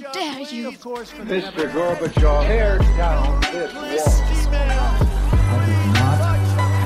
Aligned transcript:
Dare 0.00 0.40
you? 0.40 0.72
Mr. 0.72 1.70
Gorbachev, 1.72 2.46
tear 2.46 2.78
down 2.96 3.40
this 3.52 3.72
wall. 3.74 4.50
I 4.50 5.60
did 5.66 5.84
not 5.92 6.16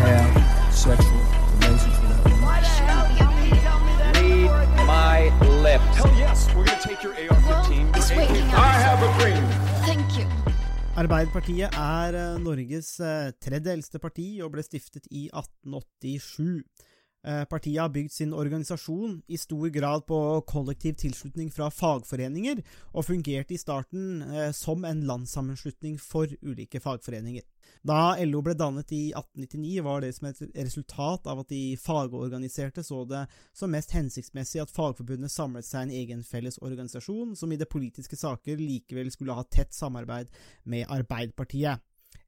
have 0.02 0.74
sexual 0.74 1.22
relations 1.60 1.96
with 2.00 2.10
that 2.10 2.24
woman. 2.26 2.50
Read 4.50 4.86
my 4.86 5.30
lips. 5.62 5.96
Hell 5.96 6.12
yes, 6.18 6.52
we're 6.56 6.64
gonna 6.64 6.80
take 6.82 7.04
your 7.04 7.12
AR-15. 7.14 7.96
It's 7.96 8.10
your 8.10 8.18
waiting 8.18 8.48
AK-47. 8.48 8.58
I 8.58 8.72
have 8.82 9.00
a 9.02 9.10
dream. 9.20 9.44
Thank 9.86 10.18
you. 10.18 10.26
Arbeiderpartiet 10.94 11.74
er 11.74 12.14
eh, 12.14 12.36
Norges 12.42 12.98
eh, 12.98 13.30
tredje 13.38 13.72
eldste 13.72 13.98
parti 14.02 14.40
og 14.42 14.50
ble 14.54 14.62
stiftet 14.66 15.06
i 15.10 15.28
1887. 15.30 16.64
Eh, 17.24 17.44
Partiet 17.48 17.80
har 17.80 17.88
bygd 17.88 18.12
sin 18.12 18.34
organisasjon 18.36 19.22
i 19.26 19.38
stor 19.40 19.68
grad 19.72 20.04
på 20.06 20.18
kollektiv 20.46 20.98
tilslutning 21.00 21.48
fra 21.52 21.70
fagforeninger, 21.72 22.60
og 22.92 23.06
fungerte 23.08 23.56
i 23.56 23.60
starten 23.60 24.22
eh, 24.28 24.50
som 24.52 24.84
en 24.84 25.00
landssammenslutning 25.08 25.96
for 26.00 26.28
ulike 26.42 26.80
fagforeninger. 26.84 27.46
Da 27.84 28.14
LO 28.24 28.42
ble 28.44 28.52
dannet 28.56 28.92
i 28.92 29.06
1899, 29.16 29.80
var 29.84 30.04
det 30.04 30.12
som 30.16 30.28
et 30.28 30.42
resultat 30.56 31.26
av 31.28 31.40
at 31.40 31.48
de 31.52 31.76
fagorganiserte 31.80 32.84
så 32.84 33.02
det 33.08 33.24
som 33.56 33.72
mest 33.72 33.92
hensiktsmessig 33.96 34.60
at 34.60 34.72
fagforbundet 34.72 35.32
samlet 35.32 35.68
seg 35.68 35.86
en 35.86 35.96
egen 35.96 36.22
felles 36.24 36.60
organisasjon, 36.60 37.32
som 37.36 37.52
i 37.52 37.60
det 37.60 37.70
politiske 37.72 38.20
saker 38.20 38.60
likevel 38.60 39.12
skulle 39.12 39.36
ha 39.36 39.44
tett 39.48 39.72
samarbeid 39.76 40.32
med 40.68 40.88
Arbeiderpartiet. 40.92 41.80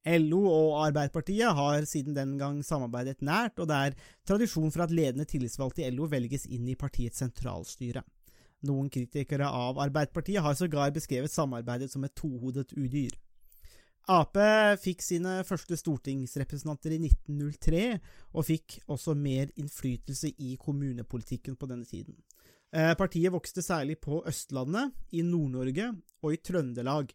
LO 0.06 0.42
og 0.46 0.74
Arbeiderpartiet 0.84 1.56
har 1.58 1.86
siden 1.88 2.14
den 2.14 2.36
gang 2.38 2.60
samarbeidet 2.64 3.24
nært, 3.26 3.58
og 3.58 3.66
det 3.70 3.76
er 3.76 3.96
tradisjon 4.28 4.70
for 4.70 4.84
at 4.84 4.94
ledende 4.94 5.26
tillitsvalgte 5.26 5.82
i 5.82 5.90
LO 5.90 6.06
velges 6.10 6.46
inn 6.46 6.68
i 6.70 6.78
partiets 6.78 7.24
sentralstyre. 7.24 8.04
Noen 8.66 8.88
kritikere 8.90 9.48
av 9.50 9.80
Arbeiderpartiet 9.82 10.42
har 10.42 10.54
sågar 10.54 10.94
beskrevet 10.94 11.32
samarbeidet 11.32 11.90
som 11.92 12.06
et 12.06 12.14
tohodet 12.16 12.70
udyr. 12.78 13.16
Ap 14.06 14.38
fikk 14.78 15.02
sine 15.02 15.40
første 15.42 15.74
stortingsrepresentanter 15.80 16.94
i 16.94 17.00
1903, 17.08 17.86
og 18.38 18.46
fikk 18.46 18.78
også 18.86 19.16
mer 19.18 19.50
innflytelse 19.58 20.30
i 20.38 20.54
kommunepolitikken 20.62 21.58
på 21.58 21.66
denne 21.66 21.88
tiden. 21.88 22.14
Eh, 22.70 22.94
Partiet 22.98 23.34
vokste 23.34 23.64
særlig 23.66 23.98
på 23.98 24.20
Østlandet, 24.26 24.94
i 25.10 25.24
Nord-Norge 25.26 25.90
og 26.22 26.34
i 26.34 26.38
Trøndelag, 26.38 27.10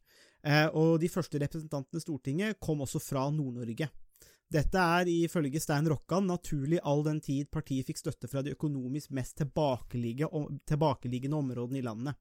og 0.74 1.00
de 1.02 1.10
første 1.12 1.38
representantene 1.42 2.00
i 2.00 2.04
Stortinget 2.04 2.60
kom 2.60 2.82
også 2.82 3.00
fra 3.04 3.28
Nord-Norge. 3.30 3.88
Dette 4.52 4.76
er 4.98 5.08
ifølge 5.08 5.62
Stein 5.64 5.88
Rokkan 5.88 6.26
naturlig 6.28 6.82
all 6.84 7.06
den 7.06 7.22
tid 7.24 7.48
partiet 7.54 7.88
fikk 7.88 8.02
støtte 8.02 8.28
fra 8.28 8.42
de 8.44 8.52
økonomisk 8.52 9.14
mest 9.16 9.38
tilbakeliggende 9.40 11.38
områdene 11.38 11.80
i 11.80 11.86
landet. 11.86 12.20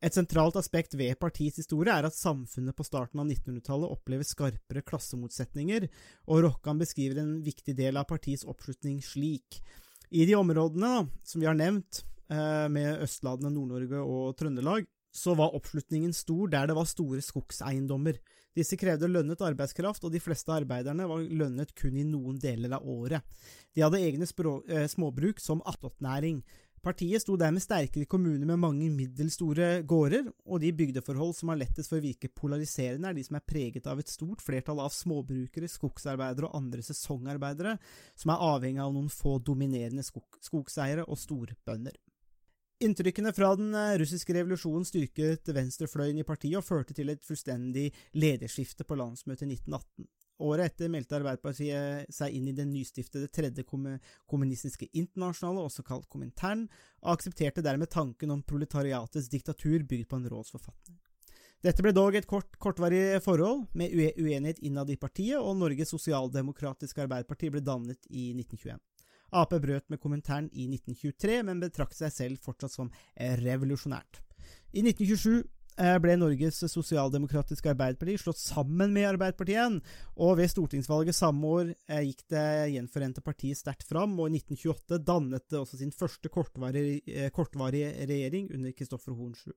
Et 0.00 0.14
sentralt 0.14 0.56
aspekt 0.56 0.94
ved 0.96 1.18
partiets 1.20 1.58
historie 1.58 1.92
er 1.92 2.06
at 2.06 2.14
samfunnet 2.16 2.76
på 2.78 2.86
starten 2.86 3.20
av 3.20 3.26
1900-tallet 3.26 3.92
opplever 3.98 4.24
skarpere 4.24 4.84
klassemotsetninger, 4.86 5.88
og 6.30 6.44
Rokkan 6.46 6.78
beskriver 6.80 7.20
en 7.20 7.42
viktig 7.44 7.74
del 7.76 7.98
av 7.98 8.06
partiets 8.08 8.46
oppslutning 8.48 9.02
slik. 9.04 9.58
I 10.08 10.24
de 10.24 10.38
områdene 10.38 11.08
som 11.26 11.42
vi 11.42 11.50
har 11.50 11.58
nevnt, 11.58 12.04
eh, 12.30 12.68
med 12.72 13.02
Østlandet, 13.04 13.52
Nord-Norge 13.52 13.98
og 14.00 14.36
Trøndelag, 14.38 14.86
så 15.14 15.34
var 15.38 15.54
oppslutningen 15.56 16.12
stor 16.16 16.50
der 16.52 16.68
det 16.68 16.76
var 16.78 16.88
store 16.88 17.22
skogseiendommer. 17.24 18.18
Disse 18.58 18.78
krevde 18.80 19.10
lønnet 19.10 19.42
arbeidskraft, 19.44 20.04
og 20.04 20.12
de 20.12 20.20
fleste 20.22 20.52
arbeiderne 20.54 21.06
var 21.08 21.22
lønnet 21.22 21.74
kun 21.78 21.96
i 21.98 22.06
noen 22.06 22.38
deler 22.42 22.74
av 22.78 22.86
året. 22.88 23.22
De 23.74 23.84
hadde 23.84 24.00
egne 24.02 24.26
eh, 24.26 24.88
småbruk 24.90 25.40
som 25.42 25.62
attåtnæring. 25.68 26.42
Partiet 26.82 27.22
sto 27.22 27.34
dermed 27.38 27.62
sterkere 27.62 28.06
i 28.06 28.08
kommuner 28.10 28.46
med 28.46 28.60
mange 28.62 28.86
middelstore 28.94 29.82
gårder, 29.88 30.28
og 30.46 30.62
de 30.62 30.70
bygdeforhold 30.78 31.34
som 31.36 31.50
har 31.52 31.58
lettest 31.58 31.90
for 31.90 31.98
å 31.98 32.04
virke 32.04 32.30
polariserende, 32.30 33.10
er 33.10 33.18
de 33.18 33.24
som 33.26 33.38
er 33.38 33.46
preget 33.46 33.88
av 33.90 33.98
et 33.98 34.10
stort 34.10 34.42
flertall 34.44 34.82
av 34.84 34.94
småbrukere, 34.94 35.70
skogsarbeidere 35.70 36.48
og 36.48 36.60
andre 36.60 36.84
sesongarbeidere, 36.86 37.76
som 38.18 38.34
er 38.34 38.46
avhengig 38.52 38.84
av 38.84 38.94
noen 38.94 39.10
få 39.12 39.36
dominerende 39.42 40.06
skog 40.06 40.38
skogseiere 40.44 41.06
og 41.08 41.18
storbønder. 41.18 41.98
Inntrykkene 42.80 43.32
fra 43.34 43.56
den 43.58 43.72
eh, 43.74 43.96
russiske 43.98 44.34
revolusjonen 44.36 44.84
styrket 44.86 45.50
venstrefløyen 45.50 46.20
i 46.22 46.26
partiet 46.26 46.60
og 46.60 46.66
førte 46.66 46.94
til 46.94 47.10
et 47.10 47.24
fullstendig 47.26 47.88
lederskifte 48.14 48.86
på 48.86 48.94
landsmøtet 49.00 49.48
i 49.48 49.56
1918. 49.56 50.06
Året 50.46 50.70
etter 50.70 50.92
meldte 50.92 51.16
Arbeiderpartiet 51.18 52.12
seg 52.14 52.36
inn 52.38 52.46
i 52.46 52.54
den 52.54 52.70
nystiftede 52.70 53.26
Tredje 53.34 53.64
kommunistiske 53.66 54.86
internasjonale, 54.92 55.64
også 55.66 55.82
kalt 55.82 56.06
Komintern, 56.06 56.68
og 57.02 57.16
aksepterte 57.16 57.64
dermed 57.66 57.90
tanken 57.90 58.30
om 58.30 58.44
proletariatets 58.46 59.26
diktatur 59.32 59.82
bygd 59.82 60.06
på 60.06 60.20
en 60.20 60.28
rådsforfatning. 60.30 61.00
Dette 61.66 61.82
ble 61.82 61.90
dog 61.90 62.14
et 62.14 62.30
kort, 62.30 62.54
kortvarig 62.62 63.18
forhold, 63.24 63.64
med 63.74 63.90
uenighet 63.98 64.62
innad 64.62 64.94
i 64.94 65.00
partiet, 65.00 65.42
og 65.42 65.58
Norges 65.58 65.90
sosialdemokratiske 65.90 67.02
arbeiderparti 67.02 67.50
ble 67.50 67.64
dannet 67.66 68.06
i 68.06 68.30
1921. 68.36 68.78
Ap 69.30 69.52
brøt 69.60 69.88
med 69.92 70.00
kommentaren 70.00 70.48
i 70.52 70.68
1923, 70.72 71.42
men 71.44 71.60
betraktet 71.60 72.00
seg 72.00 72.14
selv 72.14 72.42
fortsatt 72.44 72.72
som 72.72 72.90
revolusjonært. 73.42 74.22
I 74.72 74.84
1927 74.84 75.44
ble 76.02 76.16
Norges 76.18 76.58
sosialdemokratiske 76.72 77.70
arbeiderparti 77.70 78.16
slått 78.18 78.40
sammen 78.40 78.90
med 78.94 79.06
Arbeiderpartiet 79.12 79.78
og 80.18 80.32
ved 80.40 80.50
stortingsvalget 80.50 81.14
samme 81.14 81.52
år 81.54 81.70
gikk 82.02 82.24
det 82.34 82.46
gjenforente 82.74 83.22
partiet 83.22 83.60
sterkt 83.60 83.86
fram, 83.86 84.16
og 84.18 84.26
i 84.26 84.40
1928 84.40 84.98
dannet 85.06 85.46
det 85.46 85.60
også 85.60 85.78
sin 85.78 85.94
første 85.94 86.32
kortvarige, 86.34 87.30
kortvarige 87.36 87.92
regjering 88.10 88.50
under 88.56 88.74
Kristoffer 88.74 89.14
Hornsrud. 89.14 89.54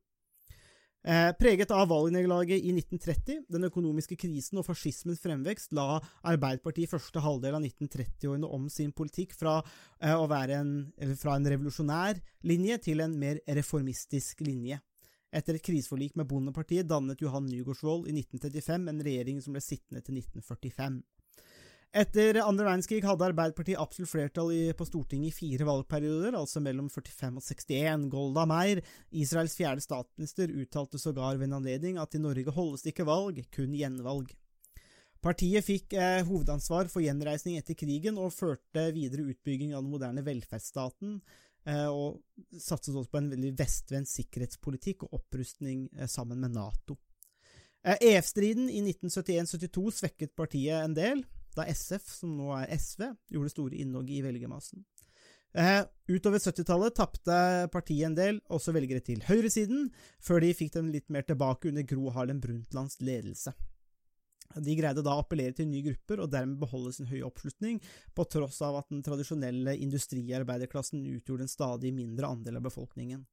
Eh, 1.04 1.32
preget 1.34 1.72
av 1.74 1.88
valgnederlaget 1.90 2.62
i 2.62 2.70
1930, 2.76 3.40
den 3.50 3.66
økonomiske 3.66 4.16
krisen 4.22 4.60
og 4.62 4.68
fascismens 4.68 5.22
fremvekst, 5.24 5.72
la 5.74 5.96
Arbeiderpartiet 6.30 6.86
i 6.86 6.92
første 6.92 7.24
halvdel 7.26 7.58
av 7.58 7.66
1930-årene 7.66 8.46
om 8.46 8.68
sin 8.70 8.92
politikk 8.94 9.34
fra 9.34 9.56
eh, 9.64 10.14
å 10.14 10.28
være 10.30 10.60
en, 10.62 10.76
fra 11.18 11.40
en 11.40 11.50
revolusjonær 11.50 12.22
linje 12.46 12.78
til 12.86 13.02
en 13.02 13.18
mer 13.18 13.42
reformistisk 13.50 14.46
linje. 14.46 14.78
Etter 15.34 15.58
et 15.58 15.66
kriseforlik 15.66 16.14
med 16.20 16.30
Bondepartiet 16.30 16.86
dannet 16.86 17.22
Johan 17.24 17.48
Nygaardsvold 17.50 18.06
i 18.12 18.14
1935 18.20 18.94
en 18.94 19.04
regjering 19.08 19.42
som 19.42 19.58
ble 19.58 19.64
sittende 19.66 20.04
til 20.06 20.22
1945. 20.22 21.02
Etter 21.92 22.38
andre 22.40 22.64
verdenskrig 22.64 23.04
hadde 23.04 23.26
Arbeiderpartiet 23.28 23.80
absolutt 23.82 24.14
flertall 24.14 24.52
på 24.80 24.86
Stortinget 24.88 25.34
i 25.34 25.36
fire 25.36 25.66
valgperioder, 25.68 26.38
altså 26.40 26.62
mellom 26.64 26.88
45 26.88 27.42
og 27.42 27.44
61. 27.44 28.06
Golda 28.14 28.46
Meir, 28.48 28.80
Israels 29.12 29.58
fjerde 29.60 29.84
statsminister, 29.84 30.54
uttalte 30.56 31.02
sågar 31.02 31.36
ved 31.36 31.50
en 31.50 31.58
anledning 31.60 32.00
at 32.00 32.16
i 32.16 32.22
Norge 32.24 32.54
holdes 32.56 32.86
det 32.86 32.94
ikke 32.94 33.10
valg, 33.10 33.42
kun 33.52 33.76
gjenvalg. 33.76 34.32
Partiet 35.22 35.68
fikk 35.68 35.98
eh, 36.00 36.22
hovedansvar 36.26 36.88
for 36.90 37.04
gjenreisning 37.04 37.60
etter 37.60 37.76
krigen 37.78 38.16
og 38.18 38.32
førte 38.34 38.88
videre 38.96 39.28
utbygging 39.34 39.76
av 39.76 39.84
den 39.84 39.92
moderne 39.92 40.24
velferdsstaten, 40.26 41.20
eh, 41.68 41.92
og 41.92 42.24
satset 42.56 42.96
også 42.96 43.12
på 43.12 43.20
en 43.20 43.30
veldig 43.36 43.52
vestvendt 43.60 44.10
sikkerhetspolitikk 44.10 45.06
og 45.10 45.20
opprustning 45.20 45.90
eh, 46.00 46.08
sammen 46.08 46.40
med 46.40 46.56
Nato. 46.56 46.96
EF-striden 47.82 48.68
i 48.70 48.80
1971-72 48.86 49.86
svekket 50.00 50.36
partiet 50.38 50.86
en 50.86 50.96
del, 50.96 51.24
da 51.58 51.68
SF, 51.70 52.08
som 52.22 52.36
nå 52.38 52.52
er 52.58 52.72
SV, 52.78 53.08
gjorde 53.34 53.54
store 53.54 53.80
innhogg 53.84 54.10
i 54.12 54.22
velgermassen. 54.26 54.84
Eh, 55.52 55.82
utover 56.08 56.40
70-tallet 56.40 56.96
tapte 56.96 57.38
partiet 57.74 58.08
en 58.08 58.16
del, 58.16 58.40
også 58.48 58.72
velgere 58.76 59.04
til 59.04 59.24
høyresiden, 59.28 59.90
før 60.24 60.40
de 60.44 60.54
fikk 60.56 60.78
dem 60.78 60.92
litt 60.94 61.10
mer 61.12 61.28
tilbake 61.28 61.72
under 61.72 61.84
Gro 61.88 62.14
Harlem 62.16 62.40
Brundtlands 62.44 63.02
ledelse. 63.04 63.52
De 64.56 64.76
greide 64.78 65.04
da 65.06 65.16
å 65.16 65.24
appellere 65.24 65.56
til 65.58 65.70
nye 65.70 65.86
grupper 65.86 66.24
og 66.24 66.32
dermed 66.34 66.60
beholde 66.62 66.94
sin 66.96 67.10
høye 67.10 67.26
oppslutning, 67.28 67.80
på 68.16 68.26
tross 68.32 68.62
av 68.66 68.82
at 68.82 68.90
den 68.92 69.04
tradisjonelle 69.06 69.78
industriarbeiderklassen 69.86 71.06
utgjorde 71.18 71.48
en 71.48 71.54
stadig 71.54 71.94
mindre 71.96 72.32
andel 72.32 72.60
av 72.60 72.68
befolkningen. 72.70 73.24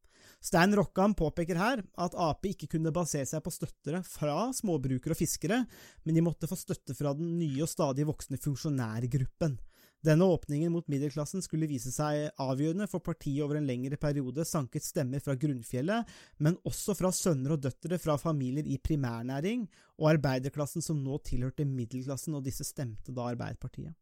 Stein 0.42 0.74
Rokkan 0.76 1.14
påpeker 1.18 1.58
her 1.58 1.82
at 1.98 2.14
Ap 2.18 2.46
ikke 2.46 2.68
kunne 2.70 2.92
basere 2.94 3.26
seg 3.26 3.42
på 3.42 3.53
støttere 3.54 4.03
fra 4.06 4.48
småbrukere 4.54 5.15
og 5.16 5.18
fiskere, 5.18 5.65
men 6.04 6.18
de 6.18 6.24
måtte 6.24 6.50
få 6.50 6.59
støtte 6.59 6.94
fra 6.98 7.15
den 7.18 7.36
nye 7.41 7.64
og 7.64 7.71
stadig 7.71 8.06
voksende 8.06 8.41
funksjonærgruppen. 8.42 9.59
Denne 10.06 10.28
åpningen 10.30 10.71
mot 10.71 10.86
middelklassen 10.86 11.42
skulle 11.42 11.66
vise 11.66 11.91
seg 11.91 12.28
avgjørende 12.39 12.86
for 12.91 13.03
partiet 13.03 13.42
over 13.42 13.59
en 13.59 13.66
lengre 13.66 13.98
periode 13.98 14.45
sanket 14.47 14.86
stemmer 14.86 15.22
fra 15.22 15.34
grunnfjellet, 15.34 16.06
men 16.39 16.59
også 16.68 16.95
fra 16.95 17.10
sønner 17.15 17.56
og 17.56 17.65
døtre 17.65 17.98
fra 17.98 18.15
familier 18.21 18.68
i 18.71 18.78
primærnæring 18.78 19.65
og 19.98 20.12
arbeiderklassen 20.12 20.84
som 20.84 21.00
nå 21.03 21.18
tilhørte 21.27 21.66
middelklassen, 21.66 22.36
og 22.39 22.47
disse 22.47 22.66
stemte 22.68 23.15
da 23.15 23.27
Arbeiderpartiet. 23.33 23.97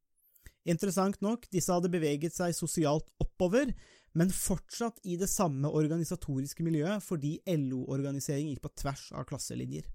Interessant 0.67 1.21
nok, 1.23 1.47
disse 1.49 1.73
hadde 1.73 1.89
beveget 1.93 2.35
seg 2.35 2.53
sosialt 2.59 3.09
oppover, 3.23 3.71
men 4.19 4.33
fortsatt 4.35 4.99
i 5.07 5.17
det 5.21 5.29
samme 5.31 5.71
organisatoriske 5.71 6.65
miljøet 6.67 7.05
fordi 7.05 7.39
LO-organisering 7.47 8.51
gikk 8.51 8.65
på 8.67 8.75
tvers 8.83 9.09
av 9.17 9.25
klasselinjer. 9.31 9.87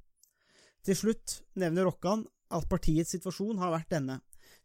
Til 0.82 0.98
slutt 0.98 1.42
nevner 1.62 1.86
Rokkan 1.86 2.24
at 2.50 2.70
partiets 2.72 3.14
situasjon 3.14 3.60
har 3.62 3.74
vært 3.76 3.92
denne. 3.94 4.22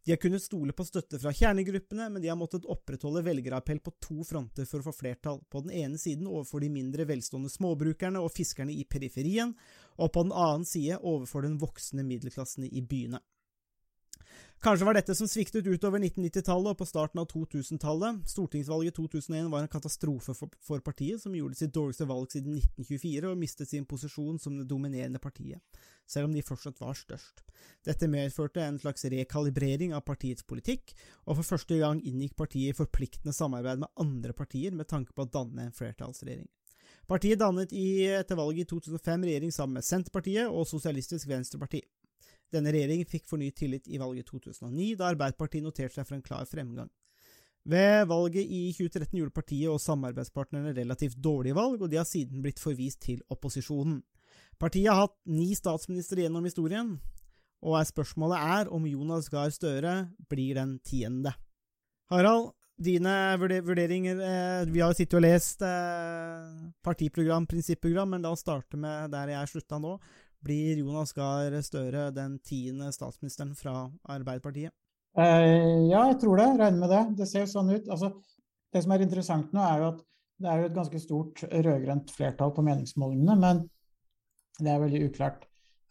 De 0.06 0.12
har 0.12 0.16
kunnet 0.22 0.42
stole 0.42 0.70
på 0.70 0.84
støtte 0.86 1.18
fra 1.18 1.32
kjernegruppene, 1.34 2.04
men 2.14 2.22
de 2.22 2.28
har 2.30 2.36
måttet 2.38 2.68
opprettholde 2.70 3.24
velgerappell 3.26 3.80
på 3.82 3.90
to 3.98 4.22
fronter 4.22 4.68
for 4.70 4.78
å 4.78 4.86
få 4.86 4.92
flertall. 4.94 5.40
På 5.50 5.64
den 5.64 5.72
ene 5.74 5.98
siden 5.98 6.28
overfor 6.30 6.62
de 6.62 6.68
mindre 6.70 7.08
velstående 7.08 7.50
småbrukerne 7.50 8.22
og 8.22 8.30
fiskerne 8.30 8.70
i 8.70 8.84
periferien, 8.86 9.56
og 9.98 10.12
på 10.14 10.22
den 10.28 10.30
annen 10.30 10.68
side 10.68 11.00
overfor 11.00 11.42
den 11.42 11.56
voksende 11.58 12.06
middelklassen 12.06 12.68
i 12.70 12.84
byene. 12.86 13.18
Kanskje 14.64 14.86
var 14.88 14.96
dette 14.96 15.14
som 15.14 15.28
sviktet 15.28 15.66
utover 15.68 16.00
1990-tallet 16.00 16.72
og 16.72 16.78
på 16.80 16.86
starten 16.88 17.20
av 17.20 17.26
2000-tallet. 17.28 18.22
Stortingsvalget 18.30 18.96
2001 18.96 19.50
var 19.52 19.62
en 19.62 19.70
katastrofe 19.70 20.32
for, 20.34 20.54
for, 20.64 20.80
partiet, 20.84 21.20
som 21.22 21.34
gjorde 21.36 21.58
sitt 21.58 21.74
dårligste 21.76 22.06
valg 22.08 22.32
siden 22.32 22.56
1924 22.56 23.30
og 23.30 23.38
mistet 23.38 23.70
sin 23.70 23.84
posisjon 23.86 24.40
som 24.42 24.56
det 24.56 24.64
dominerende 24.70 25.20
partiet, 25.22 25.60
selv 26.08 26.30
om 26.30 26.34
de 26.34 26.44
fortsatt 26.46 26.80
var 26.80 26.96
størst. 26.96 27.44
Dette 27.84 28.08
medførte 28.10 28.64
en 28.64 28.80
slags 28.80 29.04
rekalibrering 29.12 29.92
av 29.94 30.06
partiets 30.08 30.46
politikk, 30.48 30.96
og 31.28 31.36
for 31.42 31.52
første 31.52 31.78
gang 31.82 32.00
inngikk 32.00 32.34
partiet 32.40 32.72
i 32.72 32.78
forpliktende 32.80 33.36
samarbeid 33.36 33.84
med 33.84 33.92
andre 34.02 34.34
partier 34.34 34.74
med 34.74 34.88
tanke 34.88 35.12
på 35.12 35.28
å 35.28 35.32
danne 35.36 35.68
en 35.68 35.76
flertallsregjering. 35.76 36.48
Partiet 37.06 37.38
dannet 37.38 37.70
i, 37.76 38.06
etter 38.08 38.38
valget 38.40 38.64
i 38.64 38.70
2005 38.72 39.28
regjering 39.28 39.52
sammen 39.54 39.78
med 39.78 39.86
Senterpartiet 39.86 40.48
og 40.50 40.66
Sosialistisk 40.66 41.28
Venstreparti. 41.30 41.84
Denne 42.54 42.72
regjeringen 42.74 43.08
fikk 43.10 43.26
fornyet 43.30 43.56
tillit 43.58 43.88
i 43.90 43.98
valget 44.00 44.28
2009, 44.30 44.94
da 45.00 45.10
Arbeiderpartiet 45.10 45.64
noterte 45.64 45.98
seg 45.98 46.06
for 46.06 46.18
en 46.18 46.24
klar 46.24 46.46
fremgang. 46.48 46.90
Ved 47.66 48.06
valget 48.06 48.46
i 48.46 48.68
2013 48.76 49.16
gjorde 49.18 49.34
partiet 49.34 49.72
og 49.72 49.82
samarbeidspartnerne 49.82 50.74
relativt 50.76 51.18
dårlige 51.18 51.56
valg, 51.58 51.80
og 51.82 51.90
de 51.90 51.98
har 51.98 52.06
siden 52.06 52.44
blitt 52.44 52.62
forvist 52.62 53.00
til 53.08 53.24
opposisjonen. 53.34 54.04
Partiet 54.60 54.92
har 54.92 55.08
hatt 55.08 55.16
ni 55.26 55.50
statsministre 55.58 56.22
gjennom 56.22 56.46
historien, 56.46 56.94
og 57.66 57.80
spørsmålet 57.88 58.38
er 58.60 58.70
om 58.72 58.86
Jonas 58.86 59.26
Gahr 59.32 59.50
Støre 59.50 59.96
blir 60.30 60.54
den 60.60 60.78
tiende. 60.86 61.34
Harald, 62.12 62.52
dine 62.76 63.12
vurderinger 63.40 64.18
eh, 64.20 64.66
Vi 64.68 64.82
har 64.84 64.92
jo 64.92 64.98
sittet 64.98 65.16
og 65.16 65.24
lest 65.24 65.62
eh, 65.64 66.70
partiprogram, 66.84 67.48
prinsipprogram, 67.48 68.12
men 68.14 68.22
la 68.22 68.30
oss 68.36 68.44
starte 68.44 68.78
med 68.78 69.10
der 69.14 69.32
jeg 69.32 69.50
slutta 69.50 69.80
nå. 69.82 69.96
Blir 70.46 70.78
Jonas 70.78 71.12
Gahr 71.16 71.54
Støre 71.66 72.10
den 72.14 72.38
tiende 72.46 72.92
statsministeren 72.94 73.54
fra 73.58 73.88
Arbeiderpartiet? 74.14 74.74
Eh, 75.18 75.88
ja, 75.90 76.04
jeg 76.12 76.20
tror 76.22 76.38
det. 76.38 76.50
Regner 76.60 76.82
med 76.82 76.92
det. 76.92 77.02
Det 77.22 77.26
ser 77.30 77.46
jo 77.46 77.50
sånn 77.50 77.72
ut. 77.72 77.88
Altså, 77.90 78.12
det 78.72 78.84
som 78.84 78.94
er 78.94 79.02
interessant 79.02 79.56
nå, 79.56 79.64
er 79.64 79.82
jo 79.82 79.90
at 79.94 80.04
det 80.36 80.52
er 80.52 80.60
jo 80.60 80.68
et 80.68 80.76
ganske 80.76 81.00
stort 81.00 81.42
rød-grønt 81.48 82.12
flertall 82.12 82.52
på 82.52 82.64
meningsmålingene, 82.66 83.36
men 83.40 83.62
det 84.60 84.72
er 84.72 84.82
veldig 84.82 85.04
uklart 85.08 85.46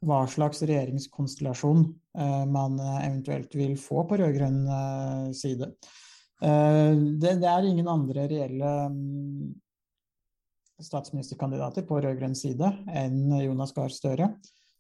hva 0.05 0.19
slags 0.29 0.61
regjeringskonstellasjon 0.61 1.85
eh, 2.19 2.43
man 2.45 2.77
eventuelt 2.79 3.55
vil 3.57 3.73
få 3.81 4.03
på 4.05 4.19
rød-grønn 4.21 4.59
eh, 4.69 5.29
side. 5.37 5.71
Eh, 6.43 6.91
det, 6.93 7.37
det, 7.41 7.49
er 7.49 7.65
ingen 7.65 7.89
andre 7.89 8.27
reelle 8.29 8.73
um, 8.91 9.53
statsministerkandidater 10.83 11.85
på 11.87 11.99
rød-grønn 12.03 12.35
side 12.35 12.69
enn 12.91 13.31
Jonas 13.39 13.73
Gahr 13.75 13.93
Støre. 13.93 14.31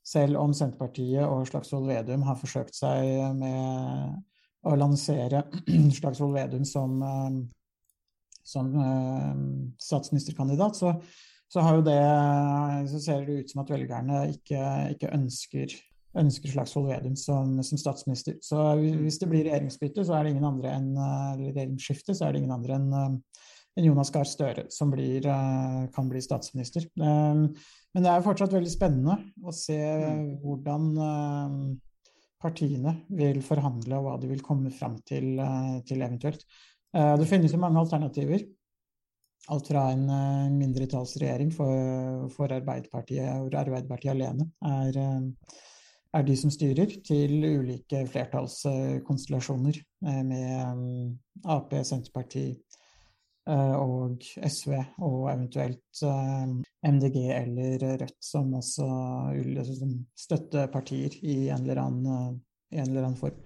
Selv 0.05 0.37
om 0.37 0.53
Senterpartiet 0.53 1.25
og 1.25 1.47
Slagsvold 1.49 1.87
Vedum 1.89 2.25
har 2.27 2.37
forsøkt 2.37 2.75
seg 2.77 3.07
med 3.39 4.19
å 4.65 4.75
lansere 4.77 5.45
Slagsvold 5.97 6.35
Vedum 6.35 6.65
som, 6.67 6.99
eh, 7.05 7.39
som 8.45 8.69
uh, 8.77 9.33
statsministerkandidat, 9.81 10.77
så, 10.77 10.93
så, 11.49 11.65
det, 11.85 11.97
så, 12.91 13.01
ser 13.01 13.25
det 13.25 13.39
ut 13.41 13.53
som 13.53 13.63
at 13.63 13.73
velgerne 13.73 14.21
ikke, 14.35 14.61
ikke 14.93 15.13
ønsker, 15.17 15.73
ønsker 16.21 16.53
Slagsvold 16.53 16.91
Vedum 16.91 17.17
som, 17.17 17.57
som, 17.65 17.81
statsminister. 17.81 18.37
Så 18.45 18.61
hvis 18.77 19.17
det 19.21 19.31
blir 19.31 19.47
regjeringsbytte, 19.47 20.05
så 20.05 20.19
er 20.19 20.25
det 20.25 20.35
ingen 20.35 20.49
andre 20.51 20.77
enn, 20.77 20.93
eller 20.97 21.49
regjeringsskifte, 21.49 22.13
så 22.13 22.27
er 22.27 22.35
det 22.35 22.43
ingen 22.43 22.57
andre 22.59 22.77
enn 22.77 23.19
enn 23.75 23.89
Jonas 23.89 24.11
Gahr 24.13 24.27
Støre, 24.27 24.67
som 24.71 24.91
blir, 24.91 25.25
eh, 25.27 25.87
kan 25.93 26.07
bli 26.09 26.21
statsminister. 26.21 26.87
Ehm, 26.99 27.47
men 27.93 28.03
det 28.03 28.11
er 28.11 28.23
fortsatt 28.23 28.53
veldig 28.55 28.71
spennende 28.71 29.17
å 29.43 29.53
se 29.55 29.77
mm. 29.77 30.39
hvordan 30.43 30.85
eh, 31.07 31.57
partiene 32.41 32.95
vil 33.09 33.41
forhandle, 33.43 33.99
og 33.99 34.07
hva 34.07 34.17
de 34.21 34.31
vil 34.31 34.43
komme 34.45 34.71
fram 34.71 34.97
til, 35.07 35.35
eh, 35.39 35.81
til 35.87 36.01
eventuelt. 36.01 36.45
Det 36.95 37.25
finnes 37.27 37.51
jo 37.51 37.57
mange 37.59 37.81
alternativer. 37.81 38.39
Alt 39.51 39.67
fra 39.67 39.81
en 39.91 40.05
mindretallsregjering 40.55 41.49
for, 41.51 42.29
for 42.31 42.53
Arbeiderpartiet, 42.55 43.33
hvor 43.35 43.57
Arbeiderpartiet 43.59 44.13
alene 44.13 44.45
er, 44.63 45.25
er 46.15 46.23
de 46.23 46.37
som 46.39 46.53
styrer, 46.55 46.95
til 47.03 47.35
ulike 47.43 48.05
flertallskonstellasjoner 48.13 49.81
med 50.23 51.19
Ap, 51.51 51.75
Senterpartiet, 51.83 52.79
og 53.53 54.23
SV, 54.41 54.73
og 55.05 55.27
eventuelt 55.29 56.01
eh, 56.01 56.45
MDG 56.89 57.17
eller 57.35 57.83
Rødt 58.01 58.17
som 58.23 58.53
også 58.57 58.87
som 59.69 59.91
støttepartier 60.17 61.19
i 61.21 61.35
en 61.53 61.61
eller 61.61 61.83
annen, 61.83 62.39
en 62.73 62.87
eller 62.87 63.03
annen 63.03 63.19
form. 63.19 63.37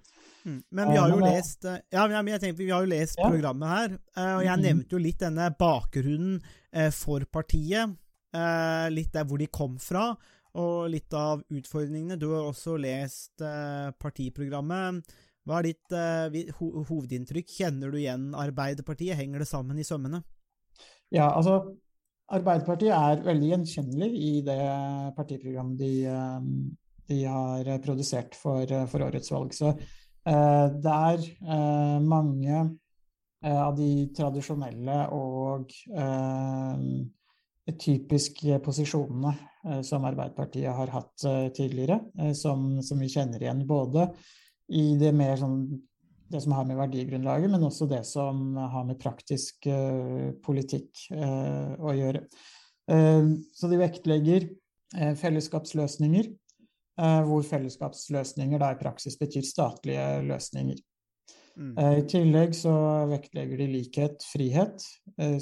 Mm. 0.46 0.62
Men 0.72 0.92
vi 0.94 0.98
har 0.98 1.12
jo 1.12 1.20
lest 1.20 1.66
ja, 1.68 2.06
tenker, 2.08 2.56
vi 2.62 2.70
har 2.72 2.86
jo 2.86 2.94
lest 2.94 3.20
ja. 3.20 3.28
programmet 3.28 3.74
her, 3.74 3.96
eh, 4.16 4.34
og 4.38 4.44
jeg 4.46 4.54
mm-hmm. 4.54 4.68
nevnte 4.70 4.96
jo 4.96 5.04
litt 5.04 5.24
denne 5.26 5.52
bakgrunnen 5.60 6.40
for 6.94 7.26
partiet. 7.34 7.98
Litt 8.94 9.16
der 9.16 9.24
hvor 9.26 9.40
de 9.42 9.48
kom 9.50 9.80
fra, 9.82 10.12
og 10.62 10.92
litt 10.94 11.16
av 11.18 11.42
utfordringene. 11.50 12.14
Du 12.22 12.28
har 12.30 12.46
også 12.46 12.76
lest 12.78 13.42
partiprogrammet. 13.42 15.02
Hva 15.50 15.64
er 15.64 15.72
ditt 15.72 15.94
uh, 15.98 16.58
ho 16.60 16.84
hovedinntrykk? 16.86 17.50
Kjenner 17.50 17.90
du 17.90 17.98
igjen 17.98 18.28
Arbeiderpartiet? 18.38 19.18
Henger 19.18 19.42
det 19.42 19.50
sammen 19.50 19.80
i 19.82 19.86
sømmene? 19.88 20.22
Ja, 21.10 21.32
altså 21.32 21.74
Arbeiderpartiet 22.30 22.94
er 22.94 23.24
veldig 23.26 23.48
gjenkjennelig 23.56 24.10
i 24.14 24.34
det 24.46 24.60
partiprogrammet 25.18 25.80
de, 25.82 25.94
uh, 26.06 26.38
de 27.10 27.24
har 27.26 27.72
produsert 27.82 28.38
for, 28.38 28.62
uh, 28.70 28.86
for, 28.92 29.08
årets 29.08 29.34
valg. 29.34 29.58
Så 29.58 29.74
det 30.30 30.94
er 30.94 31.24
mange 32.06 32.58
av 33.50 33.72
de 33.74 33.88
tradisjonelle 34.14 34.98
og 35.16 35.72
typiske 37.80 38.60
posisjonene 38.62 39.32
som 39.88 40.06
Arbeiderpartiet 40.06 40.76
har 40.76 40.92
hatt 40.94 41.26
tidligere, 41.56 41.98
som, 42.38 42.68
som 42.86 43.02
vi 43.02 43.10
kjenner 43.10 43.42
igjen. 43.42 43.64
Både 43.66 44.10
i 44.70 44.94
det 45.00 45.14
mer 45.16 45.40
sånn 45.40 45.62
det 46.30 46.42
som 46.42 46.54
har 46.54 46.66
med 46.66 46.78
verdigrunnlaget, 46.78 47.50
men 47.52 47.64
også 47.66 47.88
det 47.90 48.04
som 48.06 48.58
har 48.58 48.86
med 48.86 49.00
praktisk 49.02 49.66
uh, 49.70 50.30
politikk 50.46 51.08
uh, 51.16 51.74
å 51.82 51.96
gjøre. 51.98 52.24
Uh, 52.92 53.40
så 53.56 53.70
de 53.72 53.82
vektlegger 53.82 54.50
fellesskapsløsninger, 54.90 56.32
hvor 56.98 57.44
fellesskapsløsninger 57.46 58.58
da 58.58 58.72
i 58.74 58.78
praksis 58.80 59.20
betyr 59.22 59.44
statlige 59.46 60.06
løsninger. 60.26 60.80
Mm. 61.62 61.76
I 61.78 62.02
tillegg 62.10 62.56
så 62.58 62.74
vektlegger 63.12 63.62
de 63.62 63.68
likhet, 63.70 64.26
frihet, 64.26 64.82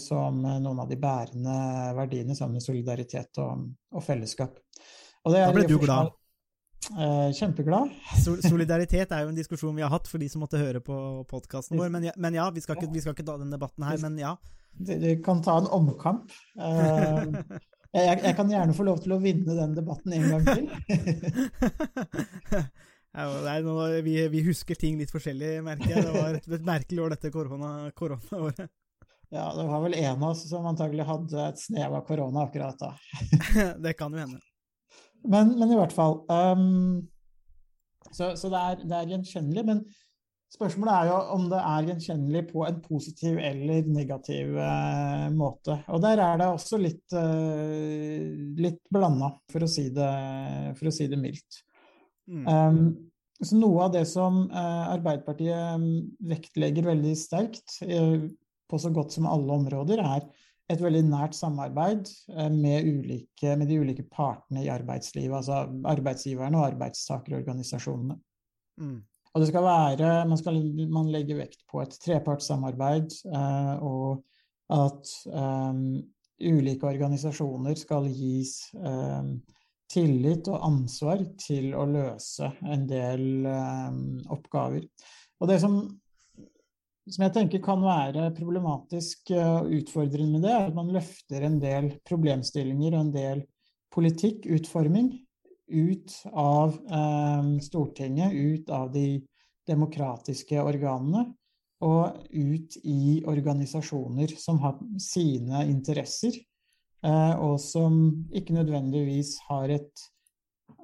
som 0.03 0.43
noen 0.43 0.83
av 0.83 0.91
de 0.91 0.99
bærende 0.99 1.55
verdiene 1.95 2.35
sammen 2.35 2.59
med 2.59 2.67
solidaritet 2.67 3.39
og, 3.39 3.69
og 3.95 4.03
fellesskap. 4.03 4.59
Og 5.23 5.37
da 5.37 5.47
ble 5.55 5.63
du 5.71 5.77
glad? 5.79 6.11
Eh, 6.87 7.31
kjempeglad. 7.35 7.89
Solidaritet 8.45 9.11
er 9.11 9.25
jo 9.25 9.31
en 9.31 9.37
diskusjon 9.37 9.75
vi 9.75 9.83
har 9.83 9.91
hatt 9.91 10.07
for 10.07 10.21
de 10.21 10.29
som 10.31 10.43
måtte 10.43 10.59
høre 10.61 10.79
på 10.83 10.97
podkasten 11.29 11.79
vår. 11.79 11.91
Men 11.93 12.07
ja, 12.09 12.13
men 12.15 12.37
ja 12.37 12.47
vi, 12.53 12.63
skal 12.63 12.77
ikke, 12.77 12.91
vi, 12.93 13.03
skal 13.03 13.15
ikke, 13.17 13.25
ta 13.27 13.35
den 13.41 13.51
debatten 13.51 13.87
her, 13.87 13.99
men 14.05 14.19
ja. 14.21 14.37
Dere 14.87 15.17
kan 15.25 15.41
ta 15.43 15.57
en 15.59 15.69
omkamp. 15.73 16.31
Eh, 16.55 17.23
jeg, 17.97 18.19
jeg, 18.21 18.33
kan 18.37 18.51
gjerne 18.51 18.75
få 18.77 18.85
lov 18.87 19.01
til 19.03 19.15
å 19.15 19.21
vinne 19.21 19.57
den 19.57 19.75
debatten 19.75 20.15
en 20.15 20.27
gang 20.31 20.47
til. 20.47 20.67
ja, 23.17 23.59
noe, 23.65 23.89
vi, 24.05 24.19
vi, 24.31 24.43
husker 24.47 24.79
ting 24.79 24.99
litt 25.01 25.11
forskjellig, 25.11 25.57
merker 25.65 25.95
jeg. 25.95 26.05
Det 26.07 26.17
var 26.17 26.39
et, 26.39 26.51
et 26.59 26.67
merkelig 26.67 27.03
år, 27.03 27.15
dette 27.17 27.33
koronaåret. 27.33 27.95
Korona 27.97 28.67
ja, 29.29 29.53
det 29.55 29.63
var 29.67 29.81
vel 29.83 29.93
en 29.93 30.23
av 30.23 30.29
oss 30.29 30.45
som 30.49 30.65
antagelig 30.69 31.03
hadde 31.03 31.47
et 31.49 31.59
snev 31.59 31.95
av 31.97 32.05
korona 32.07 32.45
akkurat 32.47 32.79
da. 32.79 32.93
det 33.83 33.97
kan 33.99 34.13
jo 34.13 34.21
hende. 34.21 34.39
Men, 35.23 35.53
men, 35.57 35.71
i 35.71 35.77
hvert 35.79 35.95
fall 35.95 36.19
um, 36.29 37.07
Så, 38.11 38.33
så 38.39 38.51
det, 38.51 38.59
er, 38.59 38.83
det, 38.83 38.93
er, 38.93 39.09
gjenkjennelig. 39.13 39.63
Men 39.67 39.81
spørsmålet 40.53 40.93
er 40.93 41.09
jo 41.11 41.17
om 41.35 41.49
det 41.51 41.59
er 41.59 41.89
gjenkjennelig 41.91 42.43
på 42.51 42.63
en 42.67 42.79
positiv 42.85 43.41
eller 43.49 43.89
negativ 43.91 44.55
uh, 44.55 45.27
måte. 45.35 45.79
Og 45.91 46.01
der 46.05 46.23
er 46.23 46.39
det 46.39 46.49
også 46.53 46.79
litt, 46.81 47.05
uh, 47.17 48.23
litt 48.61 48.81
blanda, 48.93 49.33
for, 49.51 49.67
si 49.71 49.89
for, 49.91 50.89
å 50.89 50.95
si 50.95 51.09
det 51.11 51.21
mildt. 51.21 51.61
Mm. 52.27 52.47
Um, 52.47 52.81
så 53.37 53.53
noe 53.59 53.85
av 53.85 53.93
det 53.93 54.07
som 54.09 54.45
uh, 54.49 54.87
Arbeiderpartiet 54.95 55.83
vektlegger 56.25 56.87
veldig 56.89 57.13
sterkt 57.19 57.77
på 58.67 58.79
så 58.81 58.89
godt 58.91 59.13
som 59.15 59.27
alle 59.29 59.59
områder, 59.61 60.01
er 60.03 60.25
et 60.67 60.81
veldig 60.83 61.03
nært 61.07 61.35
samarbeid 61.37 62.09
eh, 62.33 62.49
med, 62.53 62.87
ulike, 62.87 63.53
med, 63.55 63.67
de 63.69 63.79
ulike 63.81 64.07
partene 64.11 64.65
i 64.65 64.71
arbeidslivet, 64.71 65.35
altså 65.39 65.63
arbeidsgiverne 65.87 66.59
og 66.59 66.71
arbeidstakerorganisasjonene. 66.73 68.17
Mm. 68.81 68.97
Og 69.33 69.43
det 69.43 69.49
skal 69.51 69.67
være, 69.67 70.11
man, 70.27 70.39
skal, 70.39 70.59
man 70.91 71.11
legger 71.13 71.41
vekt 71.43 71.61
på 71.69 71.83
et 71.83 71.93
trepartssamarbeid, 72.03 73.19
eh, 73.31 73.75
og 73.85 74.23
at 74.73 75.11
eh, 75.31 75.83
ulike 76.47 76.89
organisasjoner 76.89 77.77
skal 77.79 78.09
gis 78.11 78.59
eh, 78.75 79.29
tillit 79.91 80.49
og 80.51 80.63
ansvar 80.67 81.21
til 81.39 81.71
å 81.77 81.85
løse 81.87 82.49
en 82.67 82.83
del 82.89 83.47
um, 83.47 84.17
oppgaver. 84.35 84.83
Og 85.39 85.51
det 85.51 85.61
som, 85.63 85.79
som, 87.07 87.23
jeg 87.23 87.33
tenker 87.35 87.63
kan 87.63 87.83
være 87.83 88.31
problematisk 88.37 89.31
og 89.37 89.71
utfordrende 89.77 90.37
med 90.37 90.45
det, 90.47 90.53
er 90.53 90.67
at 90.69 90.75
man 90.77 90.91
løfter 90.95 91.47
en 91.47 91.57
del 91.63 91.93
problemstillinger 92.07 92.95
og 92.95 93.05
en 93.05 93.15
del 93.15 93.45
politikkutforming 93.95 95.13
ut 95.67 96.13
av 96.31 96.77
Stortinget, 97.63 98.31
ut 98.31 98.69
av 98.71 98.91
de 98.93 99.07
demokratiske 99.67 100.61
organene 100.63 101.25
og 101.85 102.23
ut 102.31 102.77
i 102.87 103.21
organisasjoner 103.27 104.33
som 104.39 104.59
har 104.63 104.79
sine 105.01 105.65
interesser, 105.69 106.33
eh, 107.05 107.33
og 107.37 107.59
som 107.61 107.99
ikke 108.33 108.55
nødvendigvis 108.57 109.35
har 109.49 109.75
et, 109.75 110.05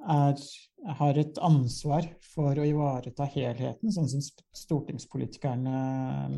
er, 0.06 0.38
har 0.84 1.18
et 1.18 1.38
ansvar 1.42 2.06
for 2.34 2.58
å 2.58 2.66
ivareta 2.68 3.26
helheten, 3.32 3.92
sånn 3.92 4.08
som 4.10 4.24
stortingspolitikerne 4.54 5.76
eh, 5.76 6.34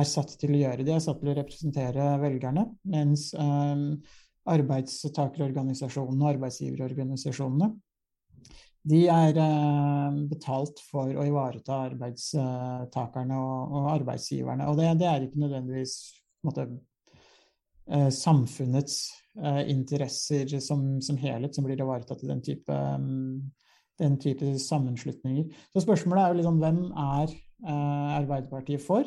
er 0.00 0.06
satt 0.08 0.36
til 0.38 0.54
å 0.54 0.60
gjøre. 0.60 0.86
De 0.86 0.94
er 0.94 1.02
satt 1.02 1.20
til 1.22 1.32
å 1.32 1.38
representere 1.38 2.12
velgerne, 2.22 2.68
mens 2.90 3.32
eh, 3.34 3.82
arbeidstakerorganisasjonene 4.54 6.22
og 6.22 6.30
arbeidsgiverorganisasjonene 6.36 7.72
de 8.84 9.06
er 9.08 9.38
eh, 9.40 10.16
betalt 10.28 10.82
for 10.84 11.08
å 11.16 11.26
ivareta 11.26 11.80
arbeidstakerne 11.88 13.38
og, 13.40 13.78
arbeidsgiverne. 13.94 14.68
Og 14.68 14.78
det, 14.78 14.90
det 15.00 15.08
er 15.08 15.26
ikke 15.26 15.40
nødvendigvis 15.46 15.98
måte, 16.44 16.68
samfunnets 18.14 18.94
interesser 19.68 20.48
som, 20.64 21.02
som, 21.04 21.18
helhet 21.20 21.52
som 21.52 21.66
blir 21.66 21.80
ivaretatt 21.84 22.22
i 22.24 22.30
den 22.30 22.40
type, 22.44 22.76
den 24.00 24.16
type, 24.20 24.54
sammenslutninger. 24.58 25.50
Så 25.72 25.84
spørsmålet 25.84 26.22
er 26.22 26.32
jo 26.32 26.40
liksom 26.40 26.62
hvem 26.62 26.80
er 26.90 27.36
Arbeiderpartiet 27.64 28.82
for? 28.84 29.06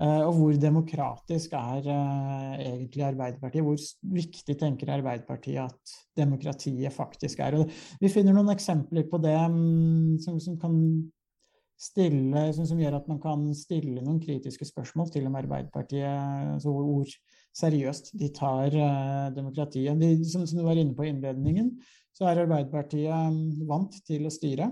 Eh, 0.00 0.22
og 0.24 0.32
hvor 0.38 0.56
demokratisk 0.56 1.52
er 1.58 1.84
uh, 1.84 2.54
egentlig 2.56 3.02
Arbeiderpartiet? 3.04 3.64
Hvor 3.64 3.76
viktig 4.16 4.56
tenker 4.56 4.94
Arbeiderpartiet 4.94 5.60
at 5.60 5.96
demokratiet 6.16 6.92
faktisk 6.94 7.42
er? 7.44 7.58
Og 7.58 7.74
vi 8.00 8.08
finner 8.08 8.32
noen 8.32 8.48
eksempler 8.54 9.04
på 9.10 9.20
det 9.20 9.36
um, 9.36 10.16
som, 10.24 10.38
som, 10.40 10.56
kan 10.60 10.78
stille, 11.76 12.46
som, 12.56 12.64
som, 12.70 12.80
gjør 12.80 12.96
at 12.96 13.12
man 13.12 13.20
kan 13.20 13.44
stille 13.56 14.00
noen 14.00 14.22
kritiske 14.24 14.70
spørsmål 14.70 15.12
til 15.12 15.28
om 15.28 15.36
Arbeiderpartiet 15.36 16.08
altså 16.56 16.72
hvor 16.72 17.12
seriøst 17.60 18.14
de 18.16 18.32
tar 18.32 18.72
uh, 18.72 19.28
demokratiet. 19.36 20.00
De, 20.00 20.14
som, 20.24 20.48
som, 20.48 20.62
du 20.62 20.64
var 20.64 20.80
inne 20.80 20.96
på 20.96 21.04
i 21.04 21.12
innledningen, 21.12 21.74
så 22.20 22.28
er 22.28 22.42
Arbeiderpartiet 22.42 23.08
um, 23.08 23.64
vant 23.64 23.94
til 24.04 24.28
å 24.28 24.32
styre. 24.34 24.66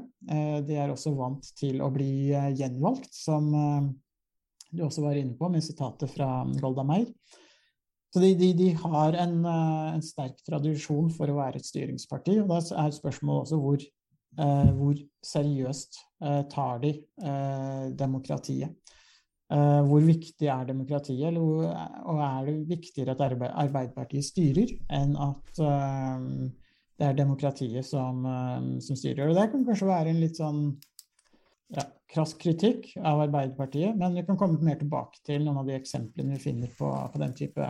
de 0.68 0.76
er 0.76 0.92
også 0.92 1.14
vant 1.16 1.46
til 1.56 1.80
å 1.80 1.88
bli 1.88 2.28
gjenvalgt 2.58 3.14
som 3.16 3.48
du 4.70 4.82
også 4.84 5.04
var 5.04 5.16
inne 5.16 5.36
på, 5.36 5.48
med 5.48 5.64
sitatet 5.64 6.12
fra 6.12 6.28
Golda 6.60 6.84
Meir. 6.84 7.08
Så 8.12 8.22
de, 8.24 8.32
de, 8.40 8.52
de 8.56 8.68
har 8.72 9.16
en, 9.20 9.38
eh, 9.44 9.94
en, 9.94 10.04
sterk 10.04 10.40
tradisjon 10.46 11.10
for 11.12 11.28
å 11.28 11.38
være 11.42 11.60
et 11.60 11.68
styringsparti. 11.68 12.38
og 12.42 12.52
Da 12.52 12.60
er 12.84 12.94
spørsmålet 12.96 13.48
også 13.48 13.58
hvor, 13.60 13.82
eh, 14.44 14.70
hvor 14.78 15.02
seriøst 15.24 15.98
eh, 16.24 16.42
tar 16.52 16.80
de 16.84 16.94
eh, 16.96 17.90
demokratiet. 18.00 18.94
Eh, 19.52 19.82
hvor 19.88 20.04
viktig 20.04 20.48
er 20.52 20.64
demokratiet, 20.68 21.28
eller, 21.30 21.68
og 22.08 22.24
er 22.24 22.48
det 22.48 22.56
viktigere 22.68 23.14
at 23.16 23.22
Arbeiderpartiet 23.24 24.26
styrer, 24.26 24.72
enn 24.92 25.14
at 25.28 25.62
eh, 25.64 26.24
det 26.98 27.06
er 27.06 27.18
demokratiet 27.18 27.86
som, 27.86 28.24
som 28.82 28.96
styrer? 28.98 29.28
Og 29.28 29.36
Det 29.38 29.50
kan 29.52 29.66
kanskje 29.66 29.86
være 29.86 30.10
en 30.10 30.22
litt 30.22 30.40
sånn 30.40 30.62
ja, 31.74 31.84
krass 32.08 32.34
kritikk 32.40 32.94
av 32.96 33.20
Arbeiderpartiet, 33.26 33.96
men 33.98 34.16
vi 34.16 34.24
kan 34.26 34.38
komme 34.40 34.60
mer 34.64 34.78
tilbake 34.80 35.20
til 35.26 35.44
noen 35.44 35.60
av 35.62 35.68
de 35.68 35.76
eksemplene 35.76 36.36
vi 36.36 36.42
finner 36.42 36.72
på, 36.78 36.88
på 36.88 37.20
den 37.22 37.36
type 37.36 37.68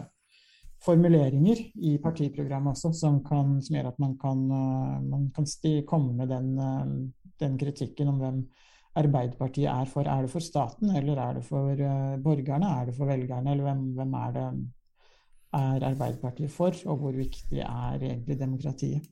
formuleringer 0.85 1.61
i 1.91 1.97
partiprogrammet 2.03 2.77
også, 2.77 2.93
som, 2.95 3.19
kan, 3.27 3.57
som 3.65 3.79
gjør 3.79 3.91
at 3.91 3.99
man 4.03 4.15
kan, 4.21 4.45
uh, 4.53 4.97
man 5.03 5.27
kan 5.35 5.49
sti, 5.49 5.81
komme 5.89 6.15
med 6.21 6.31
den, 6.31 6.53
uh, 6.55 7.33
den, 7.43 7.59
kritikken 7.59 8.13
om 8.13 8.23
hvem 8.23 8.41
Arbeiderpartiet 8.99 9.69
er 9.71 9.91
for. 9.91 10.07
Er 10.11 10.25
det 10.25 10.33
for 10.33 10.43
staten, 10.43 10.91
eller 10.97 11.19
er 11.23 11.37
det 11.39 11.45
for 11.47 11.83
borgerne? 12.23 12.71
Er 12.81 12.89
det 12.89 12.97
for 12.97 13.07
velgerne, 13.07 13.53
eller 13.53 13.69
hvem, 13.69 13.85
hvem 13.99 14.17
er 14.19 14.33
det 14.35 14.47
er 15.59 15.85
Arbeiderpartiet 15.87 16.51
for, 16.51 16.75
og 16.91 17.05
hvor 17.05 17.15
viktig 17.15 17.61
er 17.63 18.01
egentlig 18.01 18.39
demokratiet? 18.41 19.07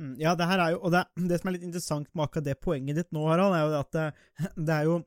Mm, 0.00 0.14
ja, 0.16 0.32
det 0.38 0.48
her 0.48 0.62
er 0.64 0.74
jo 0.74 0.80
Og 0.86 0.92
det, 0.94 1.04
det, 1.28 1.38
som 1.40 1.50
er 1.50 1.58
litt 1.58 1.66
interessant 1.66 2.08
med 2.14 2.24
akkurat 2.24 2.46
det 2.46 2.60
poenget 2.64 2.96
ditt 2.96 3.10
nå, 3.12 3.26
Harald, 3.28 3.56
er 3.56 3.66
jo 3.66 3.80
at 3.80 3.96
det, 3.96 4.06
det 4.66 4.76
er 4.76 4.88
jo 4.88 5.00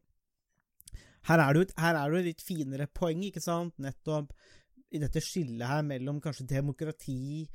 er, 1.24 1.40
her 1.80 1.98
er 1.98 2.12
det 2.12 2.14
jo 2.14 2.20
et 2.20 2.28
litt 2.28 2.44
finere 2.44 2.90
poeng, 2.92 3.22
ikke 3.24 3.42
sant? 3.42 3.78
Nettopp 3.82 4.34
i 4.94 5.00
dette 5.02 5.22
skillet 5.24 5.66
her 5.66 5.86
mellom 5.88 6.20
kanskje 6.22 6.46
demokrati 6.52 7.46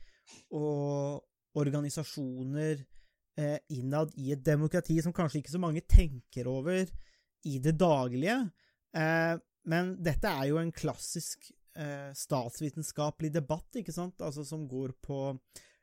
og 0.57 1.21
organisasjoner 1.59 2.81
eh, 3.39 3.59
innad 3.77 4.15
i 4.19 4.33
et 4.35 4.43
demokrati 4.45 4.97
som 5.05 5.15
kanskje 5.15 5.43
ikke 5.43 5.55
så 5.55 5.61
mange 5.63 5.85
tenker 5.87 6.49
over 6.51 6.89
i 7.47 7.59
det 7.63 7.77
daglige. 7.79 8.41
Eh, 8.97 9.37
men 9.69 9.95
dette 10.03 10.33
er 10.33 10.49
jo 10.51 10.59
en 10.63 10.73
klassisk 10.75 11.51
eh, 11.77 12.11
statsvitenskapelig 12.17 13.31
debatt, 13.37 13.69
ikke 13.79 13.95
sant? 13.95 14.25
Altså 14.25 14.47
som 14.49 14.67
går 14.71 14.97
på 15.05 15.21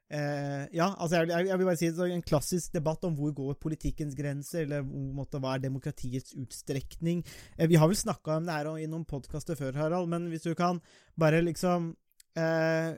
Eh, 0.05 0.65
ja, 0.77 0.91
altså 1.01 1.23
jeg, 1.23 1.47
jeg, 1.47 1.57
vil 1.57 1.65
bare 1.65 1.79
si 1.79 1.87
En 2.13 2.21
klassisk 2.21 2.75
debatt 2.75 3.07
om 3.07 3.15
hvor 3.17 3.31
går 3.33 3.57
politikkens 3.57 4.13
grenser, 4.17 4.67
eller 4.67 4.85
måtte, 4.85 5.41
hva 5.41 5.55
er 5.55 5.65
demokratiets 5.65 6.35
utstrekning. 6.37 7.23
Eh, 7.57 7.67
vi 7.69 7.79
har 7.81 7.89
vel 7.89 7.97
snakka 7.97 8.37
om 8.37 8.45
det 8.45 8.53
her 8.53 8.69
i 8.77 8.89
noen 8.89 9.07
podkaster 9.09 9.57
før, 9.57 9.73
Harald, 9.81 10.09
men 10.11 10.29
hvis 10.29 10.45
du 10.45 10.53
kan 10.57 10.81
bare 11.17 11.41
liksom 11.45 11.93
eh, 12.37 12.93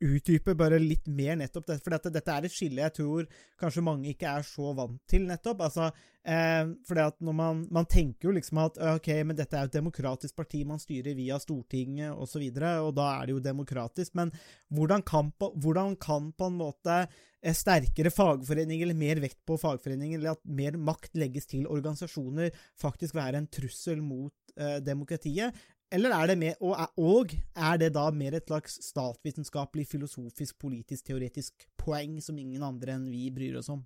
utdype 0.00 0.54
bare 0.58 0.78
litt 0.80 1.08
mer 1.12 1.36
nettopp 1.40 1.66
dette. 1.68 1.84
for 1.84 1.94
dette, 1.94 2.12
dette, 2.14 2.32
er 2.32 2.46
et 2.46 2.54
skille 2.54 2.82
jeg 2.82 2.94
tror 2.96 3.26
kanskje 3.60 3.84
mange 3.84 4.10
ikke 4.12 4.30
er 4.30 4.46
så 4.46 4.72
vant 4.76 5.00
til, 5.10 5.26
nettopp. 5.28 5.64
Altså, 5.66 5.90
eh, 6.24 6.72
for 6.88 7.02
at 7.02 7.18
når 7.20 7.36
man, 7.36 7.64
man, 7.72 7.88
tenker 7.90 8.30
jo 8.30 8.36
liksom 8.36 8.62
at 8.64 8.80
ok, 8.96 9.10
men 9.28 9.38
dette 9.38 9.56
er 9.56 9.66
jo 9.66 9.72
et 9.72 9.78
demokratisk 9.78 10.36
parti, 10.40 10.62
man 10.68 10.80
styrer 10.82 11.16
via 11.18 11.40
Stortinget 11.42 12.12
osv., 12.12 12.20
og, 12.20 12.30
så 12.30 12.42
videre, 12.42 12.76
og 12.84 12.94
da 12.96 13.08
er 13.16 13.26
det 13.26 13.36
jo 13.36 13.42
demokratisk, 13.44 14.14
men 14.18 14.32
hvordan 14.72 15.04
kan, 15.06 15.32
hvordan 15.38 15.96
kan 16.00 16.30
på 16.32 16.48
en 16.48 16.60
måte 16.60 17.00
eh, 17.02 17.56
sterkere 17.56 18.12
fagforeninger, 18.14 18.86
eller 18.86 19.00
mer 19.00 19.20
vekt 19.24 19.40
på 19.48 19.58
fagforeninger, 19.60 20.20
eller 20.20 20.36
at 20.36 20.44
mer 20.46 20.78
makt 20.80 21.18
legges 21.20 21.50
til 21.50 21.68
organisasjoner, 21.68 22.54
faktisk 22.80 23.18
være 23.18 23.42
en 23.42 23.50
trussel 23.52 24.00
mot 24.04 24.56
eh, 24.56 24.78
demokratiet? 24.84 25.56
Eller 25.90 26.14
er 26.14 26.30
det 26.30 26.36
mer, 26.38 26.58
og, 26.62 26.76
og, 27.02 27.32
er 27.58 27.78
det 27.82 27.90
da 27.96 28.04
mer 28.14 28.36
et 28.38 28.46
slags 28.46 28.76
statsvitenskapelig, 28.86 29.88
filosofisk, 29.90 30.54
politisk, 30.62 31.02
teoretisk 31.08 31.66
poeng 31.80 32.20
som 32.22 32.38
ingen 32.38 32.62
andre 32.62 32.94
enn 32.94 33.08
vi 33.10 33.26
bryr 33.34 33.58
oss 33.58 33.72
om? 33.74 33.82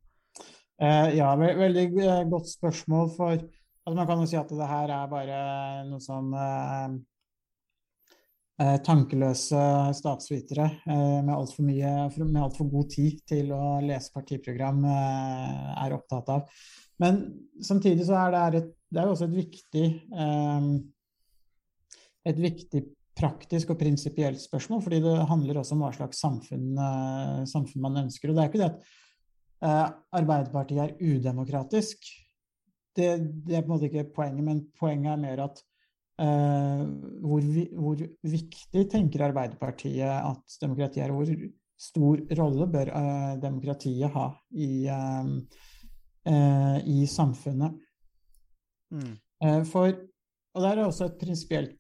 Eh, 0.83 1.15
ja, 1.17 1.31
ve 1.41 1.55
veldig 1.57 1.87
eh, 2.05 2.21
godt 2.29 2.51
spørsmål. 2.53 3.11
For 3.17 3.33
altså 3.39 3.97
man 3.97 4.11
kan 4.11 4.21
jo 4.21 4.29
si 4.29 4.37
at 4.37 4.53
det 4.53 4.69
her 4.69 4.93
er 4.93 5.11
bare 5.11 5.41
noe 5.89 6.05
som 6.05 6.31
eh, 6.37 6.95
eh 8.61 8.77
tankeløse 8.87 9.65
statsvitere 9.97 10.69
eh, 10.85 11.21
med 11.25 11.35
altfor 11.35 11.65
altfor 11.65 12.69
god 12.71 12.91
tid 12.93 13.25
til 13.33 13.53
å 13.57 13.79
lese 13.81 14.13
partiprogram 14.13 14.85
eh, 14.85 15.85
er 15.87 15.97
opptatt 15.97 16.35
av. 16.37 16.65
Men 17.01 17.25
samtidig 17.65 18.05
så 18.07 18.19
er 18.27 18.35
det, 18.35 18.61
et, 18.61 18.75
det 18.93 19.01
er 19.01 19.09
også 19.09 19.25
et 19.25 19.39
viktig 19.41 19.87
eh, 20.13 20.69
et 22.25 22.39
viktig 22.41 22.85
praktisk 23.15 23.73
og 23.73 23.79
prinsipielt 23.79 24.43
spørsmål, 24.43 24.83
fordi 24.83 25.01
det 25.05 25.15
handler 25.31 25.61
også 25.61 25.77
om 25.77 25.85
hva 25.85 25.93
slags 25.95 26.21
samfunn, 26.23 26.73
uh, 26.79 27.43
samfunn 27.49 27.85
man 27.85 28.05
ønsker. 28.05 28.31
Og 28.31 28.37
det 28.37 28.43
er 28.43 28.51
ikke 28.51 28.63
det 28.63 28.71
at 28.71 28.81
uh, 29.65 30.19
Arbeiderpartiet 30.19 30.83
er 30.83 30.97
udemokratisk. 30.99 32.09
Det, 32.95 33.09
det, 33.47 33.57
er 33.57 33.63
på 33.63 33.69
en 33.69 33.75
måte 33.75 33.91
ikke 33.91 34.09
poenget, 34.15 34.47
men 34.47 34.65
poenget 34.79 35.13
er 35.13 35.23
mer 35.23 35.45
at 35.47 35.63
uh, 36.23 36.83
hvor, 37.23 37.45
vi, 37.47 37.69
hvor, 37.73 38.03
viktig 38.23 38.87
tenker 38.91 39.29
Arbeiderpartiet 39.29 40.11
at 40.11 40.59
demokratiet 40.63 41.07
er, 41.07 41.15
hvor 41.15 41.31
stor 41.85 42.23
rolle 42.39 42.69
bør 42.71 42.91
demokratiet 43.43 44.11
ha 44.15 44.29
i, 44.55 44.87
i 46.87 47.01
samfunnet. 47.11 47.75
Mm. 48.95 49.17
For, 49.69 49.91
og 50.55 50.63
det 50.63 50.71
er 50.71 50.85
også 50.85 51.09
et 51.11 51.19
prinsipielt 51.21 51.75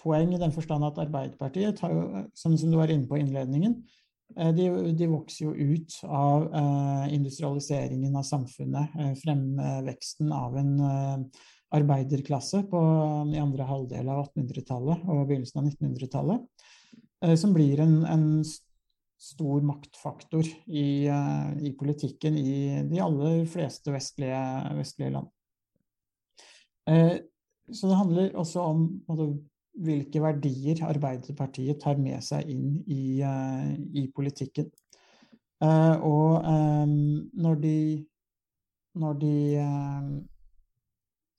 poeng 0.00 0.34
i 0.34 0.40
den 0.40 0.52
forstand 0.54 0.86
at 0.86 1.00
Arbeiderpartiet 1.02 1.80
jo, 1.84 2.24
som, 2.34 2.56
som 2.58 2.72
du 2.72 2.78
var 2.78 2.92
inne 2.92 3.08
på 3.08 3.18
i 3.18 3.24
innledningen, 3.24 3.76
eh, 4.36 4.52
de, 4.56 4.68
de, 4.96 5.08
vokser 5.10 5.48
jo 5.48 5.74
ut 5.74 6.00
av 6.06 6.48
eh, 6.48 7.06
industrialiseringen 7.16 8.16
av 8.16 8.26
samfunnet, 8.28 8.96
eh, 8.98 9.14
fremveksten 9.20 10.32
av 10.34 10.58
en 10.60 10.74
arbeiderklasse 11.70 12.64
på, 12.70 12.80
i 13.30 13.38
andre 13.38 13.66
halvdel 13.68 14.08
av 14.10 14.24
1800-tallet 14.24 15.06
og 15.06 15.22
begynnelsen 15.28 15.60
av 15.60 15.68
1900-tallet, 15.68 16.66
eh, 17.26 17.36
som 17.38 17.54
blir 17.56 17.84
en, 17.84 18.02
en, 18.08 18.26
stor 19.20 19.60
maktfaktor 19.68 20.46
i, 20.64 21.04
i, 21.04 21.70
politikken 21.76 22.38
i 22.40 22.52
de 22.88 23.02
aller 23.04 23.42
fleste 23.52 23.92
vestlige, 23.92 24.38
vestlige 24.78 25.10
land. 25.12 25.28
Så 27.68 27.90
det 27.90 27.98
handler 27.98 28.38
også 28.40 28.64
om 28.64 28.80
altså, 29.12 29.26
hvilke 29.78 30.22
verdier 30.22 30.82
Arbeiderpartiet 30.86 31.80
tar 31.82 32.00
med 32.00 32.22
seg 32.24 32.48
inn 32.50 32.80
i, 32.86 33.20
uh, 33.22 33.70
i 33.96 34.08
politikken. 34.14 34.70
og 35.60 36.44
um, 36.48 37.30
når 37.36 37.54
de, 37.60 38.06
når 38.96 39.18
de 39.20 39.36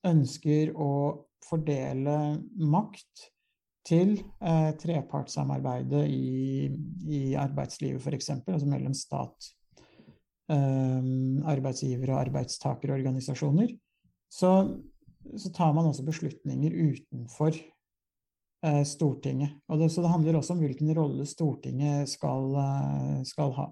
ønsker 0.06 0.74
å 0.78 0.92
fordele 1.46 2.18
makt 2.58 3.32
til 3.88 4.14
eh, 4.20 4.70
trepartssamarbeidet 4.78 6.04
i, 6.14 6.70
i 7.10 7.22
arbeidslivet, 7.40 8.02
f.eks., 8.02 8.30
altså 8.46 8.70
mellom 8.70 8.94
stat, 8.98 9.52
eh, 10.54 11.02
arbeidsgiver- 11.54 12.14
og 12.14 12.22
arbeidstakerorganisasjoner, 12.22 13.74
så, 14.32 14.52
så, 15.36 15.54
tar 15.54 15.74
man 15.74 15.90
også 15.90 16.06
beslutninger 16.08 16.78
utenfor 16.78 17.58
eh, 17.58 17.72
Stortinget. 18.86 19.56
Det, 19.66 19.90
så 19.90 20.04
det 20.04 20.12
handler 20.12 20.38
også 20.38 20.54
om 20.54 20.62
hvilken 20.62 20.92
rolle 20.94 21.26
Stortinget 21.26 22.10
skal, 22.10 22.52
eh, 22.62 23.22
skal 23.26 23.56
ha. 23.58 23.66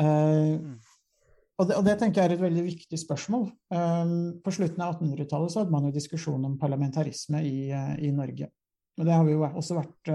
Eh, 0.00 0.58
mm. 0.58 0.74
Og 1.54 1.68
det, 1.68 1.76
og 1.78 1.84
det, 1.86 1.92
tenker 2.00 2.18
jeg 2.18 2.32
er 2.32 2.34
et 2.34 2.42
veldig 2.42 2.64
viktig 2.66 2.98
spørsmål. 2.98 3.44
På 4.42 4.52
slutten 4.56 4.80
av 4.82 4.96
1800-tallet 4.96 5.52
så 5.52 5.60
hadde 5.60 5.70
man 5.70 5.84
jo 5.86 5.92
diskusjon 5.94 6.48
om 6.48 6.56
parlamentarisme 6.58 7.44
i, 7.46 7.68
i 8.02 8.10
Norge. 8.10 8.48
Og 8.98 9.06
det 9.06 9.14
har 9.14 9.30
jo 9.30 9.44
også 9.46 9.76
vært, 9.76 10.10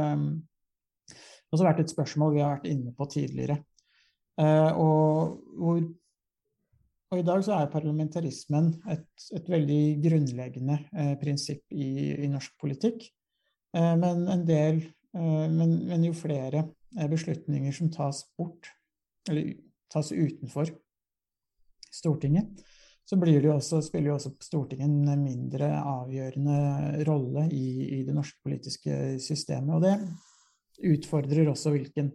også 1.47 1.63
vært, 1.63 1.79
et 1.79 1.93
spørsmål 1.93 2.33
vi 2.35 2.43
har 2.43 2.57
vært 2.57 2.67
inne 2.67 2.91
på 2.91 3.07
tidligere. 3.15 3.55
Og, 4.35 5.39
hvor, 5.63 5.79
og, 7.07 7.15
i 7.21 7.25
dag 7.31 7.47
så 7.47 7.55
er 7.55 7.71
parlamentarismen 7.71 8.73
et, 8.91 9.07
et 9.39 9.49
veldig 9.55 9.81
grunnleggende 10.09 10.81
prinsipp 11.23 11.63
i, 11.71 11.87
i, 12.19 12.27
norsk 12.35 12.59
politikk. 12.59 13.07
Uh, 13.75 13.95
men 13.99 14.25
en 14.27 14.47
del 14.47 14.81
men, 15.09 15.71
men, 15.89 16.03
jo 16.05 16.13
flere 16.13 16.59
beslutninger 17.09 17.73
som 17.73 17.87
tas 17.89 18.19
bort, 18.37 18.67
eller 19.25 19.55
tas 19.89 20.11
utenfor 20.13 20.69
Stortinget, 21.89 22.61
så 23.09 23.17
jo 23.17 23.55
også, 23.55 23.81
spiller 23.81 24.11
jo 24.11 24.17
også 24.19 24.35
Stortinget 24.45 24.85
en 24.85 25.23
mindre 25.23 25.71
avgjørende 25.81 26.57
rolle 27.07 27.47
i, 27.49 27.65
i, 27.97 28.03
det 28.05 28.13
norske 28.13 28.37
politiske 28.45 29.17
systemet. 29.17 29.73
Og 29.73 29.81
det 29.81 29.95
utfordrer 30.93 31.49
også 31.49 31.73
hvilken, 31.73 32.11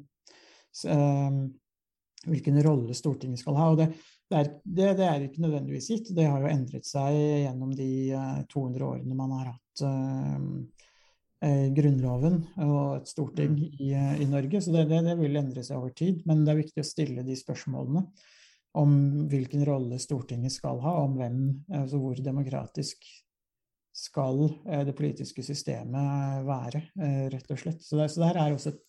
hvilken 2.28 2.60
rolle 2.62 2.94
Stortinget 2.94 3.42
skal 3.42 3.58
ha. 3.58 3.72
Og 3.72 3.80
det, 3.82 3.88
det, 4.30 4.38
er, 4.38 4.52
det, 4.62 4.92
det, 5.00 5.08
er, 5.08 5.26
ikke 5.26 5.42
nødvendigvis 5.42 5.90
gitt. 5.90 6.14
Det 6.14 6.28
har 6.30 6.46
jo 6.46 6.52
endret 6.52 6.86
seg 6.86 7.18
gjennom 7.18 7.74
de 7.74 7.90
uh, 8.14 8.38
eh, 8.38 8.46
200 8.54 8.86
årene 8.86 9.18
man 9.18 9.34
har 9.40 9.50
hatt 9.50 9.84
uh, 9.88 10.38
Grunnloven 11.76 12.38
og 12.64 13.00
et 13.00 13.10
storting 13.10 13.52
mm. 13.52 13.64
i, 13.84 13.88
i 14.24 14.28
Norge. 14.30 14.62
Så 14.64 14.72
det, 14.72 14.86
det 14.88 15.16
vil 15.18 15.36
endre 15.36 15.64
seg 15.66 15.76
over 15.76 15.92
tid. 15.96 16.22
Men 16.28 16.40
det 16.44 16.54
er 16.54 16.62
viktig 16.62 16.80
å 16.80 16.88
stille 16.88 17.24
de 17.26 17.36
spørsmålene 17.36 18.04
om 18.74 18.94
hvilken 19.30 19.62
rolle 19.66 19.98
Stortinget 20.02 20.54
skal 20.56 20.80
ha, 20.82 20.96
om 21.04 21.14
hvem, 21.18 21.38
altså 21.78 22.00
hvor 22.02 22.18
demokratisk 22.18 23.06
skal 23.94 24.48
eh, 24.66 24.82
det 24.88 24.96
politiske 24.98 25.44
systemet 25.46 26.42
være, 26.46 26.82
eh, 26.98 27.20
rett 27.30 27.54
og 27.54 27.60
slett. 27.60 27.84
Så 27.84 28.00
det, 28.00 28.08
så 28.10 28.22
det 28.22 28.32
her 28.32 28.40
er 28.42 28.56
også 28.56 28.72
et, 28.74 28.82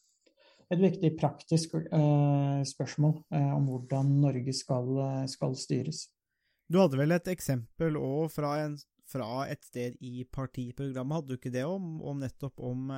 et 0.74 0.81
viktig 0.81 1.12
praktisk 1.19 1.75
uh, 1.77 2.63
spørsmål 2.65 3.19
uh, 3.29 3.51
om 3.53 3.67
hvordan 3.69 4.09
Norge 4.24 4.53
skal, 4.57 4.88
skal, 5.29 5.53
styres. 5.62 6.07
Du 6.65 6.79
hadde 6.81 6.97
vel 6.97 7.13
et 7.13 7.29
eksempel 7.29 8.00
òg 8.01 8.31
fra, 8.33 8.55
fra, 9.09 9.46
et 9.50 9.63
sted 9.68 9.96
i 10.01 10.25
partiprogrammet, 10.33 11.20
hadde 11.20 11.31
du 11.31 11.39
ikke 11.39 11.53
det 11.53 11.65
om, 11.70 11.98
om 12.01 12.20
nettopp 12.24 12.59
om 12.63 12.91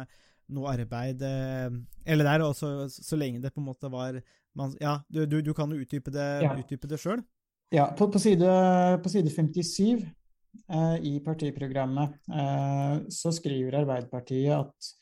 noe 0.47 0.71
arbeid 0.71 1.19
Eller 2.07 2.23
der 2.23 2.45
også, 2.45 2.87
så 2.87 3.17
lenge 3.19 3.41
det 3.43 3.51
på 3.51 3.59
en 3.59 3.67
måte 3.67 3.89
var 3.91 4.21
man, 4.57 4.73
ja, 4.81 4.99
du, 5.09 5.25
du, 5.29 5.41
du, 5.41 5.53
kan 5.53 5.71
jo 5.71 5.81
utdype 5.83 6.13
det, 6.13 6.27
ja. 6.43 6.53
utdype 6.57 6.89
det 6.89 6.99
sjøl? 7.01 7.21
Ja, 7.73 7.89
på, 7.97 8.07
på, 8.11 8.19
side, 8.19 8.47
på, 9.03 9.11
side, 9.11 9.29
57 9.29 10.05
eh, 10.71 10.95
i 11.05 11.17
partiprogrammet 11.23 12.15
eh, 12.31 12.93
så 13.13 13.33
skriver 13.35 13.81
Arbeiderpartiet 13.81 14.55
at 14.55 14.93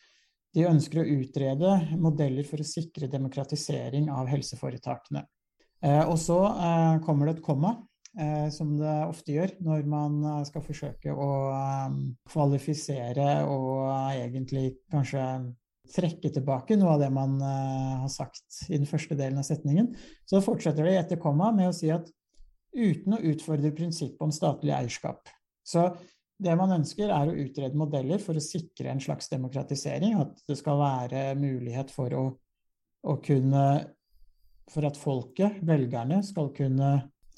de 0.55 0.65
ønsker 0.67 1.01
å 1.01 1.07
utrede 1.19 1.71
modeller 1.99 2.47
for 2.47 2.63
å 2.63 2.67
sikre 2.67 3.11
demokratisering 3.11 4.09
av 4.11 4.29
helseforetakene. 4.31 5.25
Eh, 5.83 6.03
og 6.03 6.17
så 6.19 6.39
eh, 6.49 6.95
kommer 7.05 7.29
det 7.29 7.37
et 7.37 7.45
komma, 7.45 7.75
eh, 7.75 7.83
som 8.53 8.73
det 8.79 8.95
ofte 9.09 9.35
gjør 9.35 9.55
når 9.65 9.85
man 9.91 10.17
eh, 10.23 10.41
skal 10.47 10.63
forsøke 10.63 11.11
å 11.11 11.29
kvalifisere 12.31 13.29
og 13.51 13.89
egentlig 14.15 14.69
kanskje 14.93 15.23
trekke 15.95 16.31
tilbake 16.33 16.77
noe 16.79 16.95
av 16.95 17.03
det 17.03 17.11
man 17.13 17.35
har 17.45 18.09
sagt 18.09 18.63
i 18.71 18.79
den 18.79 18.87
første 18.89 19.13
delen 19.13 19.37
av 19.37 19.45
setningen. 19.45 19.91
Så 20.25 20.41
fortsetter 20.41 20.87
det 20.87 20.95
etter 20.97 21.21
komma 21.21 21.51
med 21.53 21.69
å 21.69 21.75
si 21.77 21.91
at 21.93 22.07
uten 22.73 23.13
å 23.13 23.21
utfordre 23.21 23.69
prinsippet 23.75 24.23
om 24.25 24.33
statlig 24.33 24.73
eierskap. 24.73 25.29
Så 25.61 25.91
det 26.41 26.55
man 26.59 26.73
ønsker, 26.75 27.11
er 27.13 27.29
å 27.31 27.37
utrede 27.45 27.79
modeller 27.79 28.19
for 28.23 28.35
å 28.35 28.43
sikre 28.43 28.91
en 28.91 29.01
slags 29.03 29.29
demokratisering. 29.31 30.17
At 30.19 30.41
det 30.49 30.57
skal 30.59 30.81
være 30.81 31.27
mulighet 31.39 31.93
for 31.95 32.15
å, 32.17 32.25
å 33.05 33.19
kunne 33.23 33.67
For 34.65 34.81
at 34.81 34.97
folket, 34.97 35.59
velgerne, 35.61 36.23
skal 36.25 36.47
kunne 36.57 36.87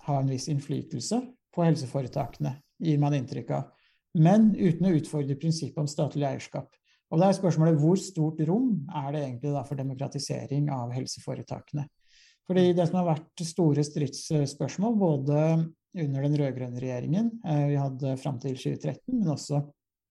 ha 0.07 0.19
en 0.21 0.31
viss 0.31 0.47
innflytelse 0.51 1.21
på 1.55 1.65
helseforetakene, 1.65 2.55
gir 2.83 2.99
man 3.01 3.15
inntrykk 3.17 3.53
av. 3.57 3.69
Men 4.17 4.49
uten 4.55 4.87
å 4.87 4.95
utfordre 4.97 5.37
prinsippet 5.39 5.81
om 5.81 5.89
statlig 5.89 6.25
eierskap. 6.27 6.71
Og 7.13 7.21
da 7.21 7.29
er 7.29 7.37
spørsmålet 7.37 7.79
hvor 7.79 7.99
stort 8.01 8.41
rom 8.47 8.71
er 9.03 9.11
det 9.13 9.23
egentlig 9.23 9.53
for 9.67 9.79
demokratisering 9.79 10.71
av 10.73 10.91
helseforetakene? 10.95 11.85
Fordi 12.47 12.71
det 12.75 12.87
som 12.87 13.01
har 13.01 13.09
vært 13.09 13.43
store 13.43 13.83
stridsspørsmål 13.83 14.95
både 14.99 15.39
under 15.97 16.23
den 16.23 16.37
rød-grønne 16.39 16.79
regjeringen 16.79 17.31
eh, 17.43 17.65
vi 17.71 17.79
hadde 17.79 18.15
fram 18.21 18.37
til 18.39 18.55
2013, 18.55 19.17
men 19.19 19.33
også 19.33 19.61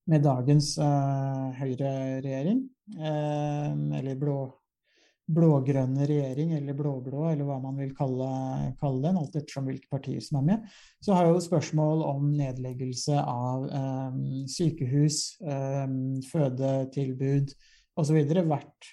med 0.06 0.22
dagens 0.22 0.76
uh, 0.78 1.50
høyreregjering, 1.58 2.60
uh, 2.94 3.72
eller 3.98 4.18
blå, 4.20 4.36
blå-grønne 5.26 6.06
regjering, 6.06 6.52
eller 6.54 6.76
blå-blå, 6.78 7.24
eller 7.32 7.48
hva 7.48 7.58
man 7.62 7.78
vil 7.80 7.92
kalle, 7.98 8.28
kalle 8.80 9.02
den, 9.02 9.18
alt 9.18 9.34
ettersom 9.34 9.66
hvilke 9.66 9.90
partier 9.90 10.22
som 10.22 10.38
er 10.40 10.46
med, 10.50 10.76
så 11.02 11.16
har 11.16 11.30
jo 11.30 11.42
spørsmål 11.42 12.04
om 12.06 12.28
nedleggelse 12.36 13.18
av 13.18 13.66
eh, 13.66 14.20
sykehus, 14.52 15.18
eh, 15.42 15.96
fødetilbud 16.30 17.56
osv. 17.98 18.20
vært 18.46 18.92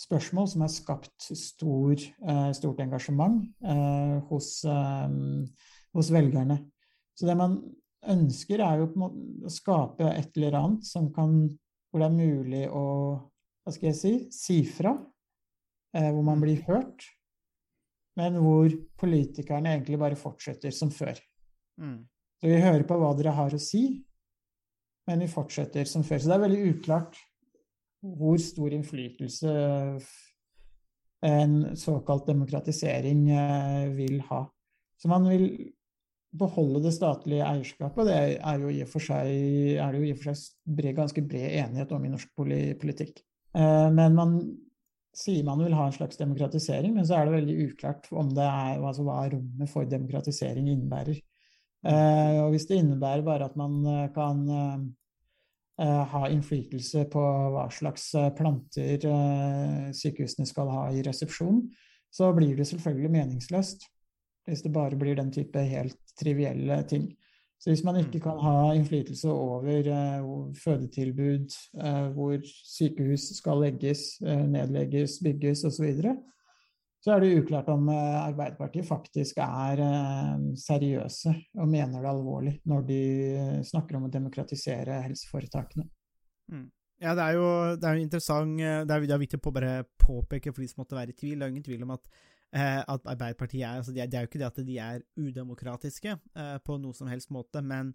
spørsmål 0.00 0.50
som 0.50 0.64
har 0.64 0.72
skapt 0.72 1.28
stor, 1.36 1.94
eh, 2.00 2.50
stort 2.56 2.80
engasjement 2.82 3.44
uh, 3.62 4.18
hos, 4.30 4.56
um, 4.66 5.44
hos, 5.94 6.10
velgerne. 6.10 6.58
Så 7.14 7.28
det 7.28 7.36
man 7.38 7.60
ønsker, 8.10 8.58
er 8.64 8.82
jo 8.82 8.88
å 9.06 9.52
skape 9.52 10.08
et 10.10 10.34
eller 10.34 10.58
annet 10.58 10.88
som 10.88 11.12
kan, 11.14 11.44
hvor 11.90 12.02
det 12.02 12.08
er 12.08 12.18
mulig 12.18 12.64
å 12.72 12.86
hva 13.64 13.72
skal 13.72 13.92
jeg 13.92 13.96
si, 13.96 14.14
si 14.34 14.56
fra 14.68 14.92
Eh, 14.92 15.13
hvor 15.94 16.24
man 16.26 16.40
blir 16.42 16.62
hørt, 16.66 17.04
men 18.18 18.38
hvor 18.42 18.72
politikerne 18.98 19.74
egentlig 19.74 19.98
bare 20.00 20.18
fortsetter 20.18 20.74
som 20.74 20.90
før. 20.94 21.18
Mm. 21.78 22.00
Så 22.40 22.50
vi 22.50 22.62
hører 22.62 22.84
på 22.88 22.98
hva 22.98 23.12
dere 23.18 23.34
har 23.34 23.54
å 23.54 23.62
si, 23.62 23.84
men 25.08 25.22
vi 25.24 25.30
fortsetter 25.30 25.88
som 25.88 26.04
før. 26.06 26.20
Så 26.20 26.30
det 26.30 26.36
er 26.36 26.44
veldig 26.46 26.74
uklart 26.74 27.18
hvor 28.04 28.38
stor 28.42 28.74
innflytelse 28.76 29.54
en 31.24 31.54
såkalt 31.80 32.26
demokratisering 32.28 33.30
eh, 33.32 33.86
vil 33.96 34.18
ha. 34.28 34.42
Så 35.00 35.08
man 35.08 35.24
vil 35.28 35.46
beholde 36.34 36.82
det 36.84 36.92
statlige 36.96 37.46
eierskapet, 37.46 38.08
det 38.10 38.18
er 38.36 38.60
jo 38.60 38.72
i 38.72 38.82
og 38.84 38.90
for 38.90 39.04
seg, 39.06 39.30
er 39.78 39.94
det 39.94 40.00
jo 40.00 40.08
i 40.08 40.12
og 40.12 40.20
for 40.20 40.32
seg 40.32 40.74
bred, 40.76 40.96
ganske 40.98 41.22
bred 41.24 41.54
enighet 41.62 41.94
om 41.94 42.04
i 42.04 42.12
norsk 42.12 42.32
politikk. 42.36 43.22
Eh, 43.56 43.88
men 43.94 44.18
man 44.18 44.36
sier 45.18 45.44
man 45.46 45.62
vil 45.62 45.76
ha 45.76 45.86
en 45.88 45.94
slags 45.94 46.18
demokratisering, 46.20 46.94
men 46.96 47.06
så 47.06 47.18
er 47.18 47.28
det 47.28 47.36
veldig 47.38 47.56
uklart 47.68 48.10
om 48.12 48.32
det 48.34 48.44
er, 48.44 48.82
altså 48.82 49.06
hva 49.06 49.22
rommet 49.32 49.70
for 49.70 49.88
demokratisering 49.88 50.68
innebærer. 50.72 51.20
Eh, 51.84 52.36
og 52.40 52.54
hvis 52.54 52.66
det 52.70 52.80
innebærer 52.80 53.24
bare 53.26 53.48
at 53.48 53.56
man 53.60 53.80
eh, 53.86 54.06
kan 54.14 54.44
eh, 54.48 56.04
ha 56.14 56.22
innflytelse 56.32 57.06
på 57.12 57.24
hva 57.54 57.66
slags 57.72 58.08
eh, 58.18 58.30
planter 58.36 59.04
eh, 59.10 59.90
sykehusene 59.96 60.48
skal 60.48 60.72
ha 60.72 60.86
i 60.92 61.02
resepsjon, 61.04 61.60
så 62.14 62.30
blir 62.36 62.56
det 62.56 62.68
selvfølgelig 62.70 63.12
meningsløst. 63.18 63.88
Hvis 64.48 64.62
det 64.64 64.72
bare 64.74 64.96
blir 65.00 65.16
den 65.16 65.32
type 65.32 65.60
helt 65.60 66.16
trivielle 66.20 66.82
ting. 66.88 67.08
Så 67.58 67.70
hvis 67.70 67.84
man 67.86 67.96
ikke 67.96 68.20
kan 68.20 68.38
ha 68.44 68.74
innflytelse 68.76 69.30
over 69.30 69.88
eh, 69.88 70.26
fødetilbud, 70.64 71.54
eh, 71.80 72.06
hvor 72.12 72.36
sykehus 72.44 73.30
skal 73.38 73.62
legges, 73.64 74.20
eh, 74.20 74.44
nedlegges, 74.44 75.20
bygges 75.24 75.64
osv., 75.64 75.76
så, 75.78 75.86
videre, 75.86 76.16
så 77.04 77.12
er 77.12 77.20
det 77.20 77.34
uklart 77.42 77.68
om 77.72 77.88
eh, 77.92 78.20
Arbeiderpartiet 78.22 78.86
faktisk 78.88 79.40
er 79.44 79.80
eh, 79.84 80.44
seriøse 80.56 81.34
og 81.60 81.68
mener 81.68 82.00
det 82.00 82.08
alvorlig 82.08 82.54
når 82.70 82.86
de 82.88 83.00
eh, 83.34 83.58
snakker 83.68 83.98
om 83.98 84.06
å 84.06 84.12
demokratisere 84.12 85.02
helseforetakene. 85.04 85.84
Ja, 87.02 87.12
det 87.16 87.24
er 87.24 87.36
jo, 87.36 87.48
det 87.80 87.88
er 87.88 87.96
jo 87.98 88.04
interessant 88.04 88.60
Det 88.60 88.94
er, 88.94 89.04
det 89.04 89.12
er 89.12 89.20
viktig 89.20 89.40
å 89.40 89.52
bare 89.52 89.72
påpeke 90.00 90.52
for 90.52 90.62
de 90.62 90.68
som 90.70 90.80
måtte 90.80 90.96
være 90.96 91.12
i 91.12 91.18
tvil. 91.18 91.38
Det 91.40 91.44
er 91.46 91.52
ingen 91.52 91.66
tvil 91.66 91.84
om 91.84 91.92
at, 91.96 92.04
at 92.62 93.06
Arbeiderpartiet 93.10 93.64
er 93.64 93.80
altså 93.80 93.92
det, 93.94 94.06
det 94.10 94.18
er 94.18 94.26
jo 94.26 94.30
ikke 94.30 94.42
det 94.42 94.50
at 94.50 94.60
de 94.66 94.76
er 94.78 95.06
udemokratiske 95.18 96.12
eh, 96.14 96.58
på 96.62 96.76
noe 96.78 96.94
som 96.94 97.10
helst 97.10 97.32
måte, 97.34 97.62
men 97.64 97.94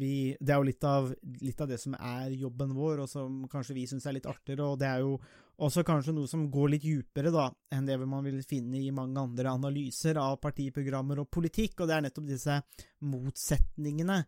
vi, 0.00 0.36
det 0.40 0.54
er 0.54 0.58
jo 0.58 0.68
litt 0.68 0.84
av, 0.88 1.10
litt 1.44 1.60
av 1.60 1.68
det 1.68 1.78
som 1.80 1.94
er 1.94 2.32
jobben 2.32 2.72
vår, 2.72 3.02
og 3.04 3.08
som 3.10 3.42
kanskje 3.50 3.76
vi 3.76 3.86
syns 3.86 4.06
er 4.08 4.16
litt 4.16 4.28
artigere. 4.28 4.64
Og 4.64 4.78
det 4.80 4.88
er 4.88 5.02
jo 5.04 5.18
også 5.60 5.84
kanskje 5.84 6.14
noe 6.16 6.28
som 6.30 6.46
går 6.52 6.70
litt 6.74 6.86
djupere 6.88 7.32
da, 7.34 7.50
enn 7.72 7.88
det 7.88 7.98
man 8.00 8.24
vil 8.24 8.40
finne 8.48 8.80
i 8.80 8.92
mange 8.94 9.20
andre 9.20 9.52
analyser 9.52 10.16
av 10.20 10.38
partiprogrammer 10.40 11.20
og 11.20 11.28
politikk, 11.28 11.82
og 11.82 11.90
det 11.90 11.96
er 11.96 12.06
nettopp 12.06 12.30
disse 12.30 12.56
motsetningene. 13.04 14.22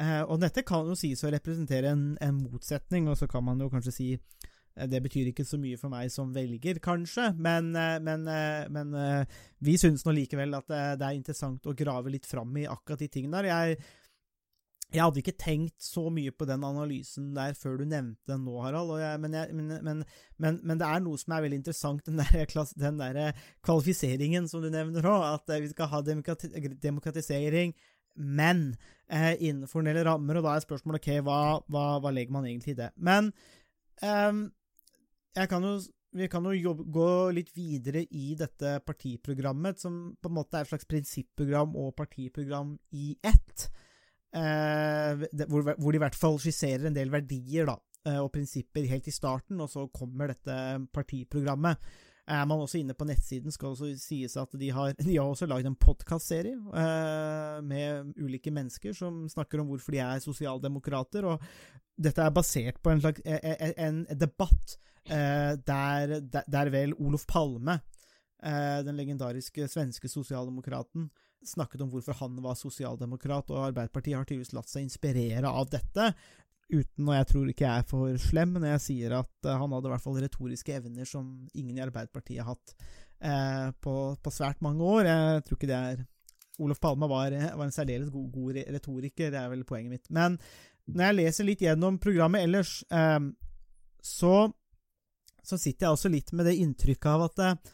Eh, 0.00 0.22
og 0.22 0.40
dette 0.40 0.64
kan 0.64 0.88
jo 0.88 0.96
sies 0.96 1.24
å 1.24 1.32
representere 1.34 1.92
en, 1.92 2.14
en 2.24 2.40
motsetning, 2.46 3.10
og 3.10 3.18
så 3.20 3.28
kan 3.28 3.44
man 3.44 3.60
jo 3.60 3.68
kanskje 3.72 3.92
si 3.92 4.08
eh, 4.16 4.47
det 4.86 5.00
betyr 5.04 5.30
ikke 5.30 5.46
så 5.46 5.58
mye 5.60 5.78
for 5.80 5.92
meg 5.92 6.10
som 6.12 6.32
velger, 6.34 6.80
kanskje, 6.84 7.32
men, 7.36 7.70
eh, 7.76 7.96
men, 8.04 8.26
eh, 8.30 8.66
men 8.72 8.94
eh, 8.94 9.38
vi 9.64 9.78
syns 9.80 10.04
nå 10.06 10.14
likevel 10.14 10.54
at 10.58 10.68
det, 10.70 11.04
er 11.04 11.16
interessant 11.16 11.66
å 11.66 11.76
grave 11.76 12.12
litt 12.12 12.28
fram 12.28 12.54
i 12.60 12.68
akkurat 12.68 13.02
de 13.02 13.08
tingene 13.10 13.40
der. 13.40 13.50
Jeg, 13.50 13.80
jeg 14.94 15.02
hadde 15.04 15.20
ikke 15.20 15.36
tenkt 15.36 15.82
så 15.84 16.06
mye 16.12 16.32
på 16.32 16.46
den 16.48 16.62
analysen 16.64 17.32
der 17.36 17.56
før 17.58 17.76
du 17.80 17.84
nevnte 17.84 18.30
den 18.30 18.46
nå, 18.46 18.54
Harald, 18.64 18.94
jeg, 19.02 19.20
men, 19.20 19.36
jeg, 19.36 19.58
men, 19.58 20.02
men, 20.38 20.62
men, 20.62 20.80
det 20.80 20.88
er 20.88 21.04
noe 21.04 21.20
som 21.20 21.34
er 21.36 21.44
veldig 21.44 21.60
interessant, 21.60 22.06
den 22.06 22.22
der, 22.22 22.64
den 22.78 23.02
der 23.02 23.44
kvalifiseringen 23.66 24.48
som 24.48 24.64
du 24.64 24.70
nevner 24.72 25.10
òg, 25.10 25.26
at 25.34 25.58
vi 25.58 25.70
skal 25.74 25.92
ha 25.92 26.02
demokrati 26.06 26.52
demokratisering, 26.80 27.74
men 28.18 28.76
eh, 29.10 29.34
innenfor 29.38 29.82
en 29.82 29.90
del 29.92 30.04
rammer, 30.06 30.38
og 30.38 30.46
da 30.46 30.56
er 30.56 30.64
spørsmålet 30.64 31.04
ok, 31.04 31.10
hva, 31.26 31.40
hva, 31.70 31.84
hva 32.02 32.12
legger 32.14 32.34
man 32.34 32.48
egentlig 32.48 32.74
i 32.74 32.80
det? 32.80 32.90
Men 32.96 33.30
eh, 34.02 34.32
jeg 34.32 34.57
kan 35.46 35.62
jo 35.62 35.76
vi 36.16 36.28
kan 36.28 36.46
jo 36.48 36.54
jobbe, 36.56 36.86
gå 36.88 37.08
litt 37.36 37.50
videre 37.56 38.02
i 38.16 38.32
dette 38.38 38.78
partiprogrammet, 38.86 39.80
som 39.80 39.98
på 40.16 40.30
en 40.30 40.38
måte 40.38 40.56
er 40.56 40.64
et 40.64 40.70
slags 40.70 40.88
prinsipprogram 40.88 41.76
og 41.76 41.94
partiprogram 41.98 42.74
i 42.96 43.12
ett. 43.20 43.68
Eh, 44.32 45.26
hvor, 45.48 45.68
hvor, 45.74 45.92
de 45.92 46.00
i 46.00 46.02
hvert 46.02 46.18
fall 46.18 46.40
skisserer 46.40 46.88
en 46.88 46.96
del 46.96 47.12
verdier 47.12 47.68
da, 47.68 47.76
eh, 48.08 48.18
og 48.20 48.32
prinsipper 48.32 48.88
helt 48.88 49.08
i 49.08 49.14
starten, 49.14 49.60
og 49.60 49.70
så 49.72 49.86
kommer 49.92 50.32
dette 50.32 50.56
partiprogrammet. 50.96 51.90
Er 52.28 52.44
man 52.44 52.60
også 52.60 52.80
inne 52.82 52.96
på 52.96 53.06
nettsiden, 53.08 53.52
skal 53.52 53.72
også 53.72 53.94
sies 54.00 54.34
at 54.36 54.52
de 54.60 54.68
har, 54.72 54.92
de 55.00 55.14
har 55.14 55.28
også 55.28 55.48
lagd 55.48 55.68
en 55.68 55.78
podkastserie 55.80 56.56
eh, 56.56 57.60
med 57.64 58.12
ulike 58.20 58.52
mennesker 58.52 58.96
som 58.96 59.22
snakker 59.32 59.62
om 59.62 59.70
hvorfor 59.72 59.96
de 59.96 60.02
er 60.04 60.24
sosialdemokrater. 60.24 61.24
og 61.24 61.40
Dette 61.96 62.24
er 62.24 62.36
basert 62.36 62.82
på 62.84 62.92
en, 62.92 63.00
slags, 63.00 63.24
en, 63.24 63.40
e, 63.48 63.72
en 63.88 64.04
debatt 64.12 64.76
der, 65.08 66.18
der, 66.20 66.44
der, 66.46 66.70
vel 66.74 66.94
Olof 66.98 67.26
Palme, 67.26 67.78
eh, 68.42 68.80
den 68.86 68.98
legendariske 68.98 69.68
svenske 69.70 70.10
sosialdemokraten, 70.10 71.08
snakket 71.46 71.84
om 71.84 71.92
hvorfor 71.92 72.18
han 72.18 72.36
var 72.42 72.58
sosialdemokrat, 72.58 73.50
og 73.54 73.68
Arbeiderpartiet 73.70 74.18
har 74.18 74.26
tydeligvis 74.26 74.54
latt 74.56 74.70
seg 74.70 74.84
inspirere 74.86 75.48
av 75.48 75.70
dette 75.70 76.12
uten, 76.68 77.06
og 77.06 77.14
jeg 77.14 77.28
tror 77.30 77.50
ikke 77.50 77.64
jeg 77.64 77.82
er 77.82 77.88
for 77.88 78.20
slem 78.20 78.56
når 78.58 78.72
jeg 78.74 78.84
sier 78.84 79.14
at 79.22 79.46
uh, 79.46 79.54
han 79.56 79.72
hadde 79.72 79.88
i 79.88 79.92
hvert 79.94 80.04
fall 80.04 80.18
retoriske 80.20 80.74
evner 80.76 81.08
som 81.08 81.30
ingen 81.56 81.78
i 81.78 81.84
Arbeiderpartiet 81.86 82.42
har 82.42 82.56
hatt 82.56 82.74
på, 83.82 83.92
på, 84.22 84.30
svært 84.30 84.60
mange 84.62 84.84
år. 84.86 85.08
Jeg 85.08 85.40
tror 85.42 85.56
ikke 85.58 85.66
det 85.66 85.78
er 85.78 86.02
Olof 86.62 86.78
Palme 86.78 87.08
var, 87.10 87.34
var 87.34 87.64
en 87.64 87.74
særdeles 87.74 88.10
god, 88.14 88.28
god, 88.30 88.60
retoriker, 88.76 89.32
det 89.34 89.40
er 89.40 89.50
vel 89.50 89.64
poenget 89.66 89.90
mitt. 89.90 90.10
Men 90.14 90.36
når 90.88 91.04
jeg 91.04 91.16
leser 91.18 91.48
litt 91.48 91.62
gjennom 91.62 91.98
programmet 92.02 92.46
ellers, 92.46 92.80
eh, 92.90 93.20
så, 94.04 94.34
så, 95.48 95.58
sitter 95.58 95.86
jeg 95.86 95.96
også 95.96 96.12
litt 96.12 96.32
med 96.36 96.48
det 96.48 96.58
inntrykket 96.60 97.10
av 97.10 97.28
at 97.28 97.68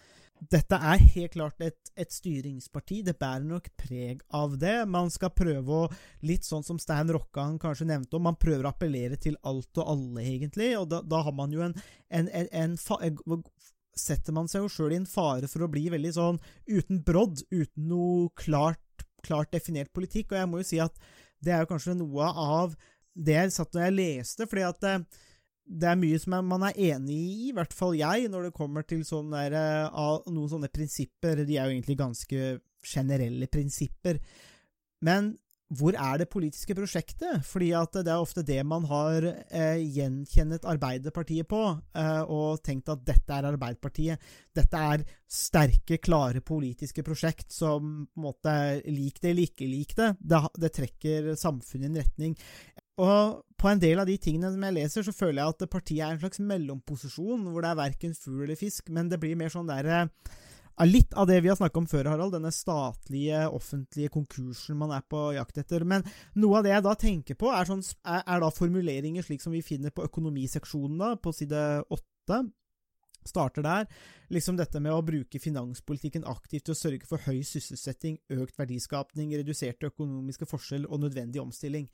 dette 0.50 0.76
er 0.76 1.02
helt 1.14 1.32
klart 1.32 1.62
et, 1.64 1.90
et, 1.96 2.10
styringsparti. 2.12 3.00
Det 3.06 3.16
bærer 3.20 3.44
nok 3.46 3.68
preg 3.80 4.22
av 4.34 4.56
det. 4.60 4.76
Man 4.90 5.10
skal 5.12 5.32
prøve 5.34 5.84
å 5.84 5.90
Litt 6.24 6.46
sånn 6.46 6.64
som 6.66 6.78
Stein 6.80 7.10
Rokkan 7.12 7.58
kanskje 7.60 7.87
nevnte 7.88 8.16
om, 8.16 8.24
man 8.26 8.38
prøver 8.40 8.66
å 8.66 8.72
appellere 8.72 9.18
til 9.20 9.37
alt 9.46 9.80
og 9.80 9.90
alle, 9.94 10.24
egentlig. 10.24 10.72
Og 10.78 10.88
da, 10.90 11.02
da 11.04 11.22
har 11.26 11.34
man 11.37 11.52
jo 11.54 11.64
en, 11.64 11.76
en, 12.08 12.30
en, 12.32 12.50
en 12.64 12.76
Setter 13.94 14.34
man 14.34 14.48
seg 14.50 14.64
jo 14.64 14.70
sjøl 14.72 14.96
i 14.96 14.96
en 14.98 15.06
fare 15.06 15.46
for 15.46 15.62
å 15.62 15.70
bli 15.70 15.84
veldig 15.92 16.10
sånn 16.16 16.40
uten 16.66 16.98
brodd, 17.06 17.44
uten 17.54 17.84
noe 17.87 18.32
klart, 18.34 19.04
klart 19.22 19.52
definert 19.54 19.92
politikk. 19.94 20.32
Og 20.32 20.40
jeg 20.40 20.50
må 20.50 20.62
jo 20.62 20.66
si 20.66 20.80
at 20.82 20.98
det 21.44 21.54
er 21.54 21.62
jo 21.62 21.70
kanskje 21.70 21.94
noe 22.00 22.26
av 22.26 22.74
det 23.14 23.37
jeg 23.37 23.54
satt 23.54 23.76
når 23.76 23.87
jeg 23.87 23.96
leste, 24.00 24.48
fordi 24.50 24.64
at 24.66 24.88
eh, 24.90 25.22
det 25.64 25.88
er 25.88 26.00
mye 26.00 26.18
som 26.20 26.37
man 26.44 26.66
er 26.68 26.81
enig 26.92 27.14
i, 27.16 27.37
i 27.48 27.55
hvert 27.57 27.72
fall 27.74 27.96
jeg, 27.96 28.29
når 28.33 28.48
det 28.48 28.57
kommer 28.57 28.85
til 28.87 29.05
sånne 29.07 29.46
der, 29.48 29.88
uh, 29.92 30.20
noen 30.29 30.50
sånne 30.53 30.72
prinsipper. 30.72 31.44
De 31.44 31.57
er 31.57 31.70
jo 31.70 31.77
egentlig 31.77 31.96
ganske 32.00 32.59
generelle 32.85 33.48
prinsipper. 33.48 34.20
Men 35.05 35.33
hvor 35.74 35.96
er 35.96 36.20
det 36.20 36.29
politiske 36.31 36.74
prosjektet? 36.77 37.40
Fordi 37.48 37.70
at 37.77 37.96
det 38.05 38.12
er 38.12 38.20
ofte 38.20 38.44
det 38.46 38.61
man 38.68 38.85
har 38.90 39.24
eh, 39.24 39.81
gjenkjennet 39.81 40.66
Arbeiderpartiet 40.68 41.48
på, 41.50 41.62
eh, 41.96 42.22
og 42.29 42.61
tenkt 42.64 42.92
at 42.92 43.03
dette 43.07 43.33
er 43.33 43.48
Arbeiderpartiet. 43.48 44.29
Dette 44.55 44.83
er 44.92 45.07
sterke, 45.24 45.98
klare 46.05 46.44
politiske 46.44 47.03
prosjekt 47.07 47.53
som 47.55 48.05
på 48.07 48.20
en 48.20 48.27
måte 48.29 48.55
lik 48.92 49.20
det 49.22 49.33
eller 49.33 49.48
ikke 49.48 49.70
lik 49.70 49.96
det. 49.98 50.12
Det, 50.20 50.42
det 50.61 50.72
trekker 50.79 51.33
samfunnet 51.40 51.88
i 51.88 51.90
en 51.90 52.00
retning. 52.03 52.37
Og 53.02 53.42
på 53.59 53.70
en 53.70 53.80
del 53.83 53.98
av 53.98 54.07
de 54.07 54.14
tingene 54.22 54.52
som 54.52 54.64
jeg 54.66 54.76
leser, 54.76 55.07
så 55.07 55.14
føler 55.14 55.40
jeg 55.40 55.54
at 55.54 55.70
partiet 55.72 56.04
er 56.07 56.14
en 56.14 56.22
slags 56.22 56.42
mellomposisjon, 56.44 57.46
hvor 57.50 57.64
det 57.64 57.72
er 57.72 57.80
verken 57.80 58.14
fugl 58.14 58.44
eller 58.44 58.59
fisk, 58.61 58.90
men 58.94 59.09
det 59.11 59.18
blir 59.22 59.38
mer 59.38 59.50
sånn 59.52 59.70
derre 59.70 60.04
Litt 60.83 61.12
av 61.14 61.28
det 61.30 61.37
vi 61.44 61.46
har 61.52 61.54
snakket 61.54 61.78
om 61.78 61.85
før, 61.87 62.09
Harald, 62.11 62.33
denne 62.35 62.50
statlige, 62.50 63.44
offentlige 63.46 64.11
konkursen 64.11 64.74
man 64.80 64.90
er 64.96 65.04
på 65.07 65.20
jakt 65.37 65.61
etter. 65.62 65.85
Men 65.87 66.02
noe 66.35 66.59
av 66.59 66.66
det 66.66 66.72
jeg 66.72 66.83
da 66.83 66.94
tenker 66.98 67.38
på, 67.38 67.52
er, 67.54 67.68
sånn, 67.68 67.85
er, 68.02 68.40
da 68.42 68.50
formuleringer 68.50 69.22
slik 69.22 69.44
som 69.44 69.54
vi 69.54 69.62
finner 69.62 69.94
på 69.94 70.02
økonomiseksjonen, 70.09 70.98
da, 70.98 71.12
på 71.14 71.30
side 71.37 71.62
åtte. 71.94 72.42
Starter 73.24 73.64
der. 73.64 73.87
Liksom 74.35 74.59
dette 74.59 74.83
med 74.85 74.92
å 74.92 75.04
bruke 75.07 75.38
finanspolitikken 75.40 76.26
aktivt 76.28 76.66
til 76.66 76.74
å 76.74 76.76
sørge 76.76 77.07
for 77.09 77.22
høy 77.24 77.38
sysselsetting, 77.46 78.18
økt 78.35 78.59
verdiskapning, 78.59 79.30
reduserte 79.38 79.88
økonomiske 79.88 80.50
forskjeller 80.50 80.90
og 80.90 81.07
nødvendig 81.07 81.40
omstilling. 81.40 81.87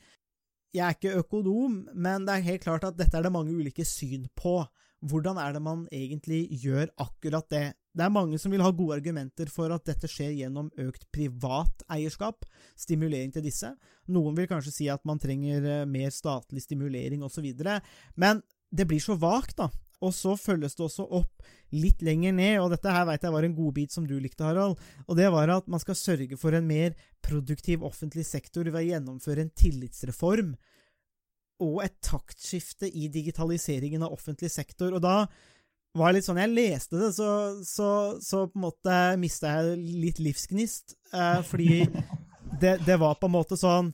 Jeg 0.71 0.85
er 0.87 0.95
ikke 0.95 1.19
økonom, 1.19 1.81
men 1.99 2.27
det 2.27 2.37
er 2.37 2.47
helt 2.47 2.63
klart 2.63 2.85
at 2.87 2.99
dette 2.99 3.19
er 3.19 3.27
det 3.27 3.33
mange 3.35 3.55
ulike 3.57 3.83
syn 3.87 4.29
på. 4.39 4.61
Hvordan 5.01 5.39
er 5.41 5.55
det 5.57 5.63
man 5.65 5.87
egentlig 5.91 6.45
gjør 6.63 6.93
akkurat 7.01 7.49
det? 7.51 7.65
Det 7.97 8.05
er 8.05 8.13
mange 8.13 8.39
som 8.39 8.53
vil 8.53 8.63
ha 8.63 8.71
gode 8.71 9.01
argumenter 9.01 9.51
for 9.51 9.73
at 9.75 9.87
dette 9.89 10.07
skjer 10.07 10.37
gjennom 10.39 10.69
økt 10.79 11.09
privat 11.11 11.83
eierskap, 11.91 12.45
stimulering 12.79 13.33
til 13.35 13.43
disse. 13.49 13.73
Noen 14.15 14.37
vil 14.39 14.47
kanskje 14.51 14.75
si 14.77 14.91
at 14.93 15.03
man 15.09 15.19
trenger 15.19 15.67
eh, 15.67 15.89
mer 15.91 16.13
statlig 16.15 16.63
stimulering 16.63 17.25
osv., 17.27 17.49
men 18.15 18.45
det 18.71 18.87
blir 18.87 19.03
så 19.03 19.17
vagt, 19.19 19.57
da. 19.59 19.71
Og 20.01 20.15
så 20.17 20.33
følges 20.41 20.79
det 20.79 20.85
også 20.87 21.05
opp 21.05 21.45
litt 21.77 22.01
lenger 22.03 22.33
ned, 22.33 22.57
og 22.63 22.71
dette 22.73 22.93
her 22.93 23.05
veit 23.09 23.25
jeg 23.27 23.35
var 23.35 23.47
en 23.47 23.57
godbit 23.57 23.93
som 23.93 24.07
du 24.09 24.17
likte, 24.19 24.47
Harald, 24.47 24.79
og 25.07 25.19
det 25.19 25.29
var 25.33 25.53
at 25.53 25.69
man 25.71 25.83
skal 25.83 25.99
sørge 25.99 26.39
for 26.41 26.57
en 26.57 26.67
mer 26.67 26.97
produktiv 27.25 27.85
offentlig 27.87 28.25
sektor 28.27 28.65
ved 28.71 28.81
å 28.81 28.87
gjennomføre 28.87 29.45
en 29.45 29.53
tillitsreform 29.53 30.55
og 31.61 31.83
et 31.85 31.97
taktskifte 32.05 32.89
i 32.89 33.11
digitaliseringen 33.13 34.07
av 34.07 34.15
offentlig 34.17 34.49
sektor. 34.53 34.97
Og 34.97 35.05
da 35.05 35.27
var 35.99 36.11
det 36.11 36.21
litt 36.21 36.29
sånn 36.29 36.41
Jeg 36.41 36.55
leste 36.55 37.01
det, 37.01 37.11
så, 37.17 37.31
så, 37.67 37.89
så 38.23 38.45
på 38.49 38.59
en 38.59 38.67
måte 38.69 38.99
mista 39.21 39.57
jeg 39.59 39.79
litt 40.05 40.21
livsgnist, 40.23 40.97
eh, 41.13 41.41
fordi 41.47 41.83
det, 42.63 42.79
det, 42.87 42.97
var 43.01 43.19
på 43.21 43.29
en 43.29 43.37
måte 43.37 43.59
sånn 43.59 43.93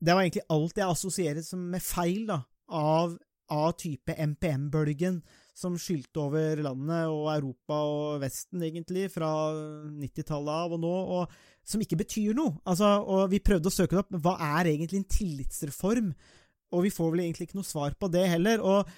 Det 0.00 0.14
var 0.14 0.24
egentlig 0.24 0.46
alt 0.54 0.80
jeg 0.80 0.88
assosierer 0.88 1.62
med 1.62 1.84
feil, 1.84 2.24
da, 2.30 2.42
av 2.68 3.16
av 3.54 3.72
type 3.80 4.14
MPM-bølgen 4.14 5.20
som 5.58 5.76
skylte 5.80 6.22
over 6.22 6.60
landet 6.62 7.10
og 7.10 7.30
Europa 7.32 7.78
og 7.90 8.20
Vesten, 8.22 8.62
egentlig, 8.62 9.08
fra 9.10 9.30
90-tallet 9.90 10.52
av 10.54 10.76
og 10.76 10.82
nå, 10.84 10.94
og 11.18 11.38
som 11.68 11.82
ikke 11.82 11.98
betyr 12.00 12.36
noe. 12.38 12.54
Altså, 12.68 12.92
og 13.02 13.26
vi 13.32 13.42
prøvde 13.44 13.70
å 13.70 13.74
søke 13.74 13.96
det 13.96 14.04
opp, 14.04 14.12
men 14.14 14.22
hva 14.24 14.36
er 14.60 14.70
egentlig 14.70 15.02
en 15.02 15.10
tillitsreform? 15.16 16.12
Og 16.76 16.84
vi 16.84 16.92
får 16.92 17.12
vel 17.12 17.24
egentlig 17.24 17.48
ikke 17.48 17.58
noe 17.58 17.66
svar 17.66 17.96
på 17.98 18.10
det 18.12 18.26
heller. 18.28 18.62
Og 18.62 18.88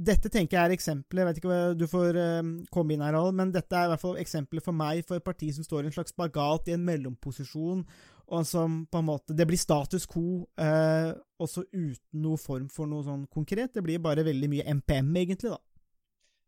dette 0.00 0.30
tenker 0.32 0.56
jeg 0.56 0.70
er 0.70 0.74
eksempler, 0.74 1.20
jeg 1.20 1.28
vet 1.28 1.40
ikke 1.40 1.50
hva 1.50 1.60
du 1.76 1.84
får 1.90 2.16
uh, 2.16 2.52
komme 2.72 2.94
inn 2.94 3.04
her, 3.04 3.18
men 3.36 3.52
dette 3.52 3.76
er 3.76 3.88
i 3.88 3.92
hvert 3.92 4.02
fall 4.02 4.20
eksempler 4.20 4.64
for 4.64 4.76
meg 4.76 5.02
for 5.06 5.20
et 5.20 5.26
parti 5.26 5.50
som 5.52 5.66
står 5.66 5.84
i 5.84 5.90
en 5.90 5.96
slags 5.98 6.14
spagat 6.14 6.70
i 6.70 6.76
en 6.76 6.86
mellomposisjon, 6.86 7.82
og 8.30 8.46
som 8.46 8.84
på 8.90 9.00
en 9.00 9.08
måte 9.08 9.34
Det 9.36 9.46
blir 9.48 9.58
status 9.58 10.06
quo, 10.10 10.46
eh, 10.60 11.10
også 11.40 11.66
uten 11.72 12.22
noe 12.22 12.38
form 12.40 12.68
for 12.72 12.90
noe 12.90 13.04
sånn 13.06 13.26
konkret. 13.32 13.74
Det 13.74 13.84
blir 13.84 14.02
bare 14.02 14.26
veldig 14.26 14.50
mye 14.52 14.66
MPM, 14.80 15.12
egentlig, 15.22 15.54
da. 15.54 15.60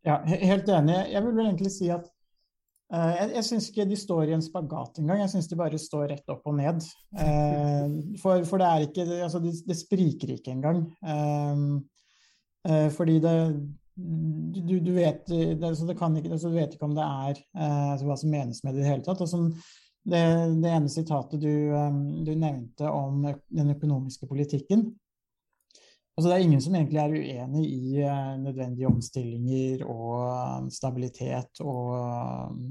Ja, 0.03 0.18
helt 0.27 0.68
enig. 0.68 0.99
Jeg 1.12 1.23
vil 1.23 1.37
vel 1.37 1.47
egentlig 1.47 1.71
si 1.75 1.90
at 1.95 2.09
eh, 2.92 3.12
jeg, 3.21 3.31
jeg 3.37 3.49
syns 3.49 3.71
ikke 3.71 3.88
de 3.90 3.99
står 3.99 4.31
i 4.31 4.37
en 4.37 4.45
spagat 4.45 5.03
engang. 5.03 5.23
Jeg 5.23 5.35
syns 5.35 5.51
de 5.51 5.59
bare 5.59 5.79
står 5.79 6.09
rett 6.14 6.35
opp 6.35 6.47
og 6.51 6.59
ned. 6.59 6.83
for, 8.23 8.45
for, 8.49 8.62
det 8.62 8.68
er 8.68 8.87
ikke 8.88 9.09
Altså, 9.23 9.42
det, 9.42 9.55
det 9.66 9.79
spriker 9.79 10.37
ikke 10.37 10.55
engang. 10.57 10.87
Uh, 11.03 11.83
Eh, 12.68 12.90
fordi 12.90 13.18
det 13.18 13.68
du, 13.97 14.79
du, 14.81 14.92
vet, 14.92 15.27
det, 15.29 15.64
altså 15.64 15.87
det 15.87 15.97
ikke, 15.97 16.31
altså 16.33 16.49
du, 16.49 16.55
vet, 16.55 16.75
ikke, 16.75 16.85
om 16.85 16.95
det 16.95 17.05
er 17.05 17.35
eh, 17.37 17.90
altså 17.92 18.07
hva 18.07 18.16
som 18.16 18.31
menes 18.33 18.62
med 18.64 18.73
det 18.73 18.81
i 18.81 18.83
det 18.83 18.90
hele 18.90 19.05
tatt. 19.05 19.21
Og 19.21 19.29
det, 20.05 20.23
det, 20.62 20.71
ene 20.71 20.91
sitatet 20.91 21.41
du, 21.41 21.53
um, 21.71 22.25
du, 22.25 22.35
nevnte 22.35 22.91
om 22.91 23.23
den 23.49 23.71
økonomiske 23.77 24.27
politikken 24.27 24.88
altså 26.17 26.29
Det 26.29 26.35
er 26.35 26.43
ingen 26.45 26.61
som 26.61 26.75
egentlig 26.77 26.99
er 27.01 27.15
uenig 27.15 27.62
i 27.67 28.09
nødvendige 28.43 28.91
omstillinger 28.91 29.87
og 29.87 30.19
um, 30.61 30.67
stabilitet 30.71 31.62
og 31.65 31.95
um, 32.51 32.67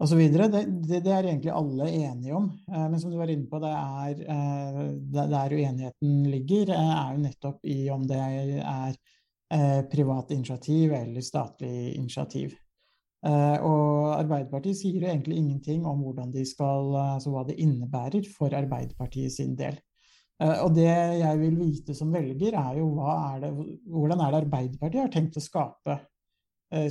osv. 0.00 0.20
Det, 0.32 0.50
det, 0.88 1.00
det 1.06 1.14
er 1.14 1.28
egentlig 1.30 1.54
alle 1.56 1.88
enige 1.88 2.36
om. 2.36 2.50
Uh, 2.68 2.84
men 2.92 3.00
som 3.00 3.12
du 3.12 3.16
var 3.16 3.32
inne 3.32 3.48
på, 3.48 3.62
det 3.64 3.70
er 3.72 5.32
der 5.32 5.56
uenigheten 5.56 6.20
ligger, 6.28 6.74
er 6.76 7.14
jo 7.14 7.24
nettopp 7.24 7.64
i 7.64 7.78
om 7.94 8.04
det 8.08 8.20
er 8.20 8.92
Eh, 9.54 9.82
privat 9.82 10.30
initiativ 10.30 10.92
eller 10.92 11.20
statlig 11.20 11.94
initiativ. 11.94 12.54
Eh, 13.26 13.56
og 13.66 14.14
Arbeiderpartiet 14.16 14.78
sier 14.78 15.02
jo 15.02 15.08
egentlig 15.10 15.36
ingenting 15.40 15.84
om 15.88 16.00
hvordan 16.04 16.32
de 16.32 16.44
skal, 16.48 16.94
altså 17.16 17.32
hva 17.34 17.44
det 17.48 17.58
innebærer 17.60 18.28
for 18.32 18.54
Arbeiderpartiet 18.56 19.34
sin 19.34 19.56
del. 19.58 19.76
Eh, 20.40 20.56
og 20.64 20.72
det 20.76 20.88
jeg 21.20 21.40
vil 21.42 21.58
vite 21.58 21.96
som 21.96 22.12
velger, 22.14 22.56
er 22.56 22.78
jo 22.80 22.94
er 23.04 23.42
det, 23.44 23.50
hvordan 23.90 24.24
er 24.24 24.32
det 24.32 24.40
Arbeiderpartiet 24.44 25.04
har 25.04 25.12
tenkt 25.16 25.40
å 25.40 25.44
skape 25.44 26.00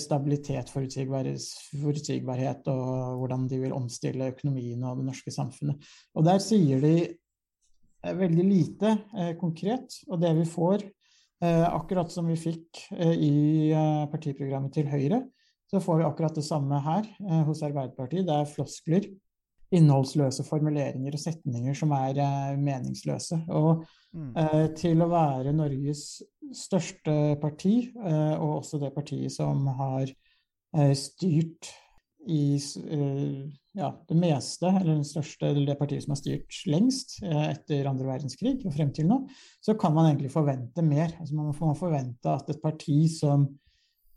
stabilitet, 0.04 0.68
forutsigbarhet, 0.68 2.66
og 2.68 3.22
hvordan 3.22 3.46
de 3.48 3.62
vil 3.62 3.72
omstille 3.72 4.26
økonomien 4.34 4.82
og 4.84 4.98
det 5.00 5.06
norske 5.08 5.32
samfunnet. 5.32 5.86
Og 6.20 6.26
der 6.28 6.42
sier 6.44 6.84
de 6.84 6.92
veldig 8.04 8.44
lite 8.44 8.92
konkret. 9.40 9.96
Og 10.12 10.20
det 10.20 10.34
vi 10.36 10.44
får, 10.52 10.84
Eh, 11.44 11.74
akkurat 11.74 12.12
som 12.12 12.28
vi 12.28 12.36
fikk 12.36 12.82
eh, 12.92 13.14
i 13.16 13.36
eh, 13.72 14.06
partiprogrammet 14.12 14.74
til 14.76 14.90
Høyre, 14.92 15.22
så 15.70 15.82
får 15.84 16.00
vi 16.00 16.06
akkurat 16.08 16.38
det 16.38 16.46
samme 16.46 16.80
her 16.82 17.06
hos 17.46 17.64
Arbeiderpartiet. 17.66 18.26
Det 18.28 18.36
er 18.36 18.50
floskler, 18.50 19.06
innholdsløse 19.76 20.42
formuleringer 20.48 21.14
og 21.14 21.22
setninger 21.22 21.78
som 21.78 21.94
er 21.94 22.18
meningsløse. 22.58 23.38
Og 23.54 23.84
eh, 24.34 24.66
til 24.78 25.06
å 25.06 25.10
være 25.12 25.54
Norges 25.54 26.24
største 26.58 27.38
parti, 27.42 27.92
og 27.94 28.56
også 28.64 28.82
det 28.82 28.90
partiet 28.96 29.36
som 29.36 29.68
har 29.78 30.10
styrt 30.98 31.70
i 32.26 32.42
ja, 33.80 33.90
det 34.08 34.18
meste, 34.18 34.68
eller 34.68 34.98
den 34.98 35.08
største, 35.08 35.48
eller 35.50 35.68
det 35.70 35.78
partiet 35.80 36.04
som 36.04 36.14
har 36.14 36.20
styrt 36.20 36.60
lengst 36.70 37.18
eh, 37.24 37.46
etter 37.54 37.88
andre 37.90 38.08
verdenskrig 38.10 38.58
og 38.66 38.76
frem 38.76 38.92
til 38.96 39.08
nå, 39.10 39.22
så 39.64 39.76
kan 39.80 39.94
man 39.96 40.10
egentlig 40.10 40.32
forvente 40.34 40.84
mer. 40.86 41.14
Altså 41.20 41.38
man 41.38 41.52
må 41.52 41.76
forvente 41.78 42.34
at 42.34 42.50
et 42.52 42.62
parti 42.64 43.02
som, 43.14 43.48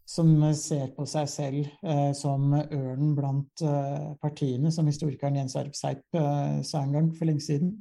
som 0.09 0.31
ser 0.59 0.91
på 0.97 1.07
seg 1.09 1.29
selv 1.31 1.61
eh, 1.87 2.11
som 2.17 2.53
ørnen 2.55 3.15
blant 3.17 3.65
eh, 3.65 4.11
partiene, 4.23 4.73
som 4.75 4.88
historikeren 4.91 5.38
Jens 5.41 5.57
Arp 5.61 5.77
Seip 5.79 6.19
eh, 6.19 6.59
sa 6.67 6.83
en 6.83 6.97
gang 6.97 7.12
for 7.17 7.31
lenge 7.31 7.45
siden, 7.45 7.77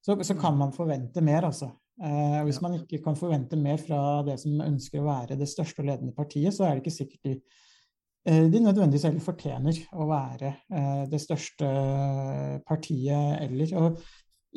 så, 0.00 0.16
så 0.24 0.36
kan 0.38 0.56
man 0.58 0.72
forvente 0.72 1.22
mer, 1.24 1.46
altså. 1.50 1.70
Eh, 2.00 2.40
hvis 2.46 2.62
man 2.64 2.78
ikke 2.78 3.02
kan 3.04 3.18
forvente 3.18 3.58
mer 3.60 3.80
fra 3.80 4.22
det 4.26 4.38
som 4.40 4.62
ønsker 4.64 5.02
å 5.02 5.08
være 5.10 5.36
det 5.40 5.50
største 5.50 5.84
og 5.84 5.90
ledende 5.90 6.16
partiet, 6.16 6.56
så 6.56 6.64
er 6.64 6.76
det 6.76 6.84
ikke 6.86 6.98
sikkert 7.02 7.28
de 7.28 7.34
Eh, 8.28 8.52
de 8.52 8.60
nødvendigvis 8.60 9.06
heller 9.08 9.22
fortjener 9.24 9.76
å 9.96 10.04
være 10.10 10.50
eh, 10.76 11.04
det 11.08 11.20
største 11.22 11.68
partiet 12.68 13.40
eller. 13.46 13.72
Og 13.80 14.02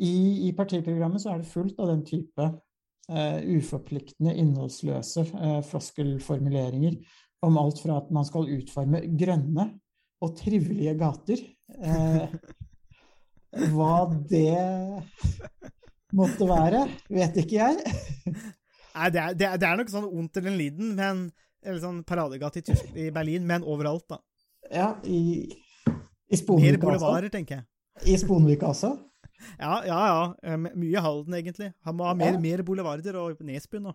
i, 0.04 0.48
i 0.48 0.52
partiprogrammet 0.56 1.22
så 1.22 1.32
er 1.32 1.40
det 1.40 1.48
fullt 1.48 1.80
av 1.80 1.88
den 1.94 2.02
type 2.04 2.50
uforpliktende, 3.10 4.32
innholdsløse 4.40 5.26
uh, 5.34 5.60
floskelformuleringer 5.68 6.96
om 7.44 7.58
alt 7.60 7.82
fra 7.84 7.98
at 8.00 8.12
man 8.14 8.24
skal 8.24 8.48
utforme 8.54 9.02
grønne 9.20 9.66
og 10.24 10.36
trivelige 10.38 10.94
gater. 11.00 11.42
Uh, 11.76 12.32
hva 13.74 13.96
det 14.30 14.56
måtte 16.14 16.48
være, 16.48 16.84
vet 17.12 17.40
ikke 17.42 17.58
jeg. 17.58 17.96
Nei, 18.94 19.08
det 19.10 19.20
er, 19.20 19.34
det 19.58 19.66
er, 19.66 19.78
nok 19.78 19.90
sånn 19.90 20.06
ondt 20.06 20.38
eller 20.38 20.54
liten, 20.58 20.94
men 20.98 21.26
eller 21.64 21.80
sånn 21.82 22.02
paradegate 22.06 22.60
i, 22.60 22.76
i, 23.06 23.10
Berlin, 23.14 23.46
men 23.48 23.64
overalt, 23.66 24.06
da. 24.12 24.20
Ja, 24.70 24.90
i, 25.04 25.48
i 26.28 26.38
Sponvika 26.38 26.76
Mer 26.76 26.80
boulevarder, 26.82 27.32
tenker 27.32 27.60
jeg. 27.60 27.66
I 28.10 28.18
Sponvika 28.20 28.70
også? 28.70 28.92
Ja, 29.58 29.74
ja. 29.86 30.00
ja. 30.42 30.56
Mye 30.74 31.02
Halden, 31.04 31.36
egentlig. 31.38 31.70
Han 31.86 31.98
må 31.98 32.08
ha 32.08 32.14
mer, 32.18 32.36
ja. 32.36 32.42
mer 32.42 32.64
boulevarder 32.66 33.18
og 33.20 33.42
Nesbyen 33.44 33.88
nå. 33.90 33.94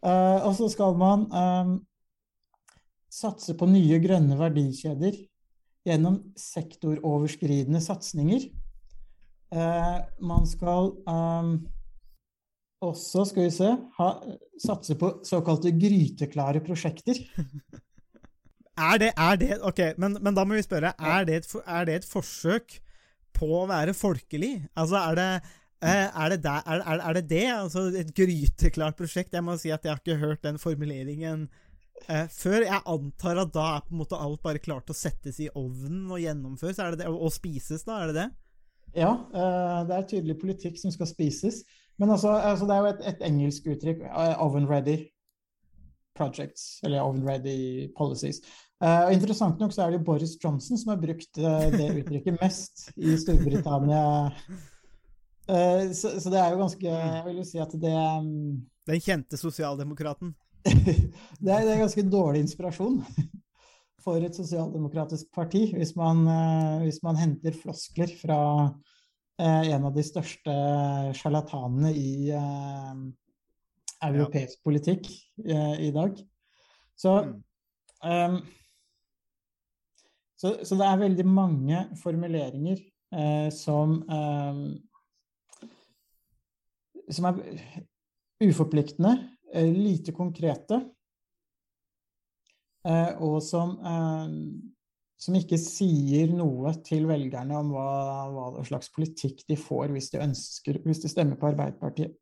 Uh, 0.00 0.38
og 0.48 0.54
så 0.56 0.70
skal 0.72 0.94
man 0.96 1.26
um, 1.28 1.74
satse 3.12 3.52
på 3.58 3.68
nye 3.68 3.98
grønne 4.00 4.38
verdikjeder 4.38 5.18
gjennom 5.84 6.20
sektoroverskridende 6.40 7.82
satsinger. 7.84 8.48
Uh, 9.52 10.00
man 10.24 10.46
skal 10.48 10.94
um, 11.10 11.52
også, 12.80 13.26
skal 13.28 13.44
vi 13.44 13.52
se, 13.52 13.70
ha, 13.98 14.10
satse 14.62 14.96
på 14.96 15.12
såkalte 15.26 15.74
gryteklare 15.76 16.64
prosjekter. 16.64 17.20
Er 18.80 18.96
det, 18.96 19.10
er 19.18 19.36
det 19.36 19.56
Ok, 19.60 19.80
men, 20.00 20.16
men, 20.24 20.32
da 20.32 20.44
må 20.48 20.56
vi 20.56 20.62
spørre. 20.64 20.94
Er 20.96 21.24
det, 21.28 21.34
et, 21.42 21.56
er 21.66 21.84
det, 21.84 21.94
et, 22.00 22.06
forsøk 22.08 22.78
på 23.40 23.48
å 23.62 23.64
være 23.70 23.96
folkelig? 23.96 24.52
Altså, 24.78 25.00
er 25.00 25.18
det 25.18 25.30
eh, 25.80 26.06
er 26.06 26.34
det, 26.34 26.42
der, 26.44 26.62
er, 26.66 27.00
er 27.00 27.18
det, 27.18 27.24
det 27.30 27.46
Altså, 27.54 27.88
et 27.96 28.12
gryteklart 28.16 29.00
prosjekt? 29.00 29.34
Jeg 29.34 29.46
må 29.46 29.56
si 29.60 29.72
at 29.74 29.84
jeg 29.84 29.94
har 29.94 30.02
ikke 30.02 30.20
hørt 30.20 30.44
den 30.44 30.60
formuleringen 30.60 31.48
eh, 32.06 32.28
før. 32.30 32.66
Jeg 32.68 32.84
antar 32.84 33.42
at 33.44 33.54
da 33.56 33.66
er 33.76 33.86
på 33.86 33.96
en 33.96 34.02
måte 34.04 34.20
alt 34.20 34.44
bare 34.44 34.62
klart 34.62 34.92
å 34.92 34.96
settes 34.96 35.40
i 35.40 35.50
ovnen 35.54 36.06
og 36.10 36.22
gjennomføres, 36.22 36.80
det 36.94 37.04
det? 37.04 37.10
og 37.10 37.32
spises, 37.34 37.86
da? 37.88 38.02
Er 38.02 38.12
det 38.12 38.18
det? 38.20 38.30
Ja, 38.94 39.12
eh, 39.34 39.86
det 39.88 39.96
er 39.96 40.08
tydelig 40.10 40.40
politikk 40.40 40.78
som 40.80 40.92
skal 40.94 41.08
spises. 41.10 41.62
Men 42.00 42.10
altså, 42.10 42.28
altså, 42.28 42.66
det 42.66 42.74
er 42.74 42.80
jo 42.80 42.92
et, 42.94 43.02
et 43.12 43.26
engelsk 43.28 43.66
uttrykk. 43.74 44.04
Uh, 44.08 44.34
oven 44.40 44.68
ready 44.68 44.96
projects, 46.16 46.80
eller 46.84 47.00
oven 47.00 47.22
ready 47.28 47.88
policies. 47.98 48.40
Uh, 48.80 49.10
interessant 49.12 49.58
nok 49.60 49.74
så 49.76 49.84
er 49.84 49.92
det 49.92 50.04
Boris 50.06 50.38
Johnson 50.40 50.78
som 50.80 50.94
har 50.94 51.00
brukt 51.02 51.36
uh, 51.36 51.66
det 51.68 51.90
uttrykket 52.00 52.38
mest 52.40 52.86
i 52.96 53.12
Storbritannia. 53.20 54.30
Uh, 55.44 55.90
så, 55.92 56.14
så, 56.16 56.30
det 56.32 56.38
er 56.40 56.54
jo 56.54 56.60
ganske 56.62 56.86
Jeg 56.86 57.24
vil 57.26 57.40
jo 57.42 57.44
si 57.44 57.58
at 57.60 57.74
det 57.82 57.92
um, 57.92 58.62
Den 58.88 59.02
kjente 59.04 59.36
sosialdemokraten? 59.36 60.30
det, 60.64 61.50
er, 61.50 61.66
det 61.66 61.74
er 61.74 61.82
ganske 61.82 62.04
dårlig 62.08 62.46
inspirasjon 62.46 63.02
for 64.00 64.24
et 64.24 64.38
sosialdemokratisk 64.38 65.28
parti 65.36 65.66
hvis 65.74 65.92
man, 65.98 66.22
hvis 66.80 67.02
man 67.04 67.18
henter 67.20 67.52
floskler 67.52 68.12
fra 68.16 68.38
en 69.40 69.84
av 69.88 69.92
de 69.92 70.04
største 70.04 70.54
sjarlatanene 71.16 71.90
i 71.96 72.32
europeisk 74.08 74.56
ja. 74.56 74.62
politikk 74.64 75.10
i 75.44 75.90
dag. 75.96 76.16
Så, 76.96 77.12
um, 78.04 78.40
så, 80.40 80.54
så, 80.64 80.76
det 80.80 80.86
er 80.86 81.02
veldig 81.02 81.26
mange 81.28 81.82
formuleringer 82.00 82.78
eh, 82.80 83.48
som 83.54 83.98
eh, 84.08 84.62
som 87.10 87.26
er 87.26 87.40
uforpliktende, 88.40 89.16
lite 89.74 90.12
konkrete, 90.14 90.76
og 93.18 93.40
som 93.42 93.72
som 95.20 95.36
ikke 95.36 95.58
sier 95.60 96.30
noe 96.32 96.72
til 96.86 97.04
velgerne 97.10 97.58
om 97.60 97.72
hva, 97.74 97.88
hva 98.32 98.64
slags 98.64 98.88
politikk 98.94 99.44
de 99.50 99.56
får 99.60 99.92
hvis 99.92 100.08
de, 100.14 100.22
ønsker, 100.24 100.80
hvis 100.86 101.02
de 101.02 101.10
stemmer 101.12 101.36
på 101.40 101.50
Arbeiderpartiet. 101.50 102.14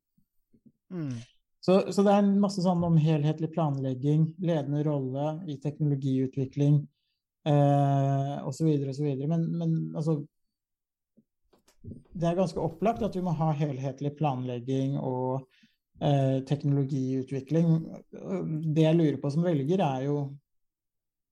Mm. 0.90 1.14
Så, 1.62 1.80
så, 1.92 2.02
det 2.02 2.14
er 2.14 2.24
en 2.24 2.40
masse 2.42 2.62
sånn 2.64 2.82
om 2.86 2.96
helhetlig 2.98 3.52
planlegging, 3.54 4.32
ledende 4.42 4.82
rolle 4.86 5.36
i 5.50 5.58
teknologiutvikling 5.62 6.80
eh, 7.48 8.34
osv. 8.48 8.68
osv. 8.92 9.06
Men, 9.28 9.46
men 9.60 9.78
altså 9.96 10.18
Det 11.82 12.26
er 12.28 12.36
ganske 12.36 12.60
opplagt 12.60 13.04
at 13.06 13.16
vi 13.16 13.22
må 13.24 13.32
ha 13.38 13.52
helhetlig 13.56 14.12
planlegging 14.18 14.98
og 14.98 15.46
eh, 16.02 16.42
teknologiutvikling. 16.48 17.70
Det 18.74 18.84
jeg 18.84 18.98
lurer 18.98 19.20
på 19.22 19.30
som 19.32 19.46
velger, 19.46 19.84
er 19.84 20.08
jo 20.08 20.18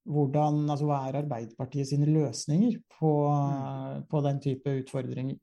hvordan, 0.06 0.62
altså 0.70 0.86
hva 0.86 1.00
er 1.08 1.18
Arbeiderpartiet 1.24 1.88
sine 1.90 2.06
løsninger 2.06 2.78
på, 2.98 3.12
på 4.10 4.22
den 4.22 4.38
type 4.44 4.76
utfordringer. 4.82 5.36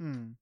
Mm. 0.00 0.34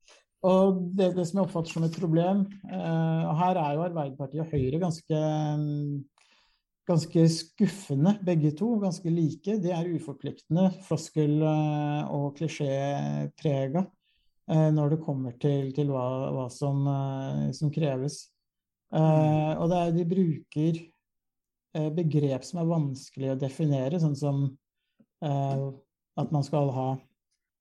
Og 0.47 0.79
det, 0.95 1.17
det 1.17 1.25
som 1.27 1.41
jeg 1.41 1.49
oppfatter 1.49 1.75
som 1.75 1.85
et 1.89 1.97
problem 1.99 2.45
eh, 2.71 3.31
Her 3.41 3.59
er 3.59 3.73
jo 3.75 3.85
Arbeiderpartiet 3.89 4.45
og 4.45 4.53
Høyre 4.53 4.79
ganske, 4.85 5.23
ganske 6.89 7.25
skuffende, 7.33 8.17
begge 8.25 8.53
to. 8.57 8.73
Ganske 8.83 9.11
like. 9.13 9.59
De 9.63 9.73
er 9.75 9.91
uforpliktende, 9.95 10.71
floskel- 10.87 11.45
eh, 11.45 12.13
og 12.15 12.37
klisjéprega 12.39 13.85
eh, 14.51 14.69
når 14.75 14.95
det 14.95 15.03
kommer 15.05 15.37
til, 15.41 15.73
til 15.77 15.93
hva, 15.93 16.07
hva 16.35 16.47
som, 16.53 16.87
eh, 16.95 17.49
som, 17.57 17.73
kreves. 17.75 18.27
Og 18.89 19.67
det 19.69 19.79
er, 19.79 19.91
de 19.93 20.05
bruker 20.09 20.79
begrep 21.93 22.47
som 22.49 22.63
er 22.63 22.71
vanskelig 22.71 23.35
å 23.35 23.37
definere, 23.37 23.99
sånn 24.01 24.15
som 24.17 24.39
at 25.21 26.33
man 26.33 26.47
skal 26.47 26.71
ha 26.73 26.87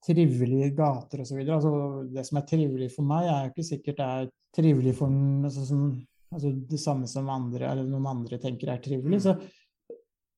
trivelige 0.08 0.70
gater 0.78 1.26
osv. 1.26 1.42
Altså, 1.44 1.74
det 2.16 2.24
som 2.30 2.40
er 2.40 2.46
trivelig 2.48 2.88
for 2.96 3.10
meg, 3.10 3.28
er 3.28 3.52
ikke 3.52 3.68
sikkert 3.68 4.00
det 4.00 4.08
er 4.08 4.32
trivelig 4.56 4.96
for 5.02 5.12
altså, 5.12 5.66
som, 5.68 5.84
altså, 6.34 6.52
det 6.70 6.80
samme 6.82 7.08
som 7.10 7.30
andre, 7.32 7.72
eller 7.72 7.88
noen 7.88 8.10
andre 8.12 8.40
tenker 8.42 8.72
er 8.72 8.84
trivelig. 8.84 9.22
Så, 9.26 9.36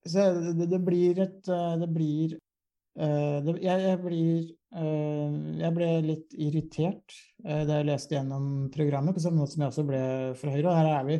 så 0.05 0.29
det, 0.55 0.69
det, 0.71 0.79
blir 0.83 1.19
et 1.25 1.49
eh, 1.51 1.73
Det 1.81 1.89
blir 1.91 2.37
uh, 2.37 3.37
det, 3.43 3.57
jeg, 3.65 3.83
jeg, 3.83 3.99
blir 4.03 4.45
uh, 4.77 5.35
Jeg 5.59 5.75
ble 5.75 5.89
litt 6.05 6.37
irritert 6.39 7.17
uh, 7.45 7.65
da 7.67 7.81
jeg 7.81 7.89
leste 7.89 8.15
gjennom 8.15 8.69
programmet, 8.73 9.15
på 9.15 9.23
samme 9.23 9.43
måte 9.43 9.55
som 9.57 9.65
jeg 9.65 9.73
også 9.73 9.87
ble 9.89 10.01
fra 10.39 10.55
Høyre. 10.55 10.71
Og 10.71 10.79
her 10.79 10.91
er 10.93 11.05
vi 11.09 11.19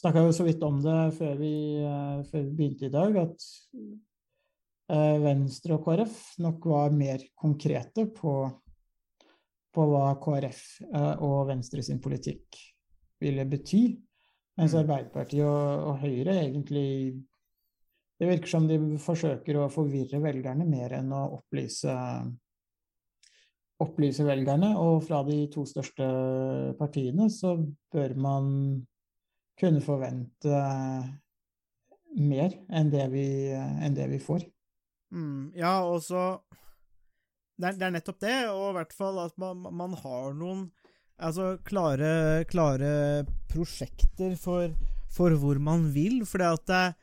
snakka 0.00 0.24
jo 0.24 0.34
så 0.34 0.48
vidt 0.48 0.64
om 0.66 0.80
det 0.82 0.98
før 1.14 1.36
vi, 1.38 1.54
før 2.26 2.42
vi 2.48 2.56
begynte 2.58 2.88
i 2.88 2.90
dag, 2.90 3.14
at 3.20 3.44
Venstre 5.22 5.76
og 5.76 5.84
KrF 5.86 6.16
nok 6.42 6.66
var 6.66 6.96
mer 6.98 7.22
konkrete 7.38 8.08
på, 8.10 8.32
på 9.70 9.84
hva 9.92 10.08
KrF 10.18 10.64
og 11.22 11.36
Venstre 11.52 11.84
sin 11.86 12.02
politikk 12.02 12.58
ville 13.22 13.46
bety. 13.48 13.84
Mens 14.58 14.74
mm. 14.74 14.80
Arbeiderpartiet 14.84 15.46
og, 15.46 15.88
og, 15.88 15.98
Høyre 16.02 16.36
egentlig 16.44 16.88
Det 18.20 18.28
virker 18.30 18.50
som 18.50 18.68
de 18.70 18.78
forsøker 19.02 19.58
å 19.58 19.70
forvirre 19.72 20.20
velgerne 20.22 20.66
mer 20.68 20.94
enn 21.00 21.10
å 21.12 21.24
opplyse, 21.34 21.94
opplyse 23.82 24.24
velgerne. 24.24 24.70
Og 24.78 25.00
fra 25.02 25.24
de 25.26 25.40
to 25.50 25.64
største 25.66 26.06
partiene 26.78 27.26
så 27.34 27.56
bør 27.92 28.14
man 28.14 28.46
kunne 29.58 29.82
forvente 29.82 30.62
mer 32.14 32.54
enn 32.70 32.94
det 32.94 33.08
vi, 33.10 33.26
enn 33.50 33.98
det 33.98 34.06
vi 34.14 34.22
får. 34.22 34.46
Mm, 35.14 35.50
ja, 35.58 35.80
og 35.82 35.98
så 36.06 36.22
det 37.58 37.74
det 37.78 37.86
er, 37.86 37.92
nettopp 37.94 38.22
det, 38.22 38.38
og 38.50 38.70
i 38.70 38.76
hvert 38.78 38.94
fall 38.94 39.20
at 39.22 39.36
man, 39.38 39.66
man 39.74 39.94
har 40.00 40.34
noen 40.34 40.64
altså 41.18 41.54
klare, 41.66 42.44
klare 42.50 43.24
prosjekter 43.50 44.34
for, 44.40 44.72
for, 45.12 45.34
hvor 45.40 45.60
man 45.62 45.88
vil. 45.94 46.22
For 46.26 46.42
det 46.42 46.52
at 46.58 46.96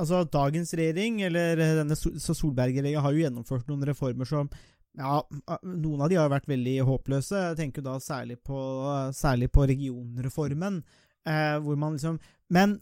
altså 0.00 0.24
dagens 0.26 0.74
regjering, 0.74 1.22
eller 1.28 1.60
denne 1.80 1.96
Solberg-regjeringa, 1.96 3.02
har 3.04 3.14
jo 3.14 3.24
gjennomført 3.24 3.68
noen 3.70 3.84
reformer 3.88 4.28
som 4.28 4.50
ja, 4.94 5.18
noen 5.66 6.02
av 6.04 6.10
de 6.10 6.18
har 6.18 6.30
vært 6.30 6.48
veldig 6.50 6.76
håpløse. 6.86 7.40
Jeg 7.50 7.58
tenker 7.58 7.84
da 7.84 7.96
særlig 8.02 8.38
på, 8.46 8.58
særlig 9.14 9.50
på 9.54 9.66
regionreformen. 9.70 10.82
Eh, 11.26 11.56
hvor 11.64 11.76
man 11.80 11.96
liksom 11.96 12.18
Men, 12.52 12.80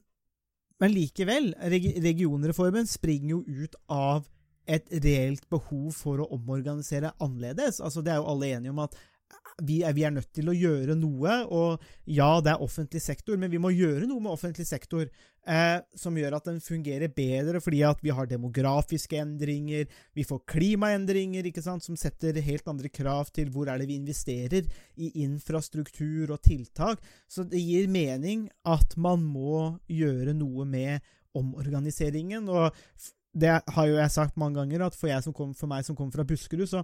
men 0.80 0.90
likevel, 0.90 1.52
regionreformen 2.02 2.88
springer 2.90 3.30
jo 3.30 3.44
ut 3.46 3.76
av 3.88 4.26
et 4.66 4.86
reelt 5.04 5.48
behov 5.50 5.92
for 5.94 6.20
å 6.20 6.28
omorganisere 6.34 7.14
annerledes. 7.22 7.80
Altså, 7.80 8.02
det 8.02 8.12
er 8.12 8.20
jo 8.20 8.28
alle 8.34 8.50
enige 8.50 8.74
om 8.74 8.82
at 8.82 8.98
vi 9.62 9.82
er, 9.84 9.92
vi 9.94 10.04
er, 10.06 10.12
nødt 10.14 10.30
til 10.34 10.48
å 10.50 10.54
gjøre 10.56 10.96
noe, 10.98 11.34
og 11.52 11.82
ja, 12.08 12.40
det 12.42 12.54
er 12.54 12.64
offentlig 12.64 13.02
sektor, 13.04 13.36
men 13.38 13.52
vi 13.52 13.60
må 13.62 13.70
gjøre 13.74 14.08
noe 14.08 14.22
med 14.22 14.32
offentlig 14.32 14.64
sektor 14.68 15.04
eh, 15.04 15.78
som 15.98 16.16
gjør 16.18 16.38
at 16.38 16.48
den 16.48 16.58
fungerer 16.64 17.12
bedre, 17.12 17.60
fordi 17.62 17.82
at 17.86 18.02
vi 18.02 18.14
har 18.14 18.30
demografiske 18.30 19.20
endringer, 19.20 19.86
vi 20.16 20.26
får 20.26 20.42
klimaendringer, 20.54 21.48
ikke 21.48 21.64
sant, 21.64 21.84
som 21.84 21.98
setter 22.00 22.40
helt 22.42 22.68
andre 22.70 22.90
krav 22.92 23.30
til 23.34 23.52
hvor 23.54 23.70
er 23.70 23.82
det 23.82 23.90
vi 23.90 24.00
investerer 24.00 24.68
i 24.96 25.12
infrastruktur 25.24 26.32
og 26.32 26.42
tiltak. 26.42 27.02
Så 27.30 27.46
det 27.46 27.62
gir 27.62 27.90
mening 27.92 28.48
at 28.68 28.96
man 28.96 29.24
må 29.24 29.76
gjøre 29.90 30.34
noe 30.36 30.66
med 30.68 31.04
omorganiseringen. 31.38 32.48
og 32.48 32.72
det 33.32 33.48
har 33.48 33.86
jo 33.88 33.96
jeg 33.96 34.12
sagt 34.12 34.36
mange 34.36 34.60
ganger, 34.60 34.84
at 34.84 34.96
for, 34.96 35.32
kom, 35.32 35.54
for 35.56 35.70
meg 35.70 35.86
som 35.86 35.96
kommer 35.96 36.12
fra 36.12 36.26
Buskerud, 36.28 36.68
så 36.68 36.82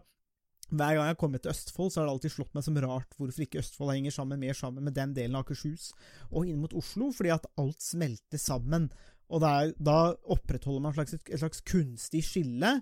hver 0.68 0.94
gang 0.94 1.07
jeg 1.07 1.14
har 1.14 1.20
kommet 1.20 1.42
til 1.44 1.52
Østfold, 1.54 1.90
så 1.90 2.00
har 2.00 2.09
det 2.09 2.14
alltid 2.16 2.35
slått 2.35 2.57
meg 2.57 2.64
som 2.66 2.78
rart 2.85 3.14
hvorfor 3.16 3.44
ikke 3.44 3.62
Østfold 3.62 3.94
henger 3.94 4.14
sammen 4.14 4.40
mer 4.42 4.57
sammen 4.57 4.85
med 4.85 4.96
den 4.98 5.14
delen 5.16 5.38
av 5.38 5.46
Akershus 5.46 5.90
og 6.28 6.44
inn 6.44 6.61
mot 6.61 6.74
Oslo, 6.76 7.09
fordi 7.14 7.33
at 7.33 7.48
alt 7.61 7.81
smelter 7.83 8.42
sammen. 8.42 8.90
Og 9.33 9.42
der, 9.44 9.72
da 9.81 9.98
opprettholder 10.28 10.85
man 10.85 10.92
et 10.92 11.00
slags, 11.00 11.16
et 11.28 11.40
slags 11.40 11.64
kunstig 11.68 12.22
skille 12.24 12.74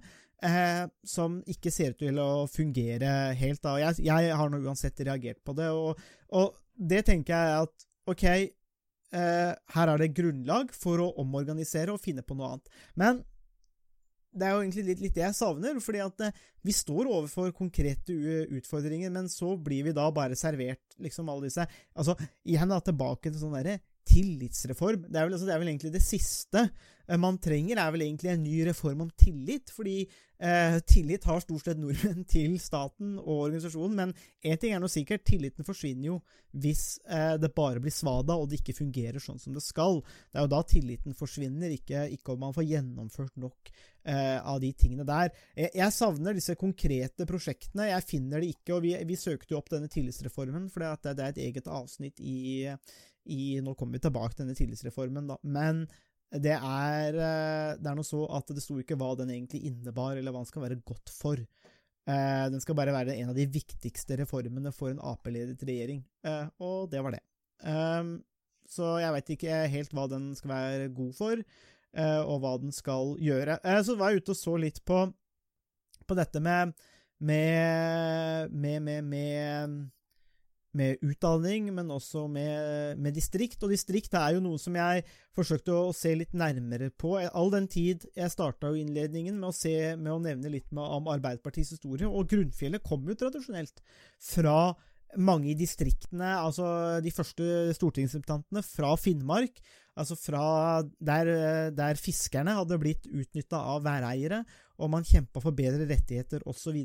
eh, 0.43 0.85
som 1.07 1.41
ikke 1.51 1.73
ser 1.75 1.95
ut 1.95 2.03
til 2.03 2.21
å 2.23 2.47
fungere 2.51 3.13
helt. 3.39 3.63
Da. 3.63 3.77
Jeg, 3.83 4.03
jeg 4.07 4.37
har 4.41 4.53
nå 4.53 4.63
uansett 4.67 5.03
reagert 5.07 5.43
på 5.47 5.55
det, 5.59 5.71
og, 5.75 6.03
og 6.35 6.59
det 6.77 7.05
tenker 7.09 7.35
jeg 7.35 7.67
at 7.67 7.87
ok, 8.11 8.27
eh, 8.27 9.53
her 9.77 9.95
er 9.95 10.03
det 10.03 10.15
grunnlag 10.17 10.75
for 10.75 11.03
å 11.03 11.13
omorganisere 11.23 11.95
og 11.95 12.03
finne 12.03 12.27
på 12.27 12.39
noe 12.39 12.55
annet. 12.55 12.77
Men 12.99 13.25
det 14.37 14.47
er 14.47 14.55
jo 14.55 14.63
egentlig 14.63 14.85
litt, 14.91 15.03
litt, 15.05 15.15
det 15.17 15.25
jeg 15.25 15.39
savner, 15.39 15.81
fordi 15.83 16.03
at 16.05 16.25
eh, 16.29 16.41
vi 16.67 16.75
står 16.77 17.09
overfor 17.09 17.53
konkrete 17.57 18.15
utfordringer, 18.59 19.13
men 19.15 19.31
så 19.33 19.55
blir 19.57 19.89
vi 19.89 19.97
da 19.97 20.07
bare 20.15 20.39
servert 20.39 20.97
liksom 21.03 21.29
alle 21.33 21.49
disse 21.49 21.67
Altså, 21.97 22.17
igjen 22.47 22.73
da, 22.73 22.81
tilbake 22.85 23.31
til 23.31 23.41
sånn 23.41 23.57
derre 23.57 23.79
tillitsreform. 24.07 25.09
Det 25.09 25.19
er, 25.19 25.27
vel, 25.27 25.35
altså, 25.37 25.49
det 25.49 25.55
er, 25.55 25.63
vel, 25.63 25.73
egentlig 25.73 25.93
det 25.95 26.05
siste 26.05 26.63
eh, 26.67 27.19
man 27.21 27.39
trenger, 27.43 27.81
er 27.81 27.93
vel 27.95 28.07
egentlig 28.07 28.33
en 28.33 28.45
ny 28.45 28.61
reform 28.69 29.05
om 29.07 29.11
tillit. 29.19 29.73
Fordi 29.75 29.99
eh, 30.05 30.79
tillit 30.87 31.27
har 31.29 31.43
stort 31.43 31.67
sett 31.67 31.81
nordmenn 31.81 32.25
til 32.35 32.57
staten 32.63 33.17
og 33.19 33.47
organisasjonen. 33.49 33.97
Men 33.99 34.15
én 34.47 34.61
ting 34.61 34.75
er 34.75 34.83
nå 34.83 34.91
sikkert, 34.93 35.27
tilliten 35.27 35.67
forsvinner 35.67 36.13
jo 36.13 36.21
hvis 36.57 36.85
eh, 37.13 37.35
det 37.41 37.53
bare 37.57 37.83
blir 37.83 37.93
svada 37.93 38.39
og 38.39 38.49
det 38.49 38.63
ikke 38.63 38.79
fungerer 38.79 39.23
sånn 39.23 39.41
som 39.43 39.57
det 39.57 39.65
skal. 39.65 40.01
Det 40.31 40.41
er 40.41 40.47
jo 40.47 40.55
da 40.55 40.63
tilliten 40.69 41.17
forsvinner, 41.19 41.75
ikke, 41.77 42.07
ikke 42.17 42.35
om 42.35 42.47
man 42.47 42.57
får 42.57 42.69
gjennomført 42.71 43.35
nok 43.43 43.73
eh, 44.07 44.39
av 44.41 44.61
de 44.63 44.73
tingene 44.79 45.07
der. 45.09 45.35
Jeg, 45.57 45.75
jeg, 45.75 45.97
savner 45.97 46.37
disse 46.37 46.57
konkrete 46.59 47.29
prosjektene. 47.29 47.91
Jeg 47.91 48.09
finner 48.09 48.43
det 48.43 48.55
ikke. 48.55 48.79
og 48.79 48.87
Vi, 48.87 48.95
vi 49.09 49.21
søkte 49.21 49.55
jo 49.55 49.61
opp 49.61 49.71
denne 49.75 49.91
tillitsreformen, 49.93 50.71
for 50.73 50.85
det, 50.85 51.13
det 51.19 51.27
er 51.27 51.35
et 51.35 51.45
eget 51.51 51.71
avsnitt 51.71 52.23
i 52.23 52.47
i 53.33 53.61
Nå 53.65 53.75
kommer 53.75 53.99
vi 53.99 54.05
tilbake 54.07 54.35
til 54.35 54.45
denne 54.45 54.59
tillitsreformen, 54.59 55.31
da. 55.31 55.39
Men 55.43 55.85
det 56.35 56.57
er, 56.57 57.15
eh, 57.15 57.77
det 57.79 57.87
er 57.87 57.97
noe 57.99 58.07
så 58.07 58.25
at 58.35 58.51
det 58.51 58.63
sto 58.65 58.79
ikke 58.81 58.99
hva 58.99 59.13
den 59.19 59.31
egentlig 59.35 59.63
innebar, 59.69 60.17
eller 60.17 60.35
hva 60.35 60.43
den 60.43 60.51
skal 60.51 60.65
være 60.67 60.81
godt 60.87 61.13
for. 61.13 61.43
Eh, 62.07 62.47
den 62.53 62.63
skal 62.63 62.79
bare 62.79 62.95
være 62.95 63.17
en 63.19 63.31
av 63.33 63.39
de 63.39 63.47
viktigste 63.51 64.19
reformene 64.23 64.73
for 64.75 64.93
en 64.93 65.03
Ap-ledet 65.03 65.63
regjering, 65.67 66.03
eh, 66.27 66.49
og 66.63 66.91
det 66.91 67.03
var 67.03 67.17
det. 67.17 67.23
Ehm, 67.67 68.19
så 68.69 68.97
jeg 69.01 69.15
veit 69.15 69.33
ikke 69.37 69.63
helt 69.73 69.95
hva 69.95 70.09
den 70.11 70.29
skal 70.39 70.53
være 70.53 70.93
god 70.95 71.15
for, 71.17 71.47
og 71.97 72.43
hva 72.43 72.51
den 72.61 72.75
skal 72.77 73.15
gjøre. 73.23 73.55
Så 73.87 73.95
var 73.97 74.11
jeg 74.13 74.21
ute 74.21 74.35
og 74.35 74.37
så 74.37 74.57
litt 74.61 74.83
på, 74.85 74.99
på 76.05 76.17
dette 76.19 76.43
med 76.45 76.75
med, 77.19 78.51
med, 78.53 78.83
med, 78.83 79.05
med 79.05 79.91
med 80.77 81.03
utdanning, 81.05 81.71
men 81.75 81.93
også 81.93 82.27
med, 82.31 82.99
med, 83.01 83.15
distrikt. 83.17 83.63
Og 83.65 83.73
distrikt 83.73 84.17
er 84.19 84.37
jo 84.37 84.43
noe 84.45 84.61
som 84.61 84.77
jeg 84.79 85.05
forsøkte 85.37 85.75
å 85.75 85.95
se 85.97 86.15
litt 86.19 86.37
nærmere 86.37 86.91
på. 86.95 87.17
All 87.27 87.53
den 87.55 87.69
tid 87.73 88.05
jeg 88.17 88.33
starta 88.33 88.73
innledningen 88.77 89.39
med 89.41 89.51
å, 89.51 89.57
se, 89.57 89.75
med 89.97 90.13
å 90.15 90.21
nevne 90.23 90.53
litt 90.53 90.69
med, 90.71 90.85
om 90.85 91.09
Arbeiderpartiets 91.15 91.77
historie, 91.77 92.09
og 92.09 92.29
Grunnfjellet 92.33 92.85
kom 92.87 93.09
jo 93.09 93.19
tradisjonelt 93.19 93.83
fra 94.33 94.75
mange 95.23 95.53
i 95.53 95.57
distriktene, 95.57 96.35
altså 96.43 96.67
de 97.01 97.13
første 97.15 97.45
stortingsrepresentantene 97.77 98.63
fra 98.67 98.93
Finnmark, 99.01 99.61
altså 99.97 100.17
fra 100.19 100.47
der, 100.99 101.31
der 101.77 102.01
fiskerne 102.01 102.57
hadde 102.59 102.79
blitt 102.83 103.07
utnytta 103.09 103.63
av 103.73 103.85
væreiere, 103.87 104.43
og 104.83 104.93
man 104.93 105.07
kjempa 105.07 105.41
for 105.41 105.57
bedre 105.57 105.89
rettigheter 105.89 106.45
osv. 106.49 106.77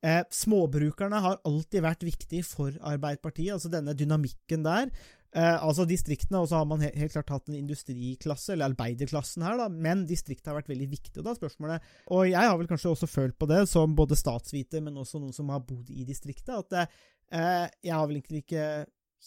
Eh, 0.00 0.22
småbrukerne 0.32 1.20
har 1.20 1.40
alltid 1.44 1.84
vært 1.84 2.04
viktig 2.06 2.40
for 2.48 2.76
Arbeiderpartiet, 2.88 3.52
altså 3.56 3.68
denne 3.72 3.92
dynamikken 3.96 4.62
der. 4.64 4.92
Eh, 5.30 5.56
altså 5.62 5.84
distriktene, 5.86 6.40
og 6.40 6.48
så 6.50 6.58
har 6.58 6.66
man 6.66 6.80
helt, 6.82 6.96
helt 6.98 7.12
klart 7.12 7.28
hatt 7.30 7.50
en 7.50 7.58
industriklasse, 7.58 8.54
eller 8.54 8.72
arbeiderklassen 8.72 9.44
her, 9.46 9.58
da, 9.60 9.68
men 9.70 10.06
distriktet 10.08 10.48
har 10.50 10.56
vært 10.56 10.72
veldig 10.72 10.88
viktig. 10.90 11.22
Da 11.22 11.36
spørsmålet, 11.36 11.84
og 12.10 12.24
jeg 12.30 12.40
har 12.40 12.56
vel 12.58 12.70
kanskje 12.70 12.94
også 12.94 13.10
følt 13.10 13.36
på 13.38 13.50
det, 13.50 13.60
som 13.70 13.94
både 13.98 14.18
statsviter, 14.18 14.82
men 14.86 14.98
også 14.98 15.20
noen 15.20 15.36
som 15.36 15.52
har 15.52 15.62
bodd 15.68 15.92
i 15.92 16.06
distriktet, 16.08 16.50
at 16.56 16.80
eh, 16.80 17.66
jeg 17.84 17.94
har 17.94 18.08
vel 18.08 18.18
egentlig 18.18 18.42
ikke 18.46 18.66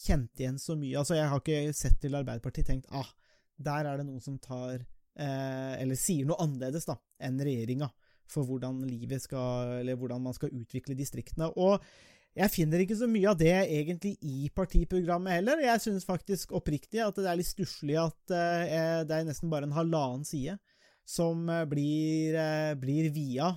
kjent 0.03 0.41
igjen 0.41 0.57
så 0.59 0.76
mye. 0.76 0.97
Altså, 0.99 1.15
jeg 1.19 1.30
har 1.30 1.43
ikke 1.43 1.78
sett 1.78 2.01
til 2.01 2.17
Arbeiderpartiet 2.17 2.71
tenkt 2.71 2.89
ah, 2.91 3.13
der 3.61 3.86
er 3.86 4.01
det 4.01 4.07
noen 4.07 4.24
som 4.26 4.39
tar 4.41 4.80
eh, 4.82 5.74
Eller 5.78 5.93
sier 5.99 6.26
noe 6.26 6.41
annerledes 6.41 6.89
da, 6.89 6.97
enn 7.21 7.38
regjeringa 7.38 7.91
for 8.34 8.48
hvordan 8.50 8.82
livet 8.90 9.22
skal 9.22 9.80
Eller 9.80 9.96
hvordan 10.00 10.22
man 10.26 10.34
skal 10.34 10.54
utvikle 10.54 10.98
distriktene. 10.98 11.52
Og 11.54 11.80
jeg 12.34 12.50
finner 12.50 12.82
ikke 12.82 12.98
så 12.98 13.06
mye 13.10 13.30
av 13.30 13.38
det 13.38 13.54
egentlig 13.54 14.16
i 14.26 14.48
partiprogrammet 14.58 15.38
heller. 15.38 15.60
Jeg 15.62 15.82
syns 15.84 16.08
faktisk 16.08 16.56
oppriktig 16.58 17.04
at 17.04 17.18
det 17.20 17.28
er 17.30 17.38
litt 17.38 17.50
stusslig 17.50 18.00
at 18.02 18.34
eh, 18.34 19.04
det 19.06 19.20
er 19.20 19.28
nesten 19.28 19.52
bare 19.52 19.70
en 19.70 19.76
halvannen 19.76 20.26
side 20.26 20.58
som 21.06 21.46
eh, 21.46 21.66
blir, 21.70 22.34
eh, 22.40 22.74
blir 22.80 23.12
via 23.14 23.54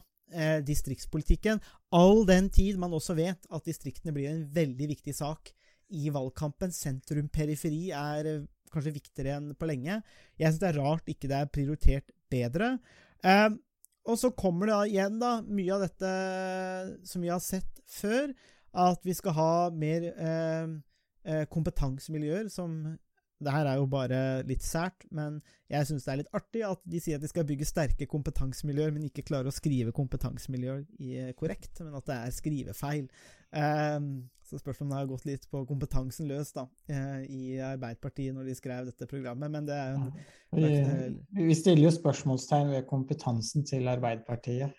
distriktspolitikken. 0.67 1.61
All 1.95 2.25
den 2.27 2.49
tid 2.51 2.81
man 2.83 2.91
også 2.97 3.15
vet 3.15 3.45
at 3.47 3.69
distriktene 3.69 4.11
blir 4.11 4.27
en 4.27 4.41
veldig 4.51 4.89
viktig 4.91 5.13
sak 5.15 5.53
i 5.95 6.11
valgkampen. 6.11 6.73
Sentrum-periferi 6.75 7.93
er 7.95 8.43
kanskje 8.75 8.97
viktigere 8.97 9.37
enn 9.39 9.53
på 9.55 9.69
lenge. 9.71 10.01
Jeg 10.35 10.51
syns 10.51 10.59
det 10.65 10.69
er 10.73 10.81
rart 10.83 11.13
ikke 11.15 11.31
det 11.31 11.39
er 11.39 11.53
prioritert 11.55 12.11
bedre. 12.35 12.73
Og 14.07 14.19
så 14.21 14.31
kommer 14.39 14.71
det 14.71 14.77
igjen 14.93 15.19
da, 15.21 15.39
mye 15.43 15.75
av 15.75 15.83
dette 15.87 16.11
som 17.09 17.25
vi 17.25 17.33
har 17.33 17.43
sett 17.43 17.83
før, 17.91 18.31
at 18.77 19.03
vi 19.07 19.15
skal 19.17 19.35
ha 19.37 19.53
mer 19.75 20.07
eh, 20.13 20.69
eh, 21.27 21.45
kompetansemiljøer 21.51 22.51
som 22.53 22.97
det 23.43 23.53
her 23.53 23.69
er 23.69 23.81
jo 23.81 23.89
bare 23.91 24.19
litt 24.49 24.65
sært, 24.65 25.05
men 25.15 25.41
jeg 25.69 25.89
syns 25.89 26.07
det 26.07 26.13
er 26.13 26.21
litt 26.23 26.37
artig 26.37 26.63
at 26.65 26.81
de 26.89 27.01
sier 27.03 27.19
at 27.19 27.25
de 27.25 27.29
skal 27.31 27.45
bygge 27.49 27.69
sterke 27.69 28.09
kompetansemiljøer, 28.09 28.95
men 28.95 29.09
ikke 29.09 29.27
klarer 29.27 29.51
å 29.51 29.55
skrive 29.55 29.93
kompetansemiljøer 29.97 31.35
korrekt, 31.39 31.83
men 31.83 31.99
at 31.99 32.09
det 32.09 32.17
er 32.17 32.37
skrivefeil. 32.37 33.11
Um, 33.57 34.09
så 34.47 34.61
spørs 34.61 34.81
om 34.83 34.91
det 34.91 34.99
har 35.01 35.09
gått 35.11 35.27
litt 35.27 35.47
på 35.51 35.65
kompetansen 35.67 36.29
løs 36.31 36.53
da, 36.55 36.69
eh, 36.87 37.23
i 37.27 37.57
Arbeiderpartiet 37.59 38.35
når 38.35 38.47
de 38.47 38.55
skrev 38.55 38.87
dette 38.87 39.09
programmet, 39.11 39.51
men 39.51 39.67
det 39.67 39.75
er 39.75 39.97
jo 39.97 40.05
en 40.55 41.17
vi, 41.35 41.49
vi 41.49 41.57
stiller 41.59 41.89
jo 41.89 41.95
spørsmålstegn 41.97 42.71
ved 42.77 42.87
kompetansen 42.87 43.67
til 43.67 43.91
Arbeiderpartiet. 43.91 44.71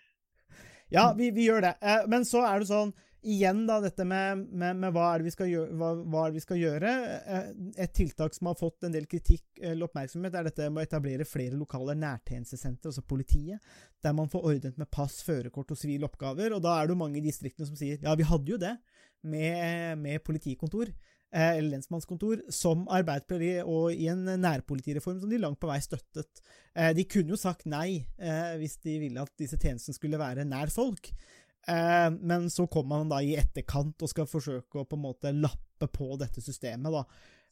Ja, 0.88 1.10
vi, 1.12 1.28
vi 1.36 1.44
gjør 1.50 1.66
det. 1.66 1.74
Eh, 1.84 2.06
men 2.08 2.24
så 2.24 2.46
er 2.48 2.62
det 2.62 2.70
sånn 2.70 2.94
igjen 3.28 3.64
da, 3.68 3.78
dette 3.84 4.04
med, 4.08 4.44
med, 4.48 4.78
med 4.82 4.94
hva, 4.94 5.10
er 5.14 5.24
gjøre, 5.28 5.74
hva, 5.78 5.90
hva, 6.00 6.22
er 6.24 6.32
det 6.32 6.38
vi 6.38 6.44
skal 6.44 6.60
gjøre, 6.60 6.92
eh, 7.18 7.50
Et 7.84 7.92
tiltak 7.94 8.36
som 8.36 8.50
har 8.50 8.58
fått 8.58 8.86
en 8.86 8.94
del 8.94 9.08
kritikk 9.10 9.60
eller 9.60 9.88
oppmerksomhet, 9.88 10.34
er 10.34 10.48
dette 10.48 10.68
med 10.70 10.82
å 10.82 10.86
etablere 10.86 11.28
flere 11.28 11.58
lokale 11.58 11.96
nærtjenestesentre, 11.98 12.92
altså 12.92 13.04
politiet, 13.04 13.74
der 14.02 14.16
man 14.16 14.30
får 14.32 14.48
ordnet 14.52 14.80
med 14.80 14.90
pass, 14.90 15.20
førerkort 15.26 15.74
og 15.74 15.80
sivile 15.80 16.08
oppgaver. 16.08 16.56
og 16.56 16.64
Da 16.64 16.78
er 16.78 16.86
det 16.86 16.96
jo 16.96 17.02
mange 17.02 17.20
i 17.20 17.24
distriktene 17.24 17.68
som 17.68 17.78
sier 17.78 18.00
ja, 18.02 18.16
vi 18.18 18.26
hadde 18.28 18.54
jo 18.54 18.60
det 18.60 18.74
med, 19.22 19.98
med 20.00 20.24
politikontor. 20.24 20.92
Eh, 21.28 21.58
eller 21.58 21.74
lensmannskontor, 21.74 22.46
som 22.48 22.86
Arbeiderpartiet, 22.88 23.66
og 23.68 23.92
i 23.92 24.06
en 24.08 24.24
nærpolitireform 24.40 25.18
som 25.20 25.28
de 25.28 25.40
langt 25.42 25.60
på 25.60 25.68
vei 25.68 25.76
støttet. 25.84 26.40
Eh, 26.72 26.94
de 26.96 27.04
kunne 27.04 27.34
jo 27.34 27.40
sagt 27.40 27.68
nei 27.68 28.06
hvis 28.58 28.78
de 28.84 28.94
ville 29.02 29.20
at 29.20 29.34
disse 29.36 29.58
tjenestene 29.60 29.96
skulle 29.96 30.20
være 30.20 30.46
nær 30.48 30.72
folk. 30.72 31.10
Eh, 31.68 32.10
men 32.20 32.50
så 32.50 32.66
kommer 32.66 32.96
man 32.96 33.10
da 33.12 33.20
i 33.22 33.34
etterkant 33.36 34.02
og 34.02 34.08
skal 34.08 34.28
forsøke 34.30 34.80
å 34.80 34.86
på 34.88 34.96
en 34.96 35.04
måte 35.04 35.34
lappe 35.36 35.88
på 35.92 36.14
dette 36.20 36.40
systemet, 36.40 36.94
da. 36.94 37.04